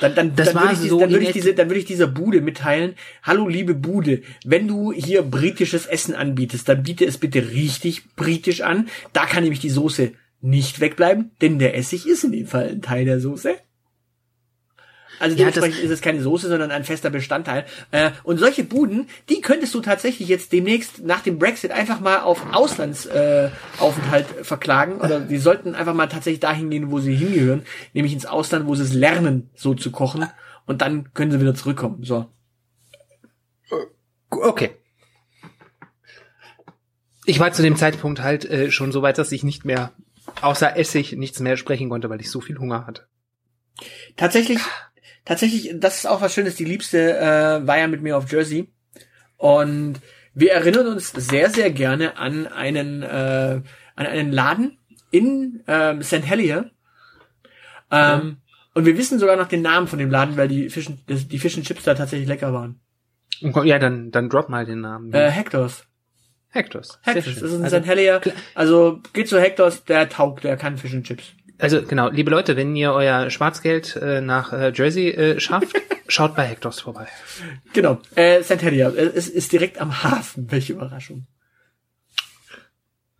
Dann, 0.00 0.14
dann, 0.14 0.36
Das 0.36 0.52
dann, 0.52 0.62
würde 0.62 0.74
ich, 0.74 0.78
diese, 0.80 0.88
so 0.90 1.00
dann, 1.00 1.10
würde 1.10 1.24
in 1.24 1.26
ich 1.28 1.32
diese, 1.32 1.54
dann 1.54 1.68
würde 1.68 1.80
ich 1.80 1.86
dieser 1.86 2.06
Bude 2.06 2.40
mitteilen, 2.40 2.94
hallo 3.22 3.48
liebe 3.48 3.74
Bude, 3.74 4.22
wenn 4.44 4.68
du 4.68 4.92
hier 4.92 5.22
britisches 5.22 5.86
Essen 5.86 6.14
anbietest, 6.14 6.68
dann 6.68 6.82
biete 6.82 7.04
es 7.04 7.18
bitte 7.18 7.50
richtig 7.50 8.14
britisch 8.14 8.62
an. 8.62 8.88
Da 9.12 9.26
kann 9.26 9.42
nämlich 9.42 9.60
die 9.60 9.70
Soße 9.70 10.12
nicht 10.40 10.80
wegbleiben, 10.80 11.30
denn 11.40 11.58
der 11.58 11.76
Essig 11.76 12.06
ist 12.06 12.24
in 12.24 12.32
dem 12.32 12.46
Fall 12.46 12.68
ein 12.68 12.82
Teil 12.82 13.04
der 13.04 13.20
Soße. 13.20 13.56
Also 15.18 15.36
Ja, 15.36 15.38
dementsprechend 15.38 15.82
ist 15.82 15.90
es 15.90 16.00
keine 16.00 16.20
Soße, 16.20 16.48
sondern 16.48 16.70
ein 16.70 16.84
fester 16.84 17.10
Bestandteil. 17.10 17.64
Äh, 17.90 18.10
und 18.22 18.38
solche 18.38 18.64
Buden, 18.64 19.08
die 19.28 19.40
könntest 19.40 19.74
du 19.74 19.80
tatsächlich 19.80 20.28
jetzt 20.28 20.52
demnächst 20.52 21.04
nach 21.04 21.20
dem 21.20 21.38
Brexit 21.38 21.70
einfach 21.70 22.00
mal 22.00 22.20
auf 22.20 22.42
Auslandsaufenthalt 22.52 24.26
äh, 24.40 24.44
verklagen. 24.44 25.00
Oder 25.00 25.20
die 25.28 25.38
sollten 25.38 25.74
einfach 25.74 25.94
mal 25.94 26.08
tatsächlich 26.08 26.40
dahin 26.40 26.70
gehen, 26.70 26.90
wo 26.90 27.00
sie 27.00 27.14
hingehören, 27.14 27.62
nämlich 27.94 28.12
ins 28.12 28.26
Ausland, 28.26 28.66
wo 28.66 28.74
sie 28.74 28.84
es 28.84 28.92
lernen, 28.92 29.50
so 29.54 29.74
zu 29.74 29.90
kochen. 29.90 30.26
Und 30.66 30.82
dann 30.82 31.12
können 31.14 31.30
sie 31.30 31.40
wieder 31.40 31.54
zurückkommen. 31.54 32.04
So. 32.04 32.26
Okay. 34.30 34.70
Ich 37.24 37.40
war 37.40 37.52
zu 37.52 37.62
dem 37.62 37.76
Zeitpunkt 37.76 38.22
halt 38.22 38.44
äh, 38.44 38.70
schon 38.70 38.92
so 38.92 39.02
weit, 39.02 39.18
dass 39.18 39.32
ich 39.32 39.42
nicht 39.42 39.64
mehr 39.64 39.92
außer 40.40 40.76
Essig 40.76 41.12
nichts 41.12 41.40
mehr 41.40 41.56
sprechen 41.56 41.88
konnte, 41.88 42.08
weil 42.10 42.20
ich 42.20 42.30
so 42.30 42.40
viel 42.40 42.58
Hunger 42.58 42.86
hatte. 42.86 43.06
Tatsächlich, 44.16 44.58
tatsächlich, 45.28 45.72
das 45.76 45.98
ist 45.98 46.06
auch 46.06 46.20
was 46.20 46.34
Schönes. 46.34 46.56
Die 46.56 46.64
Liebste 46.64 47.16
äh, 47.18 47.66
war 47.66 47.78
ja 47.78 47.86
mit 47.86 48.02
mir 48.02 48.16
auf 48.16 48.30
Jersey. 48.32 48.68
Und 49.36 50.00
wir 50.34 50.52
erinnern 50.52 50.88
uns 50.88 51.12
sehr, 51.12 51.50
sehr 51.50 51.70
gerne 51.70 52.16
an 52.16 52.46
einen, 52.48 53.02
äh, 53.02 53.60
an 53.94 54.06
einen 54.06 54.32
Laden 54.32 54.78
in 55.10 55.62
ähm, 55.68 56.02
St. 56.02 56.26
Helier. 56.26 56.70
Ähm, 57.90 58.38
Und 58.74 58.84
wir 58.84 58.96
wissen 58.96 59.18
sogar 59.18 59.36
noch 59.36 59.48
den 59.48 59.62
Namen 59.62 59.86
von 59.86 59.98
dem 59.98 60.10
Laden, 60.10 60.36
weil 60.36 60.48
die 60.48 60.70
Fischen, 60.70 61.00
die 61.08 61.38
Fish 61.38 61.56
and 61.56 61.66
Chips 61.66 61.84
da 61.84 61.94
tatsächlich 61.94 62.28
lecker 62.28 62.52
waren. 62.52 62.80
Ja, 63.40 63.78
dann, 63.78 64.10
dann 64.10 64.28
drop 64.28 64.48
mal 64.48 64.66
den 64.66 64.80
Namen. 64.80 65.12
Äh, 65.12 65.30
Hectors. 65.30 65.84
Hectors. 66.50 66.98
Hectors. 67.02 67.24
Das 67.24 67.42
ist 67.42 67.54
in 67.54 67.64
also, 67.64 67.78
St. 67.78 67.86
Helier. 67.86 68.20
Also 68.54 69.00
geht 69.12 69.28
zu 69.28 69.40
Hectors, 69.40 69.84
der 69.84 70.08
taugt, 70.08 70.44
der 70.44 70.56
kann 70.56 70.78
Fish 70.78 70.94
and 70.94 71.06
Chips. 71.06 71.34
Also 71.58 71.82
genau, 71.82 72.08
liebe 72.10 72.30
Leute, 72.30 72.56
wenn 72.56 72.74
ihr 72.76 72.92
euer 72.92 73.30
Schwarzgeld 73.30 73.96
äh, 73.96 74.20
nach 74.20 74.52
äh, 74.52 74.72
Jersey 74.74 75.08
äh, 75.10 75.40
schafft, 75.40 75.76
Schaut 76.10 76.34
bei 76.34 76.44
Hectors 76.44 76.80
vorbei. 76.80 77.06
Genau. 77.74 77.98
Äh, 78.14 78.42
Santeria. 78.42 78.88
äh, 78.88 79.10
Es 79.14 79.28
ist 79.28 79.52
direkt 79.52 79.78
am 79.78 80.02
Hafen. 80.02 80.50
Welche 80.50 80.72
Überraschung. 80.72 81.26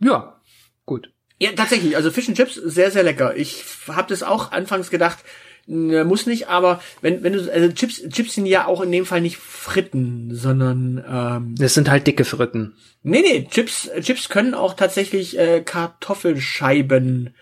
Ja, 0.00 0.40
gut. 0.86 1.10
Ja, 1.38 1.52
tatsächlich. 1.52 1.96
Also 1.96 2.10
Fish 2.10 2.28
and 2.28 2.36
Chips, 2.38 2.54
sehr, 2.54 2.90
sehr 2.90 3.02
lecker. 3.02 3.36
Ich 3.36 3.62
habe 3.88 4.08
das 4.08 4.22
auch 4.22 4.52
anfangs 4.52 4.88
gedacht, 4.90 5.18
muss 5.66 6.24
nicht, 6.24 6.48
aber 6.48 6.80
wenn, 7.02 7.22
wenn 7.22 7.34
du, 7.34 7.52
also 7.52 7.70
Chips, 7.72 8.02
Chips 8.08 8.34
sind 8.36 8.46
ja 8.46 8.64
auch 8.66 8.80
in 8.80 8.90
dem 8.90 9.04
Fall 9.04 9.20
nicht 9.20 9.36
Fritten, 9.36 10.34
sondern, 10.34 11.04
ähm, 11.06 11.54
Das 11.58 11.74
sind 11.74 11.90
halt 11.90 12.06
dicke 12.06 12.24
Fritten. 12.24 12.74
nee, 13.02 13.20
nee, 13.20 13.46
Chips, 13.50 13.90
Chips 14.00 14.30
können 14.30 14.54
auch 14.54 14.72
tatsächlich 14.74 15.38
äh, 15.38 15.60
Kartoffelscheiben 15.60 17.34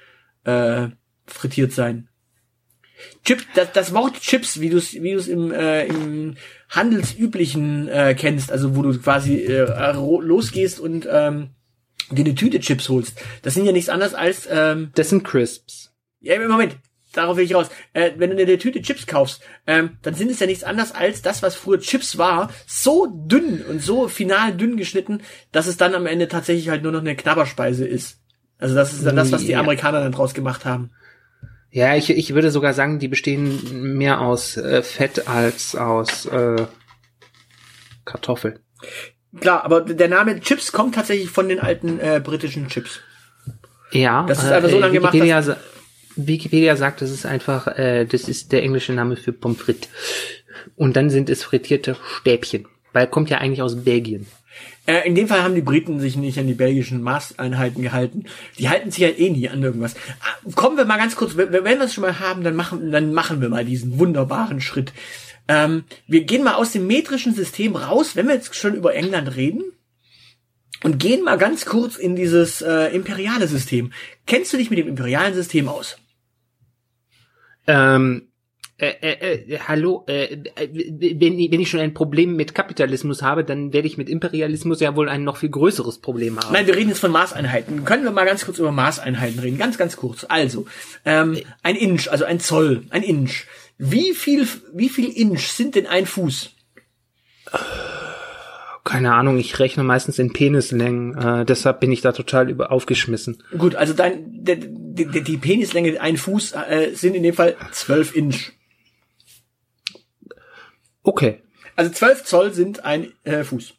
äh, 0.47 0.89
frittiert 1.27 1.73
sein. 1.73 2.09
Chip, 3.25 3.45
das, 3.55 3.73
das 3.73 3.93
Wort 3.93 4.21
Chips, 4.21 4.61
wie 4.61 4.71
du 4.71 4.79
es 4.79 4.95
wie 4.95 5.13
du's 5.13 5.29
im, 5.29 5.53
äh, 5.53 5.87
im 5.87 6.37
handelsüblichen 6.71 7.89
äh, 7.89 8.15
kennst, 8.15 8.51
also 8.51 8.75
wo 8.75 8.83
du 8.83 8.99
quasi 8.99 9.37
äh, 9.37 9.93
losgehst 9.93 10.81
und 10.81 11.07
ähm, 11.11 11.51
dir 12.11 12.25
eine 12.25 12.35
Tüte 12.35 12.61
Chips 12.61 12.89
holst, 12.89 13.21
das 13.43 13.55
sind 13.55 13.67
ja 13.67 13.73
nichts 13.73 13.91
anderes 13.91 14.15
als 14.15 14.49
ähm, 14.51 14.93
Das 14.95 15.11
sind 15.11 15.25
Crisps. 15.25 15.93
ja, 16.21 16.39
Moment, 16.49 16.77
darauf 17.13 17.37
will 17.37 17.45
ich 17.45 17.55
raus. 17.55 17.69
Äh, 17.93 18.13
wenn 18.17 18.31
du 18.31 18.37
dir 18.37 18.47
eine 18.47 18.59
Tüte 18.59 18.81
Chips 18.81 19.07
kaufst, 19.07 19.43
ähm, 19.67 19.99
dann 20.03 20.15
sind 20.15 20.31
es 20.31 20.41
ja 20.41 20.47
nichts 20.47 20.65
anderes 20.65 20.93
als 20.93 21.21
das, 21.21 21.43
was 21.43 21.55
früher 21.55 21.81
Chips 21.81 22.17
war, 22.17 22.51
so 22.67 23.07
dünn 23.07 23.63
und 23.63 23.83
so 23.83 24.09
final 24.09 24.57
dünn 24.57 24.77
geschnitten, 24.77 25.21
dass 25.53 25.67
es 25.67 25.77
dann 25.77 25.95
am 25.95 26.07
Ende 26.07 26.29
tatsächlich 26.29 26.69
halt 26.71 26.83
nur 26.83 26.93
noch 26.93 27.01
eine 27.01 27.17
Knabberspeise 27.17 27.87
ist. 27.87 28.21
Also 28.59 28.75
das 28.75 28.93
ist 28.93 29.05
dann 29.07 29.17
das, 29.17 29.33
was 29.33 29.43
die 29.43 29.53
Ja. 29.53 29.61
Amerikaner 29.61 30.01
dann 30.01 30.13
draus 30.13 30.35
gemacht 30.35 30.65
haben. 30.65 30.91
Ja, 31.71 31.95
ich, 31.95 32.09
ich 32.11 32.35
würde 32.35 32.51
sogar 32.51 32.73
sagen, 32.73 32.99
die 32.99 33.09
bestehen 33.09 33.97
mehr 33.99 34.21
aus 34.21 34.57
äh, 34.57 34.83
Fett 34.83 35.29
als 35.29 35.75
aus 35.77 36.25
äh, 36.27 36.67
Kartoffel. 38.05 38.61
Klar, 39.41 39.65
aber 39.65 39.83
der 39.83 40.09
Name 40.09 40.41
Chips 40.41 40.73
kommt 40.73 40.95
tatsächlich 40.95 41.29
von 41.29 41.49
den 41.49 41.61
alten 41.61 41.99
äh, 42.01 42.21
britischen 42.23 42.69
Chips. 42.69 43.01
Ja, 43.93 44.25
Das 44.27 44.43
ist 44.43 44.51
einfach 44.51 44.71
so 44.71 44.79
lange 44.79 44.95
gemacht, 44.95 45.13
Wikipedia, 45.13 45.43
sa- 45.43 45.57
Wikipedia 46.17 46.77
sagt, 46.77 47.03
das 47.03 47.11
ist 47.11 47.27
einfach, 47.27 47.67
äh, 47.67 48.07
das 48.07 48.29
ist 48.29 48.53
der 48.53 48.63
englische 48.63 48.93
Name 48.93 49.17
für 49.17 49.33
Pommes 49.33 49.59
frites. 49.61 49.89
Und 50.77 50.97
dann 50.97 51.11
sind 51.11 51.29
es 51.29 51.45
frittierte 51.45 51.97
Stäbchen. 52.21 52.67
Weil 52.93 53.07
kommt 53.07 53.29
ja 53.29 53.39
eigentlich 53.39 53.61
aus 53.63 53.85
Belgien. 53.85 54.27
Äh, 54.87 55.07
in 55.07 55.15
dem 55.15 55.29
Fall 55.29 55.43
haben 55.43 55.55
die 55.55 55.63
Briten 55.63 56.01
sich 56.01 56.17
nicht 56.17 56.39
an 56.39 56.47
die 56.47 56.55
belgischen 56.55 57.03
Maßeinheiten 57.03 57.83
gehalten. 57.83 58.25
Die 58.59 58.69
halten 58.69 58.91
sich 58.91 59.03
halt 59.03 59.19
eh 59.19 59.31
nie 59.31 59.49
an 59.49 59.63
irgendwas. 59.63 59.95
Ah, 60.21 60.51
Kommen 60.55 60.77
wir 60.77 60.85
mal 60.85 60.97
ganz 60.97 61.17
kurz, 61.17 61.37
wenn 61.37 61.53
wir 61.53 61.81
es 61.81 61.95
schon 61.95 62.03
mal 62.03 62.21
haben, 62.21 62.45
dann 62.45 62.57
machen, 62.57 62.93
dann 62.93 63.13
machen 63.13 63.41
wir 63.41 63.49
mal 63.49 63.65
diesen 63.65 63.99
wunderbaren 63.99 64.61
Schritt. 64.61 64.93
Ähm, 65.49 65.85
wir 66.07 66.25
gehen 66.25 66.45
mal 66.45 66.55
aus 66.55 66.73
dem 66.73 66.87
metrischen 66.87 67.35
System 67.35 67.77
raus, 67.77 68.17
wenn 68.17 68.29
wir 68.29 68.35
jetzt 68.35 68.55
schon 68.55 68.75
über 68.75 68.95
England 68.95 69.37
reden. 69.37 69.63
Und 70.83 70.99
gehen 70.99 71.25
mal 71.25 71.39
ganz 71.39 71.65
kurz 71.65 71.97
in 71.97 72.17
dieses 72.17 72.61
äh, 72.61 72.95
imperiale 72.95 73.49
System. 73.49 73.93
Kennst 74.27 74.53
du 74.53 74.57
dich 74.57 74.71
mit 74.71 74.79
dem 74.79 74.89
imperialen 74.89 75.35
System 75.35 75.69
aus? 75.69 75.97
Ähm, 77.67 78.29
äh, 78.79 78.89
äh, 79.01 79.55
äh, 79.55 79.59
hallo, 79.67 80.05
äh, 80.07 80.35
äh, 80.35 80.69
wenn, 81.19 81.39
ich- 81.39 81.51
wenn 81.51 81.61
ich 81.61 81.71
schon 81.71 81.81
ein 81.81 81.95
Problem 81.95 82.37
mit 82.37 82.55
Kapitalismus 82.55 83.23
habe, 83.23 83.43
dann 83.45 83.73
werde 83.73 83.87
ich 83.89 83.97
mit 83.97 84.09
Imperialismus 84.11 84.81
ja 84.81 84.95
wohl 84.97 85.09
ein 85.09 85.25
noch 85.25 85.39
viel 85.39 85.49
größeres 85.49 85.99
Problem 85.99 86.39
haben. 86.39 86.53
Nein, 86.53 86.67
wir 86.67 86.77
reden 86.77 86.91
jetzt 86.91 86.99
von 87.01 87.11
Maßeinheiten. 87.13 87.85
Können 87.87 88.05
wir 88.05 88.11
mal 88.11 88.27
ganz 88.27 88.45
kurz 88.45 88.59
über 88.59 88.73
Maßeinheiten 88.73 89.39
reden? 89.39 89.57
Ganz, 89.57 89.79
ganz 89.79 89.97
kurz. 89.97 90.27
Also, 90.29 90.67
ähm, 91.07 91.39
ein 91.63 91.77
Inch, 91.77 92.09
also 92.11 92.25
ein 92.27 92.39
Zoll, 92.41 92.83
ein 92.91 93.03
Inch. 93.03 93.45
Wie 93.79 94.13
viel, 94.13 94.47
wie 94.75 94.89
viel 94.91 95.09
Inch 95.11 95.49
sind 95.49 95.75
denn 95.75 95.87
ein 95.87 96.05
Fuß? 96.07 96.51
Keine 98.85 99.15
Ahnung, 99.15 99.39
ich 99.39 99.59
rechne 99.59 99.83
meistens 99.83 100.19
in 100.21 100.33
Penislängen, 100.33 101.17
äh, 101.19 101.45
deshalb 101.45 101.81
bin 101.81 101.91
ich 101.91 102.03
da 102.03 102.13
total 102.13 102.49
über 102.49 102.71
aufgeschmissen. 102.71 103.43
Gut, 103.59 103.75
also 103.75 103.93
dein, 103.95 104.45
der, 104.45 104.57
die, 104.57 105.23
die 105.25 105.37
Penislänge, 105.39 106.01
ein 106.01 106.17
Fuß, 106.17 106.53
äh, 106.53 106.91
sind 106.95 107.17
in 107.17 107.25
dem 107.25 107.35
Fall 107.35 107.57
12 107.73 108.15
Inch. 108.15 108.53
Okay, 111.07 111.43
Also 111.77 111.91
12 111.93 112.25
Zoll 112.25 112.53
sind 112.53 112.85
ein 112.85 113.13
äh, 113.25 113.45
Fuß. 113.45 113.75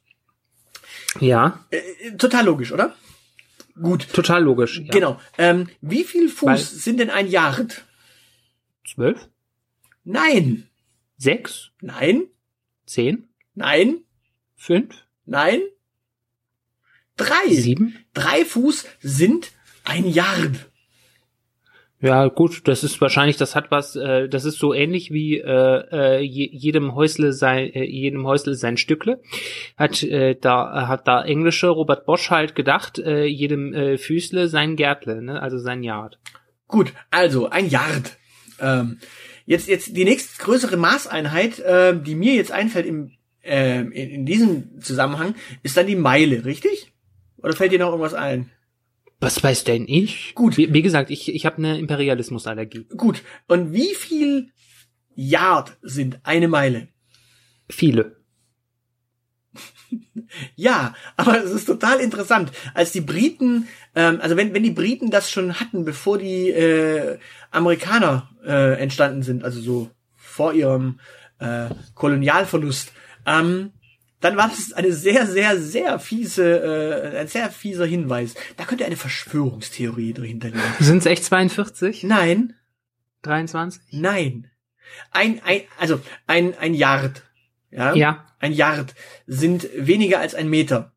ja, 1.19 1.65
Äh, 1.71 2.11
total 2.17 2.45
logisch, 2.45 2.71
oder? 2.71 2.95
Gut, 3.81 4.07
total 4.13 4.43
logisch. 4.43 4.79
Ja. 4.79 4.91
genau. 4.91 5.19
Ähm, 5.37 5.69
wie 5.81 6.03
viel 6.03 6.29
Fuß 6.29 6.47
Weil- 6.47 6.57
sind 6.57 6.99
denn 6.99 7.09
ein 7.09 7.27
Yard? 7.27 7.83
Zwölf, 8.87 9.27
Nein, 10.03 10.69
sechs, 11.17 11.71
nein, 11.81 12.27
zehn, 12.85 13.27
nein, 13.55 14.03
fünf, 14.55 14.95
nein. 15.25 15.59
Drei. 17.17 17.49
sieben. 17.49 18.05
Drei 18.13 18.45
Fuß 18.45 18.85
sind 19.01 19.51
ein 19.83 20.05
Yard. 20.07 20.69
Ja, 21.99 22.27
gut, 22.27 22.67
das 22.67 22.83
ist 22.83 23.01
wahrscheinlich, 23.01 23.37
das 23.37 23.55
hat 23.55 23.71
was, 23.71 23.95
äh, 23.95 24.29
das 24.29 24.45
ist 24.45 24.59
so 24.59 24.71
ähnlich 24.71 25.11
wie 25.11 25.39
äh, 25.39 25.83
äh, 25.91 26.19
je, 26.19 26.47
jedem 26.51 26.93
Häusle 26.93 27.33
sein, 27.33 27.73
äh, 27.73 27.85
jedem 27.85 28.27
Häusle 28.27 28.53
sein 28.53 28.77
Stückle. 28.77 29.19
Hat 29.77 30.03
äh, 30.03 30.35
da 30.39 30.87
hat 30.87 31.07
da 31.07 31.23
englische 31.23 31.69
Robert 31.69 32.05
Bosch 32.05 32.29
halt 32.29 32.53
gedacht, 32.53 32.99
äh, 32.99 33.25
jedem 33.25 33.73
äh, 33.73 33.97
Füßle 33.97 34.47
sein 34.47 34.75
Gärtle, 34.75 35.23
ne, 35.23 35.41
also 35.41 35.57
sein 35.57 35.81
Yard. 35.81 36.19
Gut, 36.67 36.93
also 37.09 37.49
ein 37.49 37.67
Yard. 37.67 38.17
Ähm, 38.59 38.99
jetzt, 39.47 39.67
jetzt 39.67 39.97
die 39.97 40.05
nächstgrößere 40.05 40.77
Maßeinheit, 40.77 41.59
äh, 41.59 41.99
die 41.99 42.13
mir 42.13 42.35
jetzt 42.35 42.51
einfällt 42.51 42.85
im, 42.85 43.13
äh, 43.41 43.79
in, 43.79 43.91
in 43.91 44.25
diesem 44.27 44.81
Zusammenhang, 44.81 45.33
ist 45.63 45.77
dann 45.77 45.87
die 45.87 45.95
Meile, 45.95 46.45
richtig? 46.45 46.93
Oder 47.37 47.53
fällt 47.53 47.71
dir 47.71 47.79
noch 47.79 47.89
irgendwas 47.89 48.13
ein? 48.13 48.51
Was 49.19 49.43
weiß 49.43 49.63
denn 49.63 49.87
ich? 49.87 50.35
Gut. 50.35 50.57
Wie, 50.57 50.73
wie 50.73 50.81
gesagt, 50.81 51.09
ich 51.09 51.33
ich 51.33 51.45
habe 51.45 51.57
eine 51.57 51.79
Imperialismusallergie. 51.79 52.85
Gut. 52.95 53.23
Und 53.47 53.73
wie 53.73 53.95
viel 53.95 54.51
Yard 55.15 55.77
sind 55.81 56.19
eine 56.23 56.47
Meile? 56.47 56.89
Viele. 57.69 58.17
Ja, 60.55 60.93
aber 61.15 61.41
es 61.41 61.51
ist 61.51 61.65
total 61.65 62.01
interessant. 62.01 62.51
Als 62.73 62.91
die 62.91 62.99
Briten, 63.01 63.69
ähm, 63.95 64.19
also 64.21 64.35
wenn, 64.35 64.53
wenn 64.53 64.63
die 64.63 64.71
Briten 64.71 65.09
das 65.09 65.31
schon 65.31 65.57
hatten, 65.57 65.85
bevor 65.85 66.17
die 66.17 66.49
äh, 66.49 67.17
Amerikaner 67.49 68.29
äh, 68.45 68.77
entstanden 68.77 69.23
sind, 69.23 69.45
also 69.45 69.61
so 69.61 69.89
vor 70.15 70.53
ihrem 70.53 70.99
äh, 71.39 71.69
Kolonialverlust, 71.95 72.91
ähm, 73.25 73.71
dann 74.19 74.35
war 74.35 74.49
das 74.49 74.73
eine 74.73 74.91
sehr, 74.93 75.27
sehr, 75.27 75.59
sehr 75.59 75.99
fiese, 75.99 77.13
äh, 77.13 77.19
ein 77.19 77.27
sehr 77.27 77.49
fieser 77.51 77.85
Hinweis. 77.85 78.33
Da 78.57 78.65
könnte 78.65 78.85
eine 78.85 78.97
Verschwörungstheorie 78.97 80.13
dahinter 80.13 80.49
liegen. 80.49 80.61
Sind 80.79 80.99
es 80.99 81.05
echt 81.05 81.23
42? 81.23 82.03
Nein, 82.03 82.55
23? 83.21 83.81
nein. 83.91 84.49
Ein, 85.11 85.41
ein, 85.43 85.61
also 85.77 85.99
ein, 86.27 86.57
ein 86.57 86.73
Yard. 86.73 87.23
Ja? 87.71 87.93
Ja. 87.93 88.25
Ein 88.39 88.53
Yard 88.53 88.95
sind 89.25 89.67
weniger 89.75 90.19
als 90.19 90.33
ein 90.33 90.49
Meter. 90.49 90.93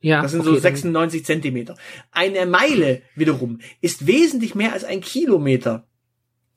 Ja. 0.00 0.22
Das 0.22 0.32
sind 0.32 0.40
okay, 0.40 0.48
so 0.48 0.54
dann- 0.54 0.62
96 0.62 1.24
Zentimeter. 1.24 1.76
Eine 2.10 2.46
Meile 2.46 3.02
wiederum 3.14 3.60
ist 3.80 4.06
wesentlich 4.06 4.54
mehr 4.54 4.72
als 4.72 4.84
ein 4.84 5.00
Kilometer. 5.00 5.86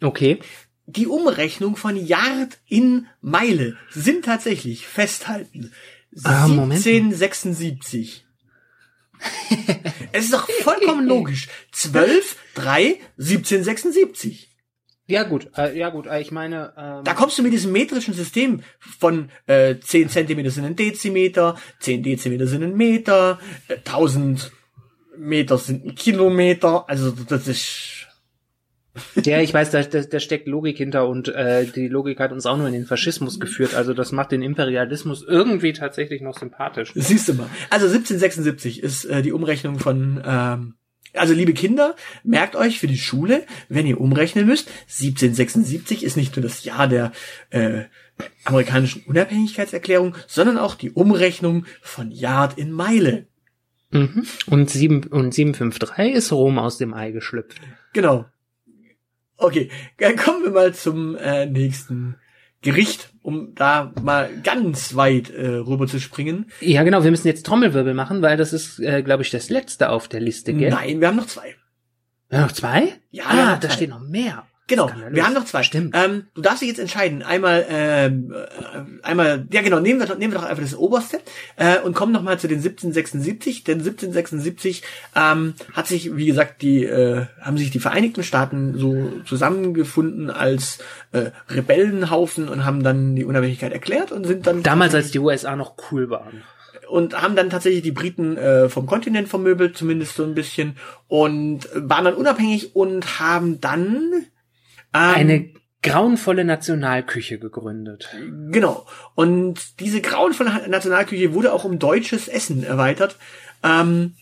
Okay. 0.02 0.40
Die 0.86 1.08
Umrechnung 1.08 1.76
von 1.76 1.96
Yard 1.96 2.58
in 2.68 3.08
Meile 3.22 3.78
sind 3.90 4.26
tatsächlich 4.26 4.86
festhalten. 4.88 5.72
Ah, 6.24 6.48
Moment. 6.48 6.86
1776. 6.86 8.26
es 10.12 10.26
ist 10.26 10.34
doch 10.34 10.50
vollkommen 10.50 11.08
logisch. 11.08 11.48
12, 11.72 12.36
3, 12.56 13.00
1776. 13.18 14.50
Ja 15.06 15.24
gut, 15.24 15.50
äh, 15.58 15.78
ja 15.78 15.90
gut, 15.90 16.08
äh, 16.08 16.22
ich 16.22 16.32
meine, 16.32 16.74
ähm, 16.78 17.04
Da 17.04 17.14
kommst 17.14 17.38
du 17.38 17.44
mit 17.44 17.52
diesem 17.52 17.74
metrischen 17.74 18.14
System 18.14 18.62
von 18.80 19.30
äh, 19.48 19.76
10 19.78 20.10
Zentimeter 20.10 20.50
sind 20.50 20.66
ein 20.66 20.76
Dezimeter, 20.78 21.58
10 21.82 22.04
Dezimeter 22.04 22.48
sind 22.48 22.64
ein 22.64 22.76
Meter, 22.76 23.40
äh, 23.68 23.76
1000 23.76 24.52
Meter 25.18 25.58
sind 25.58 25.86
ein 25.86 25.96
Kilometer. 25.96 26.90
Also 26.90 27.12
das 27.12 27.48
ist 27.48 28.03
ja, 29.24 29.42
ich 29.42 29.54
weiß, 29.54 29.72
da, 29.72 29.82
da, 29.82 30.02
da 30.02 30.20
steckt 30.20 30.48
Logik 30.48 30.78
hinter 30.78 31.08
und 31.08 31.28
äh, 31.28 31.66
die 31.66 31.88
Logik 31.88 32.20
hat 32.20 32.32
uns 32.32 32.46
auch 32.46 32.58
nur 32.58 32.68
in 32.68 32.74
den 32.74 32.86
Faschismus 32.86 33.40
geführt. 33.40 33.74
Also 33.74 33.94
das 33.94 34.12
macht 34.12 34.32
den 34.32 34.44
Imperialismus 34.44 35.24
irgendwie 35.28 35.74
tatsächlich 35.74 36.22
noch 36.22 36.38
sympathisch. 36.38 36.92
Siehst 36.96 37.28
du 37.30 37.34
mal. 37.34 37.50
Also 37.70 37.88
1776 37.88 38.84
ist 38.84 39.06
äh, 39.06 39.24
die 39.24 39.32
Umrechnung 39.32 39.80
von, 39.80 40.22
ähm, 40.26 40.76
also 41.14 41.34
liebe 41.34 41.54
Kinder, 41.54 41.96
merkt 42.24 42.56
euch 42.56 42.80
für 42.80 42.88
die 42.88 42.98
Schule, 42.98 43.46
wenn 43.68 43.88
ihr 43.88 44.00
umrechnen 44.00 44.46
müsst, 44.46 44.70
1776 44.82 46.04
ist 46.04 46.18
nicht 46.18 46.36
nur 46.36 46.44
das 46.44 46.64
Jahr 46.64 46.88
der 46.88 47.12
äh, 47.50 47.86
amerikanischen 48.46 49.04
Unabhängigkeitserklärung, 49.08 50.16
sondern 50.28 50.60
auch 50.60 50.76
die 50.76 50.92
Umrechnung 50.92 51.66
von 51.82 52.12
Yard 52.12 52.60
in 52.60 52.72
Meile. 52.72 53.26
Mhm. 53.90 54.26
Und, 54.48 54.70
sieben, 54.70 55.04
und 55.06 55.34
753 55.34 56.14
ist 56.14 56.32
Rom 56.32 56.60
aus 56.60 56.78
dem 56.78 56.94
Ei 56.94 57.12
geschlüpft. 57.12 57.60
Genau. 57.94 58.26
Okay, 59.38 59.70
dann 59.98 60.16
kommen 60.16 60.44
wir 60.44 60.52
mal 60.52 60.74
zum 60.74 61.16
äh, 61.16 61.46
nächsten 61.46 62.16
Gericht, 62.62 63.10
um 63.22 63.54
da 63.56 63.92
mal 64.02 64.30
ganz 64.42 64.96
weit 64.96 65.30
äh, 65.30 65.48
rüber 65.48 65.86
zu 65.86 66.00
springen. 66.00 66.50
Ja, 66.62 66.84
genau, 66.84 67.04
wir 67.04 67.12
müssen 67.12 67.28
jetzt 67.28 67.46
Trommelwirbel 67.46 67.94
machen, 67.94 68.22
weil 68.22 68.38
das 68.38 68.54
ist, 68.54 68.80
äh, 68.80 69.04
glaube 69.04 69.24
ich, 69.24 69.32
das 69.32 69.50
letzte 69.50 69.90
auf 69.90 70.08
der 70.08 70.22
Liste, 70.22 70.54
gell? 70.54 70.70
Nein, 70.70 71.02
wir 71.02 71.10
haben 71.10 71.18
noch 71.18 71.28
zwei. 71.28 71.56
Ja, 72.32 72.42
noch 72.42 72.52
zwei? 72.52 72.94
Ja, 73.12 73.26
wir 73.26 73.44
ah, 73.44 73.48
haben 73.48 73.62
da 73.62 73.70
steht 73.70 73.90
noch 73.90 74.00
mehr. 74.00 74.46
Genau, 74.68 74.90
wir 75.12 75.26
haben 75.26 75.34
noch 75.34 75.44
zwei. 75.44 75.62
Stimmt. 75.62 75.94
Ähm, 75.94 76.28
du 76.36 76.42
darfst 76.42 76.62
dich 76.62 76.70
jetzt 76.70 76.80
entscheiden. 76.80 77.22
Einmal, 77.22 77.66
ähm, 77.70 78.34
äh, 78.34 79.06
einmal, 79.06 79.46
ja 79.52 79.62
genau, 79.62 79.80
nehmen 79.82 80.00
wir, 80.00 80.08
doch- 80.08 80.18
nehmen 80.18 80.32
wir 80.34 80.40
doch 80.40 80.48
einfach 80.48 80.64
das 80.64 80.76
oberste 80.76 81.20
äh, 81.58 81.80
und 81.80 81.94
kommen 81.94 82.14
nochmal 82.14 82.40
zu 82.40 82.48
den 82.48 82.60
1776. 82.60 83.66
Denn 83.66 83.80
1776 83.80 84.82
ähm, 85.18 85.54
hat 85.74 85.88
sich, 85.88 86.16
wie 86.16 86.26
gesagt, 86.28 86.62
die 86.62 86.86
äh, 86.86 87.26
haben 87.42 87.58
sich 87.58 87.72
die 87.72 87.80
Vereinigten 87.82 88.24
Staaten 88.24 88.78
so 88.78 89.12
zusammengefunden 89.26 90.30
als 90.30 90.80
äh, 91.12 91.32
Rebellenhaufen 91.50 92.48
und 92.48 92.64
haben 92.64 92.84
dann 92.84 93.16
die 93.18 93.26
Unabhängigkeit 93.26 93.74
erklärt 93.74 94.14
und 94.14 94.26
sind 94.26 94.48
dann 94.48 94.64
Damals, 94.64 94.96
als 94.96 95.12
die 95.12 95.20
USA 95.20 95.58
noch 95.58 95.74
cool 95.92 96.10
waren. 96.10 96.42
und 96.90 97.22
haben 97.22 97.36
dann 97.36 97.50
tatsächlich 97.50 97.82
die 97.84 97.92
Briten 97.92 98.38
äh, 98.38 98.70
vom 98.70 98.86
Kontinent 98.86 99.28
vermöbelt, 99.28 99.76
zumindest 99.78 100.16
so 100.16 100.24
ein 100.24 100.36
bisschen, 100.36 100.78
und 101.10 101.68
waren 101.76 102.06
dann 102.06 102.14
unabhängig 102.16 102.76
und 102.78 103.20
haben 103.20 103.60
dann 103.60 104.26
Eine 104.94 105.50
grauenvolle 105.84 106.46
Nationalküche 106.46 107.38
gegründet. 107.38 108.10
Genau. 108.50 108.88
Und 109.16 109.80
diese 109.80 110.02
grauenvolle 110.02 110.68
Nationalküche 110.70 111.34
wurde 111.34 111.54
auch 111.54 111.66
um 111.66 111.78
deutsches 111.78 112.28
Essen 112.28 112.64
erweitert. 112.64 113.18
Ähm, 113.62 114.16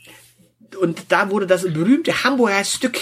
und 0.79 1.11
da 1.11 1.29
wurde 1.29 1.47
das 1.47 1.63
berühmte 1.63 2.23
Hamburger 2.23 2.63
Stück, 2.63 2.97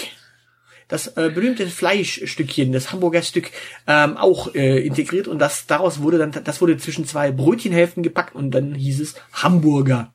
das 0.88 1.16
äh, 1.16 1.30
berühmte 1.32 1.66
Fleischstückchen, 1.68 2.72
das 2.72 2.92
Hamburger 2.92 3.22
Stück, 3.22 3.50
ähm, 3.86 4.16
auch 4.16 4.54
äh, 4.54 4.84
integriert. 4.84 5.26
Und 5.26 5.38
das 5.38 5.66
daraus 5.66 6.02
wurde 6.02 6.18
dann, 6.18 6.32
das 6.44 6.60
wurde 6.60 6.76
zwischen 6.76 7.06
zwei 7.06 7.32
Brötchenhälften 7.32 8.02
gepackt 8.02 8.34
und 8.34 8.50
dann 8.50 8.74
hieß 8.74 9.00
es 9.00 9.14
Hamburger. 9.32 10.12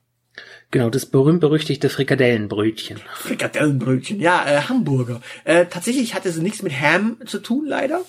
Genau, 0.70 0.90
das 0.90 1.06
berühmt-berüchtigte 1.06 1.88
Frikadellenbrötchen. 1.88 2.98
Frikadellenbrötchen, 3.14 4.20
ja, 4.20 4.44
äh, 4.46 4.60
Hamburger. 4.62 5.20
Äh, 5.44 5.66
tatsächlich 5.66 6.14
hat 6.14 6.26
es 6.26 6.36
nichts 6.38 6.62
mit 6.62 6.72
Ham 6.80 7.18
zu 7.26 7.38
tun, 7.38 7.66
leider. 7.66 8.02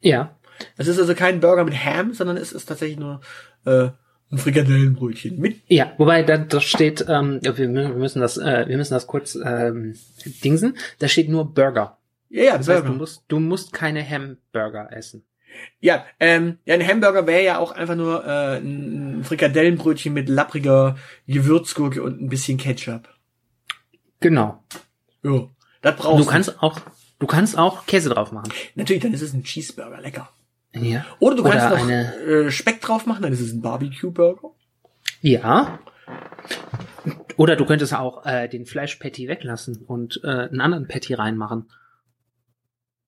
Ja. 0.00 0.36
Es 0.76 0.86
ist 0.88 0.98
also 0.98 1.14
kein 1.14 1.40
Burger 1.40 1.64
mit 1.64 1.74
Ham, 1.84 2.12
sondern 2.14 2.36
es 2.36 2.52
ist 2.52 2.66
tatsächlich 2.66 2.98
nur 2.98 3.20
äh, 3.66 3.88
ein 4.30 4.38
Frikadellenbrötchen 4.38 5.38
mit 5.38 5.60
Ja, 5.66 5.92
wobei 5.98 6.22
da, 6.22 6.38
da 6.38 6.60
steht, 6.60 7.04
ähm, 7.08 7.40
wir 7.42 7.52
mü- 7.54 7.88
wir 7.88 7.88
müssen 7.94 8.20
das, 8.20 8.38
äh, 8.38 8.64
wir 8.66 8.76
müssen 8.76 8.94
das 8.94 9.06
kurz 9.06 9.34
ähm, 9.44 9.94
dingsen. 10.42 10.76
Da 11.00 11.08
steht 11.08 11.28
nur 11.28 11.52
Burger. 11.52 11.98
ja, 12.30 12.44
ja, 12.44 12.56
Das 12.58 12.68
heißt, 12.68 12.78
Burger. 12.80 12.88
du 12.92 12.94
musst, 12.98 13.22
du 13.28 13.40
musst 13.40 13.72
keine 13.72 14.08
Hamburger 14.08 14.88
essen. 14.92 15.24
Ja, 15.80 16.04
ähm, 16.20 16.58
ja, 16.64 16.74
ein 16.74 16.86
Hamburger 16.86 17.26
wäre 17.26 17.44
ja 17.44 17.58
auch 17.58 17.72
einfach 17.72 17.94
nur 17.96 18.24
äh, 18.24 18.58
ein 18.58 19.22
Frikadellenbrötchen 19.24 20.12
mit 20.12 20.28
lappriger 20.28 20.96
Gewürzgurke 21.26 22.02
und 22.02 22.20
ein 22.20 22.28
bisschen 22.28 22.58
Ketchup. 22.58 23.08
Genau. 24.20 24.62
Ja, 25.22 25.48
das 25.82 25.96
brauchst 25.96 26.24
Du 26.26 26.30
kannst 26.30 26.62
auch, 26.62 26.80
du 27.18 27.26
kannst 27.26 27.58
auch 27.58 27.86
Käse 27.86 28.08
drauf 28.10 28.32
machen. 28.32 28.52
Natürlich, 28.74 29.02
dann 29.02 29.12
ist 29.12 29.22
es 29.22 29.32
ein 29.34 29.44
Cheeseburger, 29.44 30.00
lecker. 30.00 30.30
Ja. 30.74 31.04
Oder 31.20 31.36
du 31.36 31.42
kannst 31.44 31.66
Oder 31.66 31.76
noch 31.76 31.82
eine- 31.84 32.14
äh, 32.16 32.50
Speck 32.50 32.80
drauf 32.80 33.06
machen, 33.06 33.22
dann 33.22 33.32
ist 33.32 33.40
es 33.40 33.52
ein 33.52 33.60
Barbecue-Burger. 33.62 34.50
Ja. 35.20 35.78
Oder 37.36 37.56
du 37.56 37.64
könntest 37.64 37.94
auch 37.94 38.24
äh, 38.26 38.48
den 38.48 38.66
Fleischpatty 38.66 39.28
weglassen 39.28 39.84
und 39.86 40.20
äh, 40.24 40.28
einen 40.28 40.60
anderen 40.60 40.88
Patty 40.88 41.14
reinmachen. 41.14 41.68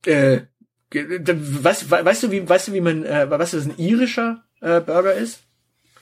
Äh, 0.04 0.42
da- 0.90 1.34
weißt, 1.36 1.90
we- 1.90 2.04
weißt 2.04 2.22
du, 2.24 2.30
wie, 2.30 2.48
weißt 2.48 2.68
du, 2.68 2.72
wie 2.72 2.80
man, 2.80 3.04
äh, 3.04 3.28
weißt 3.30 3.52
du, 3.54 3.58
was 3.58 3.64
ein 3.66 3.78
irischer 3.78 4.44
äh, 4.60 4.80
Burger 4.80 5.14
ist? 5.14 5.40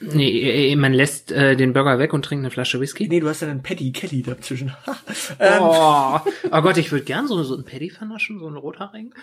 Nee, 0.01 0.73
äh, 0.73 0.77
man 0.77 0.93
lässt 0.93 1.31
äh, 1.33 1.57
den 1.57 1.73
Burger 1.73 1.99
weg 1.99 2.13
und 2.13 2.25
trinkt 2.25 2.43
eine 2.43 2.51
Flasche 2.51 2.81
Whisky. 2.81 3.09
Nee, 3.09 3.21
du 3.21 3.29
hast 3.29 3.43
dann 3.43 3.49
einen 3.51 3.63
Patty 3.63 3.93
Kelly 3.93 4.23
dazwischen. 4.23 4.75
ähm, 5.39 5.59
Oh, 5.61 6.19
oh 6.51 6.61
Gott, 6.63 6.77
ich 6.77 6.91
würde 6.93 7.05
gern 7.05 7.27
so, 7.29 7.43
so 7.45 7.57
ein 7.57 7.65
Patty 7.65 7.91
vernaschen, 7.91 8.39
so 8.39 8.49
ein 8.49 8.57
Rotharing. 8.57 9.15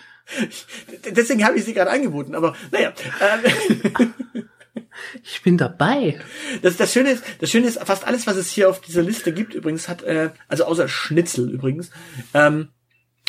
Deswegen 1.14 1.44
habe 1.44 1.58
ich 1.58 1.64
sie 1.64 1.74
gerade 1.74 1.90
angeboten, 1.90 2.34
aber 2.34 2.56
naja. 2.70 2.92
Ähm, 3.20 4.12
Ich 5.22 5.42
bin 5.42 5.58
dabei. 5.58 6.18
Das, 6.62 6.76
das 6.76 6.92
Schöne 6.92 7.10
ist, 7.12 7.24
das 7.40 7.50
Schöne 7.50 7.66
ist, 7.66 7.78
fast 7.82 8.06
alles, 8.06 8.26
was 8.26 8.36
es 8.36 8.50
hier 8.50 8.70
auf 8.70 8.80
dieser 8.80 9.02
Liste 9.02 9.32
gibt, 9.32 9.54
übrigens 9.54 9.88
hat, 9.88 10.02
äh, 10.02 10.30
also 10.48 10.64
außer 10.64 10.88
Schnitzel 10.88 11.50
übrigens, 11.50 11.90
ähm, 12.34 12.68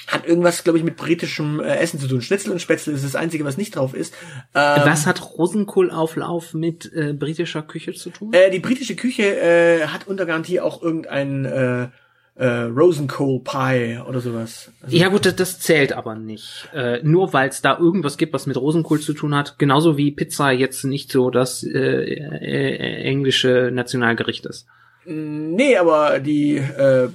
hat 0.07 0.25
irgendwas, 0.27 0.63
glaube 0.63 0.77
ich, 0.77 0.83
mit 0.83 0.97
britischem 0.97 1.59
äh, 1.59 1.77
Essen 1.77 1.99
zu 1.99 2.07
tun. 2.07 2.21
Schnitzel 2.21 2.51
und 2.51 2.59
Spätzle 2.59 2.93
ist 2.93 3.05
das 3.05 3.15
Einzige, 3.15 3.45
was 3.45 3.57
nicht 3.57 3.75
drauf 3.75 3.93
ist. 3.93 4.13
Ähm, 4.53 4.81
Was 4.83 5.05
hat 5.05 5.37
Rosenkohlauflauf 5.37 6.53
mit 6.53 6.91
äh, 6.93 7.13
britischer 7.13 7.61
Küche 7.61 7.93
zu 7.93 8.09
tun? 8.09 8.33
Äh, 8.33 8.51
die 8.51 8.59
britische 8.59 8.95
Küche 8.95 9.23
äh, 9.23 9.87
hat 9.87 10.07
unter 10.07 10.25
Garantie 10.25 10.59
auch 10.59 10.81
irgendein 10.81 11.45
äh, 11.45 11.87
äh, 12.35 12.63
Rosenkohl 12.63 13.41
Pie 13.43 13.99
oder 14.07 14.19
sowas. 14.19 14.71
Also, 14.81 14.95
Ja 14.95 15.09
gut, 15.09 15.25
das, 15.25 15.35
das 15.35 15.59
zählt 15.59 15.93
aber 15.93 16.15
nicht. 16.15 16.67
Äh, 16.73 17.01
nur 17.03 17.33
weil 17.33 17.49
es 17.49 17.61
da 17.61 17.77
irgendwas 17.77 18.17
gibt, 18.17 18.33
was 18.33 18.47
mit 18.47 18.57
Rosenkohl 18.57 18.99
zu 18.99 19.13
tun 19.13 19.35
hat. 19.35 19.59
Genauso 19.59 19.97
wie 19.97 20.11
Pizza 20.11 20.51
jetzt 20.51 20.83
nicht 20.83 21.11
so 21.11 21.29
das 21.29 21.63
äh, 21.63 21.77
äh, 21.79 23.03
englische 23.03 23.69
Nationalgericht 23.71 24.45
ist. 24.45 24.65
Nee, 25.05 25.77
aber 25.77 26.19
die 26.19 26.55
äh, 26.55 27.09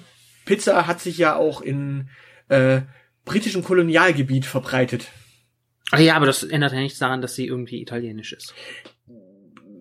Pizza 0.45 0.87
hat 0.87 1.01
sich 1.01 1.19
ja 1.19 1.37
auch 1.37 1.63
in 1.63 2.09
äh, 2.49 2.83
britischem 3.25 3.63
Kolonialgebiet 3.63 4.47
verbreitet. 4.47 5.09
Ah 5.91 6.01
Ja, 6.01 6.17
aber 6.17 6.27
das 6.27 6.43
ändert 6.43 6.73
ja 6.73 6.81
nichts 6.81 6.99
daran, 6.99 7.23
dass 7.23 7.35
sie 7.35 7.47
irgendwie 7.47 7.81
italienisch 7.81 8.33
ist. 8.33 8.55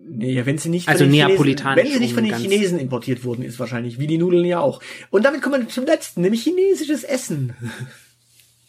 Nee, 0.09 0.33
ja, 0.33 0.45
wenn 0.45 0.57
sie 0.57 0.69
nicht 0.69 0.87
Also 0.87 1.03
von 1.03 1.11
den 1.11 1.27
neapolitanisch, 1.27 1.83
Chinesen, 1.83 1.93
wenn 1.93 1.99
sie 1.99 2.05
nicht 2.05 2.13
von 2.13 2.23
den 2.23 2.51
Chinesen 2.51 2.79
importiert 2.79 3.25
worden 3.25 3.43
ist 3.43 3.59
wahrscheinlich, 3.59 3.99
wie 3.99 4.07
die 4.07 4.17
Nudeln 4.17 4.45
ja 4.45 4.59
auch. 4.59 4.81
Und 5.09 5.25
damit 5.25 5.41
kommen 5.41 5.63
wir 5.63 5.69
zum 5.69 5.85
letzten, 5.85 6.21
nämlich 6.21 6.43
chinesisches 6.43 7.03
Essen. 7.03 7.53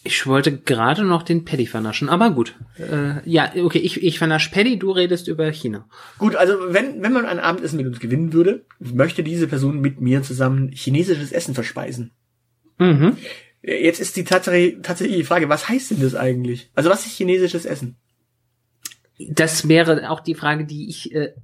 Ich 0.04 0.26
wollte 0.26 0.56
gerade 0.56 1.04
noch 1.04 1.22
den 1.22 1.44
Paddy 1.44 1.66
vernaschen, 1.66 2.08
aber 2.08 2.30
gut. 2.30 2.56
Äh, 2.78 3.28
ja, 3.28 3.52
okay, 3.56 3.78
ich, 3.78 4.02
ich 4.02 4.18
vernasch 4.18 4.48
Paddy, 4.48 4.78
du 4.78 4.90
redest 4.90 5.28
über 5.28 5.52
China. 5.52 5.86
Gut, 6.18 6.34
also 6.34 6.54
wenn 6.68 7.02
wenn 7.02 7.12
man 7.12 7.26
ein 7.26 7.38
Abendessen 7.38 7.76
mit 7.76 7.86
uns 7.86 8.00
gewinnen 8.00 8.32
würde, 8.32 8.64
möchte 8.78 9.22
diese 9.22 9.48
Person 9.48 9.80
mit 9.80 10.00
mir 10.00 10.22
zusammen 10.22 10.70
chinesisches 10.72 11.32
Essen 11.32 11.54
verspeisen. 11.54 12.12
Mhm. 12.78 13.16
Jetzt 13.68 14.00
ist 14.00 14.16
die 14.16 14.24
tatsächlich 14.24 14.76
die 14.82 15.24
Frage, 15.24 15.48
was 15.48 15.68
heißt 15.68 15.90
denn 15.90 16.00
das 16.00 16.14
eigentlich? 16.14 16.70
Also 16.74 16.88
was 16.88 17.04
ist 17.04 17.16
chinesisches 17.16 17.66
Essen? 17.66 17.96
Das 19.18 19.68
wäre 19.68 20.10
auch 20.10 20.20
die 20.20 20.34
Frage, 20.34 20.64
die 20.64 20.88
ich 20.88 21.14
äh, 21.14 21.34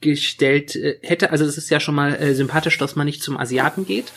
gestellt 0.00 0.74
äh, 0.74 0.98
hätte. 1.02 1.30
Also 1.30 1.44
es 1.44 1.56
ist 1.58 1.70
ja 1.70 1.78
schon 1.78 1.94
mal 1.94 2.14
äh, 2.14 2.34
sympathisch, 2.34 2.78
dass 2.78 2.96
man 2.96 3.06
nicht 3.06 3.22
zum 3.22 3.36
Asiaten 3.36 3.86
geht. 3.86 4.12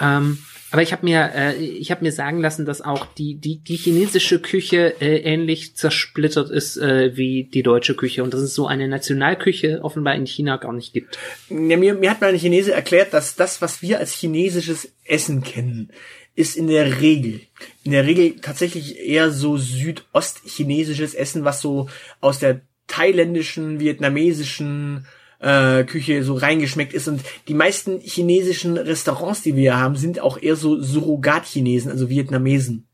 Ähm, 0.00 0.38
aber 0.72 0.82
ich 0.82 0.92
habe 0.92 1.06
mir, 1.06 1.30
äh, 1.34 1.54
ich 1.54 1.92
habe 1.92 2.04
mir 2.04 2.10
sagen 2.10 2.40
lassen, 2.40 2.66
dass 2.66 2.82
auch 2.82 3.06
die 3.06 3.36
die 3.36 3.58
die 3.58 3.76
chinesische 3.76 4.40
Küche 4.40 5.00
äh, 5.00 5.18
ähnlich 5.18 5.76
zersplittert 5.76 6.50
ist 6.50 6.76
äh, 6.76 7.16
wie 7.16 7.44
die 7.44 7.62
deutsche 7.62 7.94
Küche 7.94 8.24
und 8.24 8.34
dass 8.34 8.40
es 8.40 8.54
so 8.54 8.66
eine 8.66 8.88
Nationalküche 8.88 9.84
offenbar 9.84 10.16
in 10.16 10.26
China 10.26 10.56
gar 10.56 10.72
nicht 10.72 10.92
gibt. 10.92 11.18
Ja, 11.48 11.76
mir, 11.76 11.94
mir 11.94 12.10
hat 12.10 12.20
mal 12.20 12.30
ein 12.30 12.38
Chinese 12.38 12.72
erklärt, 12.72 13.14
dass 13.14 13.36
das, 13.36 13.62
was 13.62 13.80
wir 13.82 14.00
als 14.00 14.12
chinesisches 14.12 14.92
Essen 15.04 15.44
kennen, 15.44 15.92
ist 16.36 16.56
in 16.56 16.68
der 16.68 17.00
Regel, 17.00 17.40
in 17.82 17.92
der 17.92 18.06
Regel 18.06 18.36
tatsächlich 18.40 18.98
eher 19.00 19.30
so 19.30 19.56
südostchinesisches 19.56 21.14
Essen, 21.14 21.44
was 21.44 21.60
so 21.60 21.88
aus 22.20 22.38
der 22.38 22.60
thailändischen, 22.86 23.80
vietnamesischen 23.80 25.06
äh, 25.40 25.84
Küche 25.84 26.22
so 26.22 26.34
reingeschmeckt 26.34 26.92
ist. 26.92 27.08
Und 27.08 27.22
die 27.48 27.54
meisten 27.54 28.00
chinesischen 28.00 28.76
Restaurants, 28.76 29.42
die 29.42 29.56
wir 29.56 29.78
haben, 29.78 29.96
sind 29.96 30.20
auch 30.20 30.40
eher 30.40 30.56
so 30.56 30.80
Surrogat-Chinesen, 30.80 31.90
also 31.90 32.08
Vietnamesen. 32.08 32.86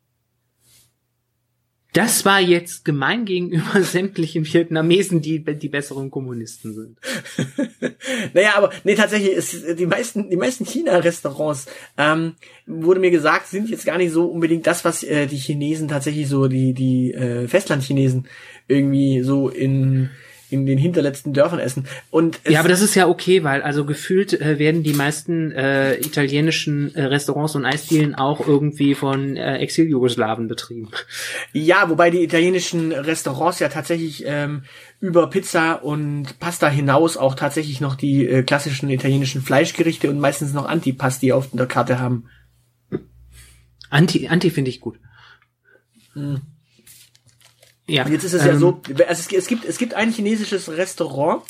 Das 1.92 2.24
war 2.24 2.40
jetzt 2.40 2.84
gemein 2.84 3.26
gegenüber 3.26 3.82
sämtlichen 3.82 4.46
Vietnamesen, 4.46 5.20
die 5.20 5.44
die 5.44 5.68
besseren 5.68 6.10
Kommunisten 6.10 6.74
sind. 6.74 6.98
Naja, 8.34 8.54
aber 8.56 8.70
nee, 8.82 8.96
tatsächlich 8.96 9.32
ist 9.32 9.78
die 9.78 9.86
meisten, 9.86 10.28
die 10.28 10.36
meisten 10.36 10.64
China-Restaurants, 10.64 11.66
ähm, 11.96 12.34
wurde 12.66 13.00
mir 13.00 13.10
gesagt, 13.10 13.46
sind 13.46 13.70
jetzt 13.70 13.86
gar 13.86 13.96
nicht 13.96 14.12
so 14.12 14.26
unbedingt 14.26 14.66
das, 14.66 14.84
was 14.84 15.02
äh, 15.04 15.26
die 15.26 15.36
Chinesen 15.36 15.88
tatsächlich 15.88 16.28
so, 16.28 16.48
die, 16.48 16.72
die 16.72 17.12
äh, 17.12 17.46
Festlandchinesen 17.46 18.26
irgendwie 18.66 19.22
so 19.22 19.48
in, 19.48 20.10
in 20.52 20.66
den 20.66 20.78
hinterletzten 20.78 21.32
Dörfern 21.32 21.58
essen. 21.58 21.86
Und 22.10 22.40
Ja, 22.46 22.60
aber 22.60 22.68
das 22.68 22.82
ist 22.82 22.94
ja 22.94 23.08
okay, 23.08 23.44
weil 23.44 23.62
also 23.62 23.84
gefühlt 23.84 24.38
äh, 24.40 24.58
werden 24.58 24.82
die 24.82 24.92
meisten 24.92 25.52
äh, 25.52 25.94
italienischen 25.96 26.94
äh, 26.94 27.04
Restaurants 27.04 27.54
und 27.54 27.64
Eisdielen 27.64 28.14
auch 28.14 28.46
irgendwie 28.46 28.94
von 28.94 29.36
äh, 29.36 29.58
Exil-Jugoslawen 29.58 30.48
betrieben. 30.48 30.90
ja, 31.52 31.88
wobei 31.88 32.10
die 32.10 32.22
italienischen 32.22 32.92
Restaurants 32.92 33.58
ja 33.58 33.68
tatsächlich 33.68 34.24
ähm, 34.26 34.64
über 35.00 35.28
Pizza 35.28 35.82
und 35.82 36.38
Pasta 36.38 36.68
hinaus 36.68 37.16
auch 37.16 37.34
tatsächlich 37.34 37.80
noch 37.80 37.96
die 37.96 38.26
äh, 38.26 38.42
klassischen 38.42 38.88
italienischen 38.90 39.42
Fleischgerichte 39.42 40.08
und 40.08 40.20
meistens 40.20 40.52
noch 40.52 40.66
Antipasti 40.66 41.32
auf 41.32 41.48
der 41.52 41.66
Karte 41.66 41.98
haben. 41.98 42.26
Anti, 43.90 44.28
Anti 44.28 44.50
finde 44.50 44.70
ich 44.70 44.80
gut. 44.80 44.98
Hm. 46.14 46.40
Ja. 47.92 48.06
Und 48.06 48.12
jetzt 48.12 48.24
ist 48.24 48.32
es 48.32 48.44
ja 48.44 48.52
ähm, 48.52 48.58
so, 48.58 48.80
also 49.06 49.20
es, 49.20 49.30
es 49.30 49.46
gibt 49.46 49.66
es 49.66 49.76
gibt 49.76 49.92
ein 49.92 50.10
chinesisches 50.10 50.70
Restaurant, 50.70 51.42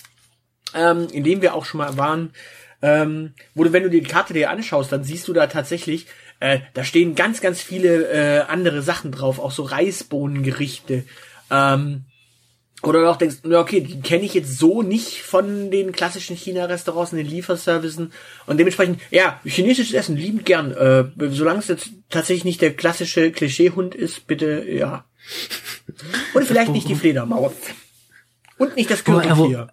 ähm, 0.74 1.07
in 1.12 1.22
dem 1.22 1.40
wir 1.40 1.55
auch 1.55 1.64
schon 1.64 1.78
mal 1.78 1.97
waren, 1.97 2.32
ähm, 2.82 3.34
wo 3.55 3.62
du, 3.62 3.72
wenn 3.72 3.84
du 3.84 3.90
die 3.90 4.03
Karte 4.03 4.34
dir 4.34 4.51
anschaust, 4.51 4.90
dann 4.90 5.05
siehst 5.05 5.28
du 5.28 5.32
da 5.32 5.47
tatsächlich, 5.47 6.07
äh, 6.40 6.59
da 6.74 6.82
stehen 6.82 7.14
ganz, 7.14 7.40
ganz 7.40 7.62
viele 7.62 8.09
äh, 8.09 8.40
andere 8.49 8.82
Sachen 8.82 9.12
drauf, 9.12 9.38
auch 9.38 9.53
so 9.53 9.62
Reisbohnengerichte. 9.62 11.05
Ähm, 11.49 12.07
oder 12.82 13.03
du 13.03 13.11
auch 13.11 13.16
denkst, 13.16 13.36
na 13.45 13.61
okay, 13.61 13.80
die 13.80 14.01
kenne 14.01 14.24
ich 14.24 14.34
jetzt 14.34 14.59
so 14.59 14.82
nicht 14.82 15.22
von 15.22 15.70
den 15.70 15.93
klassischen 15.93 16.34
China-Restaurants 16.34 17.12
und 17.12 17.18
den 17.18 17.28
Lieferservicen. 17.28 18.12
Und 18.47 18.59
dementsprechend, 18.59 19.01
ja, 19.12 19.40
chinesisches 19.45 19.95
Essen 19.95 20.16
liebend 20.16 20.45
gern. 20.45 20.72
Äh, 20.72 21.05
solange 21.30 21.61
es 21.61 21.68
jetzt 21.68 21.90
tatsächlich 22.11 22.45
nicht 22.45 22.61
der 22.61 22.74
klassische 22.74 23.30
Klischeehund 23.30 23.95
ist, 23.95 24.26
bitte, 24.26 24.64
ja. 24.68 25.05
Und 26.35 26.45
vielleicht 26.45 26.72
nicht 26.72 26.89
die 26.89 26.95
Fledermaus. 26.95 27.53
Und 28.59 28.76
nicht 28.76 28.91
das 28.91 29.05
Gürteltier. 29.05 29.68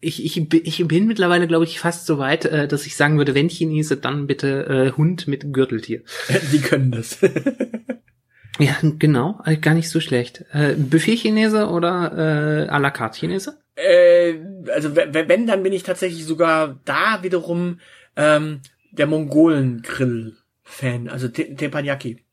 Ich, 0.00 0.24
ich, 0.24 0.52
ich 0.52 0.88
bin 0.88 1.06
mittlerweile, 1.06 1.46
glaube 1.46 1.64
ich, 1.64 1.80
fast 1.80 2.06
so 2.06 2.18
weit, 2.18 2.44
äh, 2.44 2.68
dass 2.68 2.86
ich 2.86 2.96
sagen 2.96 3.18
würde, 3.18 3.34
wenn 3.34 3.48
Chinese, 3.48 3.96
dann 3.96 4.26
bitte 4.26 4.66
äh, 4.66 4.96
Hund 4.96 5.26
mit 5.26 5.52
Gürteltier. 5.52 6.02
Die 6.52 6.60
können 6.60 6.90
das. 6.90 7.18
Ja, 8.58 8.74
genau, 8.80 9.38
äh, 9.44 9.58
gar 9.58 9.74
nicht 9.74 9.90
so 9.90 10.00
schlecht. 10.00 10.46
Äh, 10.50 10.76
Buffet-Chinese 10.76 11.68
oder 11.68 12.66
äh, 12.66 12.70
à 12.70 12.78
la 12.78 12.90
carte 12.90 13.18
Chinese? 13.18 13.58
äh, 13.76 14.34
also 14.72 14.96
wenn, 14.96 15.46
dann 15.46 15.62
bin 15.62 15.72
ich 15.72 15.84
tatsächlich 15.84 16.24
sogar 16.24 16.80
da 16.84 17.22
wiederum 17.22 17.78
ähm, 18.16 18.62
der 18.90 19.06
Mongolen-Grill-Fan, 19.06 21.08
also 21.08 21.28
Te 21.28 21.54
Teppanyaki. 21.54 22.24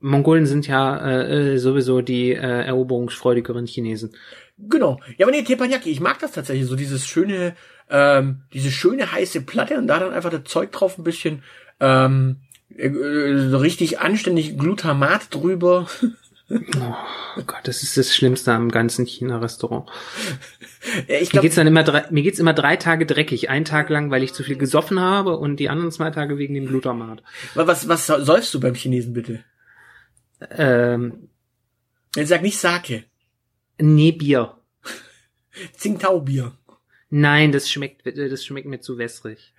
Mongolen 0.00 0.46
sind 0.46 0.66
ja 0.66 0.96
äh, 0.96 1.54
äh, 1.54 1.58
sowieso 1.58 2.00
die 2.00 2.32
äh, 2.32 2.64
eroberungsfreudigeren 2.64 3.66
Chinesen. 3.66 4.10
Genau. 4.58 5.00
Ja, 5.16 5.26
aber 5.26 5.34
nee, 5.34 5.42
Teppanyaki, 5.42 5.90
ich 5.90 6.00
mag 6.00 6.18
das 6.18 6.32
tatsächlich, 6.32 6.66
so 6.66 6.76
dieses 6.76 7.06
schöne, 7.06 7.54
ähm, 7.88 8.42
diese 8.52 8.70
schöne 8.70 9.12
heiße 9.12 9.42
Platte 9.42 9.78
und 9.78 9.86
da 9.86 9.98
dann 9.98 10.12
einfach 10.12 10.30
das 10.30 10.44
Zeug 10.44 10.72
drauf 10.72 10.98
ein 10.98 11.04
bisschen 11.04 11.42
ähm, 11.80 12.36
äh, 12.76 12.88
richtig 12.88 14.00
anständig 14.00 14.58
Glutamat 14.58 15.34
drüber. 15.34 15.86
Oh 16.52 17.42
Gott, 17.46 17.60
das 17.62 17.84
ist 17.84 17.96
das 17.96 18.12
Schlimmste 18.12 18.52
am 18.52 18.72
ganzen 18.72 19.06
China-Restaurant. 19.06 19.88
Mir 21.06 21.24
geht's 21.42 21.54
dann 21.54 21.68
immer 21.68 21.84
drei, 21.84 22.06
mir 22.10 22.24
geht's 22.24 22.40
immer 22.40 22.54
drei 22.54 22.74
Tage 22.74 23.06
dreckig. 23.06 23.50
Einen 23.50 23.64
Tag 23.64 23.88
lang, 23.88 24.10
weil 24.10 24.24
ich 24.24 24.34
zu 24.34 24.42
viel 24.42 24.56
gesoffen 24.56 24.98
habe 24.98 25.36
und 25.36 25.58
die 25.58 25.68
anderen 25.68 25.92
zwei 25.92 26.10
Tage 26.10 26.38
wegen 26.38 26.54
dem 26.54 26.66
Glutamat. 26.66 27.22
was, 27.54 27.86
was 27.86 28.06
säufst 28.06 28.52
du 28.52 28.58
beim 28.58 28.74
Chinesen 28.74 29.12
bitte? 29.12 29.44
Ähm, 30.50 31.28
sag 32.16 32.42
nicht 32.42 32.58
Sake. 32.58 33.04
nee, 33.78 34.12
Bier. 34.12 34.56
Tsingtao-Bier. 35.76 36.52
Nein, 37.12 37.50
das 37.50 37.68
schmeckt, 37.68 38.02
das 38.06 38.44
schmeckt 38.44 38.68
mir 38.68 38.80
zu 38.80 38.96
wässrig. 38.96 39.52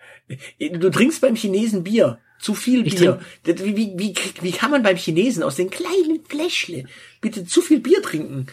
Du 0.59 0.89
trinkst 0.89 1.19
beim 1.21 1.35
Chinesen 1.35 1.83
Bier. 1.83 2.19
Zu 2.39 2.55
viel 2.55 2.87
Ich 2.87 2.95
Bier. 2.95 3.19
Das- 3.43 3.63
Wie, 3.63 3.75
wie, 3.77 3.93
wie, 3.97 4.15
wie 4.41 4.51
kann 4.51 4.71
man 4.71 4.81
beim 4.83 4.95
Chinesen 4.95 5.43
aus 5.43 5.57
den 5.57 5.69
kleinen 5.69 6.23
Fläschle 6.27 6.85
bitte 7.19 7.45
zu 7.45 7.61
viel 7.61 7.79
Bier 7.81 8.01
trinken? 8.01 8.47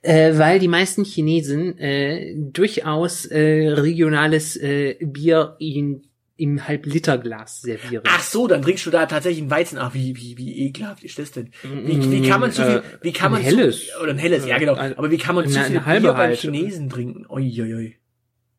Äh, 0.00 0.36
weil 0.38 0.58
die 0.58 0.66
meisten 0.66 1.04
Chinesen 1.04 1.78
äh, 1.78 2.34
durchaus 2.36 3.26
äh, 3.26 3.68
regionales 3.68 4.56
äh, 4.56 4.96
Bier 5.00 5.54
in, 5.60 6.02
im 6.36 6.66
Halb-Liter-Glas 6.66 7.62
servieren. 7.62 8.04
Ach 8.08 8.22
so, 8.22 8.46
dann 8.48 8.62
trinkst 8.62 8.86
du 8.86 8.90
da 8.90 9.06
tatsächlich 9.06 9.42
einen 9.42 9.50
Weizen. 9.50 9.78
Ach, 9.78 9.94
wie, 9.94 10.16
wie, 10.16 10.36
wie 10.38 10.66
ekelhaft 10.66 11.04
ist 11.04 11.18
das 11.18 11.30
denn? 11.32 11.50
Wie, 11.62 12.10
wie 12.10 12.28
kann 12.28 12.40
man 12.40 12.50
zu 12.52 12.62
viel, 12.64 12.76
Äh, 12.78 12.82
wie 13.02 13.12
kann 13.12 13.26
ein 13.28 13.32
man 13.32 13.42
helles. 13.42 13.88
zu, 13.88 14.00
oder 14.02 14.10
ein 14.12 14.18
helles, 14.18 14.46
ja 14.46 14.58
genau. 14.58 14.74
Ein- 14.74 14.96
Aber 14.98 15.10
wie 15.10 15.18
kann 15.18 15.34
man 15.34 15.46
zu 15.48 15.60
viel 15.60 15.80
Bier 15.80 16.00
beim 16.00 16.16
halt. 16.16 16.38
Chinesen 16.38 16.88
trinken? 16.90 17.26
Uiuiui. 17.28 17.96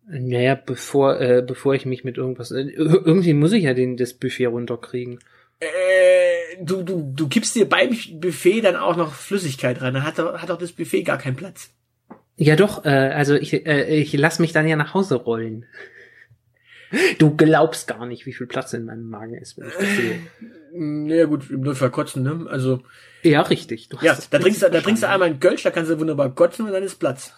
Naja, 0.07 0.55
bevor, 0.55 1.19
äh, 1.21 1.41
bevor 1.45 1.74
ich 1.76 1.86
mich 1.86 2.03
mit 2.03 2.17
irgendwas. 2.17 2.51
Äh, 2.51 2.61
ir- 2.61 3.05
irgendwie 3.05 3.34
muss 3.34 3.53
ich 3.53 3.63
ja 3.63 3.74
den, 3.74 3.97
das 3.97 4.13
Buffet 4.13 4.45
runterkriegen. 4.47 5.19
Äh, 5.59 5.67
du, 6.61 6.84
du, 6.84 7.11
du 7.15 7.28
gibst 7.28 7.55
dir 7.55 7.67
beim 7.67 7.89
Buffet 8.19 8.61
dann 8.61 8.76
auch 8.76 8.95
noch 8.97 9.13
Flüssigkeit 9.13 9.82
rein. 9.82 9.93
Dann 9.93 10.03
hat, 10.03 10.17
hat 10.19 10.49
doch 10.49 10.57
das 10.57 10.74
Buffet 10.74 11.03
gar 11.03 11.17
keinen 11.17 11.36
Platz. 11.38 11.69
Ja 12.36 12.55
doch, 12.55 12.84
äh, 12.86 12.89
also 12.89 13.36
ich, 13.36 13.53
äh, 13.65 13.95
ich 13.95 14.11
lass 14.13 14.39
mich 14.39 14.51
dann 14.53 14.67
ja 14.67 14.76
nach 14.76 14.93
Hause 14.93 15.15
rollen. 15.15 15.65
Du 17.17 17.35
glaubst 17.35 17.87
gar 17.87 18.05
nicht, 18.05 18.25
wie 18.25 18.33
viel 18.33 18.47
Platz 18.47 18.73
in 18.73 18.85
meinem 18.85 19.09
Magen 19.09 19.35
ist, 19.35 19.57
wenn 19.57 19.67
ich 19.67 19.73
das 19.73 19.95
sehe. 19.95 20.19
Naja 20.73 21.25
gut, 21.25 21.49
im 21.49 21.61
Notfall 21.61 21.89
kotzen, 21.91 22.23
ne? 22.23 22.45
Also, 22.49 22.81
Ja, 23.23 23.41
richtig. 23.41 23.89
Du 23.89 23.97
hast 23.97 24.05
ja, 24.05 24.15
da 24.31 24.39
trinkst, 24.39 24.61
du, 24.63 24.69
da 24.69 24.81
trinkst 24.81 25.03
du 25.03 25.09
einmal 25.09 25.29
einen 25.29 25.39
Kölsch, 25.39 25.63
da 25.63 25.71
kannst 25.71 25.89
du 25.91 25.99
wunderbar 25.99 26.33
kotzen 26.33 26.65
und 26.65 26.71
dann 26.73 26.83
ist 26.83 26.95
Platz. 26.99 27.33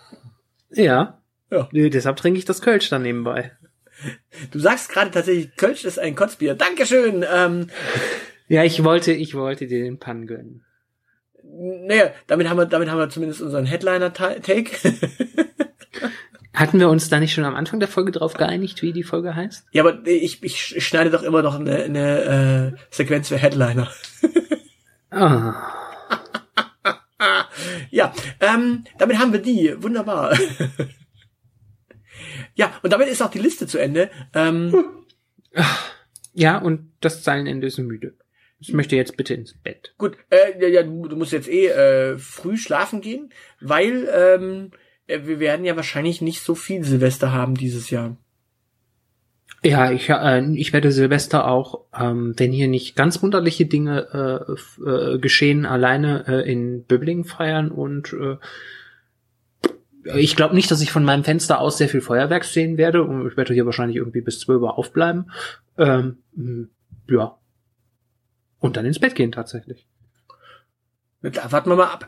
Ja. 0.72 1.22
Ja. 1.52 1.70
Nee, 1.72 1.90
deshalb 1.90 2.18
trinke 2.18 2.40
ich 2.40 2.46
das 2.46 2.62
Kölsch 2.62 2.90
dann 2.90 3.04
nebenbei. 3.04 3.52
Du 4.52 4.60
sagst 4.60 4.90
gerade 4.90 5.12
tatsächlich, 5.12 5.56
Kölsch 5.56 5.86
ist 5.86 6.00
ein 6.00 6.16
Kotzbier. 6.16 6.56
Dankeschön. 6.56 7.24
Ähm, 7.32 7.70
Ja, 8.48 8.64
ich 8.64 8.84
wollte, 8.84 9.12
ich 9.14 9.36
wollte 9.36 9.68
dir 9.68 9.84
den 9.84 10.00
Pan 10.00 10.28
gönnen. 10.28 10.64
naja, 11.44 12.12
damit 12.28 12.50
haben 12.50 12.58
wir, 12.58 12.66
damit 12.66 12.90
haben 12.90 12.98
wir 13.00 13.10
zumindest 13.10 13.42
unseren 13.42 13.66
Headliner-Take. 13.66 14.72
Hatten 16.56 16.80
wir 16.80 16.90
uns 16.90 17.10
da 17.10 17.20
nicht 17.20 17.34
schon 17.34 17.46
am 17.46 17.56
Anfang 17.56 17.80
der 17.80 17.90
Folge 17.90 18.12
drauf 18.12 18.34
geeinigt, 18.34 18.82
wie 18.82 18.94
die 18.94 19.04
Folge 19.04 19.36
heißt? 19.36 19.66
ja, 19.72 19.84
aber 19.84 20.06
ich, 20.08 20.42
ich 20.44 20.86
schneide 20.86 21.10
doch 21.10 21.24
immer 21.24 21.42
noch 21.42 21.60
eine, 21.60 21.84
eine 21.84 22.74
äh, 22.76 22.80
Sequenz 22.90 23.28
für 23.30 23.38
Headliner. 23.38 23.92
Ah. 25.12 25.56
Ja, 27.90 28.14
ähm, 28.42 28.84
damit 28.98 29.18
haben 29.18 29.32
wir 29.32 29.40
die. 29.40 29.82
Wunderbar. 29.82 30.38
ja, 32.56 32.74
und 32.84 32.92
damit 32.92 33.08
ist 33.08 33.22
auch 33.22 33.30
die 33.30 33.40
Liste 33.40 33.66
zu 33.66 33.78
Ende. 33.78 34.10
Ähm, 34.34 35.06
Ja, 36.36 36.58
und 36.58 36.92
das 37.00 37.24
Zeilenende 37.24 37.68
ist 37.68 37.80
müde. 37.80 38.14
Ich 38.60 38.74
möchte 38.74 38.98
jetzt 38.98 39.16
bitte 39.16 39.34
ins 39.34 39.54
Bett. 39.54 39.94
gut, 39.98 40.18
äh, 40.30 40.62
ja, 40.62 40.68
ja, 40.68 40.84
du, 40.84 41.16
musst 41.16 41.32
jetzt 41.32 41.48
eh 41.48 41.68
äh, 41.68 42.18
früh 42.18 42.58
schlafen 42.58 43.00
gehen, 43.00 43.32
weil 43.62 44.10
ähm, 44.14 44.72
äh, 44.72 44.78
wir 45.08 45.40
werden 45.40 45.66
ja 45.66 45.76
wahrscheinlich 45.76 46.22
nicht 46.22 46.42
so 46.42 46.56
viel 46.56 46.84
Silvester 46.84 47.32
haben 47.32 47.56
dieses 47.56 47.90
Jahr. 47.90 48.18
Ja, 49.64 49.92
ich, 49.92 50.10
äh, 50.10 50.46
ich 50.54 50.74
werde 50.74 50.92
Silvester 50.92 51.48
auch, 51.48 51.86
ähm, 51.98 52.34
wenn 52.38 52.52
hier 52.52 52.68
nicht 52.68 52.96
ganz 52.96 53.24
wunderliche 53.24 53.66
Dinge 53.66 54.46
äh, 54.86 54.90
äh, 54.90 55.18
geschehen, 55.20 55.66
alleine 55.66 56.26
äh, 56.28 56.52
in 56.52 56.84
Böblingen 56.84 57.24
feiern 57.24 57.72
und 57.72 58.14
äh, 58.14 58.38
ich 60.14 60.36
glaube 60.36 60.54
nicht, 60.54 60.70
dass 60.70 60.82
ich 60.82 60.92
von 60.92 61.04
meinem 61.04 61.24
Fenster 61.24 61.60
aus 61.60 61.80
sehr 61.80 61.90
viel 61.90 62.02
Feuerwerk 62.02 62.44
sehen 62.44 62.78
werde 62.78 63.02
und 63.02 63.28
ich 63.28 63.38
werde 63.38 63.56
hier 63.56 63.66
wahrscheinlich 63.66 63.98
irgendwie 63.98 64.22
bis 64.22 64.40
12 64.40 64.62
Uhr 64.62 64.78
aufbleiben. 64.78 65.32
Ähm, 65.80 66.20
mh, 66.36 66.68
ja. 67.10 67.38
Und 68.60 68.78
dann 68.78 68.86
ins 68.86 69.00
Bett 69.00 69.16
gehen 69.16 69.32
tatsächlich. 69.32 69.88
Klar, 71.24 71.52
warten 71.52 71.72
wir 71.72 71.76
mal 71.76 71.92
ab. 71.92 72.08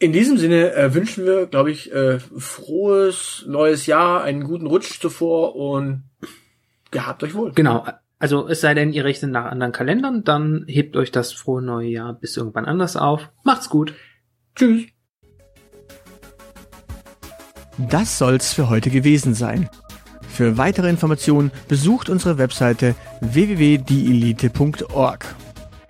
In 0.00 0.12
diesem 0.12 0.36
Sinne 0.38 0.72
äh, 0.72 0.92
wünschen 0.94 1.26
wir, 1.26 1.46
glaube 1.46 1.70
ich, 1.70 1.92
äh, 1.92 2.18
frohes 2.18 3.44
neues 3.46 3.84
Jahr, 3.84 4.24
einen 4.24 4.44
guten 4.44 4.66
Rutsch 4.66 4.98
zuvor 4.98 5.54
und 5.54 6.04
gehabt 6.90 7.22
euch 7.22 7.34
wohl. 7.34 7.52
Genau. 7.52 7.86
Also 8.18 8.48
es 8.48 8.62
sei 8.62 8.72
denn, 8.72 8.94
ihr 8.94 9.04
rechnet 9.04 9.30
nach 9.30 9.44
anderen 9.44 9.72
Kalendern, 9.72 10.24
dann 10.24 10.64
hebt 10.66 10.96
euch 10.96 11.12
das 11.12 11.34
frohe 11.34 11.60
neue 11.60 11.88
Jahr 11.88 12.14
bis 12.14 12.38
irgendwann 12.38 12.64
anders 12.64 12.96
auf. 12.96 13.28
Macht's 13.44 13.68
gut. 13.68 13.92
Tschüss. 14.56 14.86
Das 17.76 18.18
soll's 18.18 18.54
für 18.54 18.70
heute 18.70 18.88
gewesen 18.88 19.34
sein. 19.34 19.68
Für 20.30 20.56
weitere 20.56 20.88
Informationen 20.88 21.50
besucht 21.68 22.08
unsere 22.08 22.38
Webseite 22.38 22.94
www.dielite.org. 23.20 25.26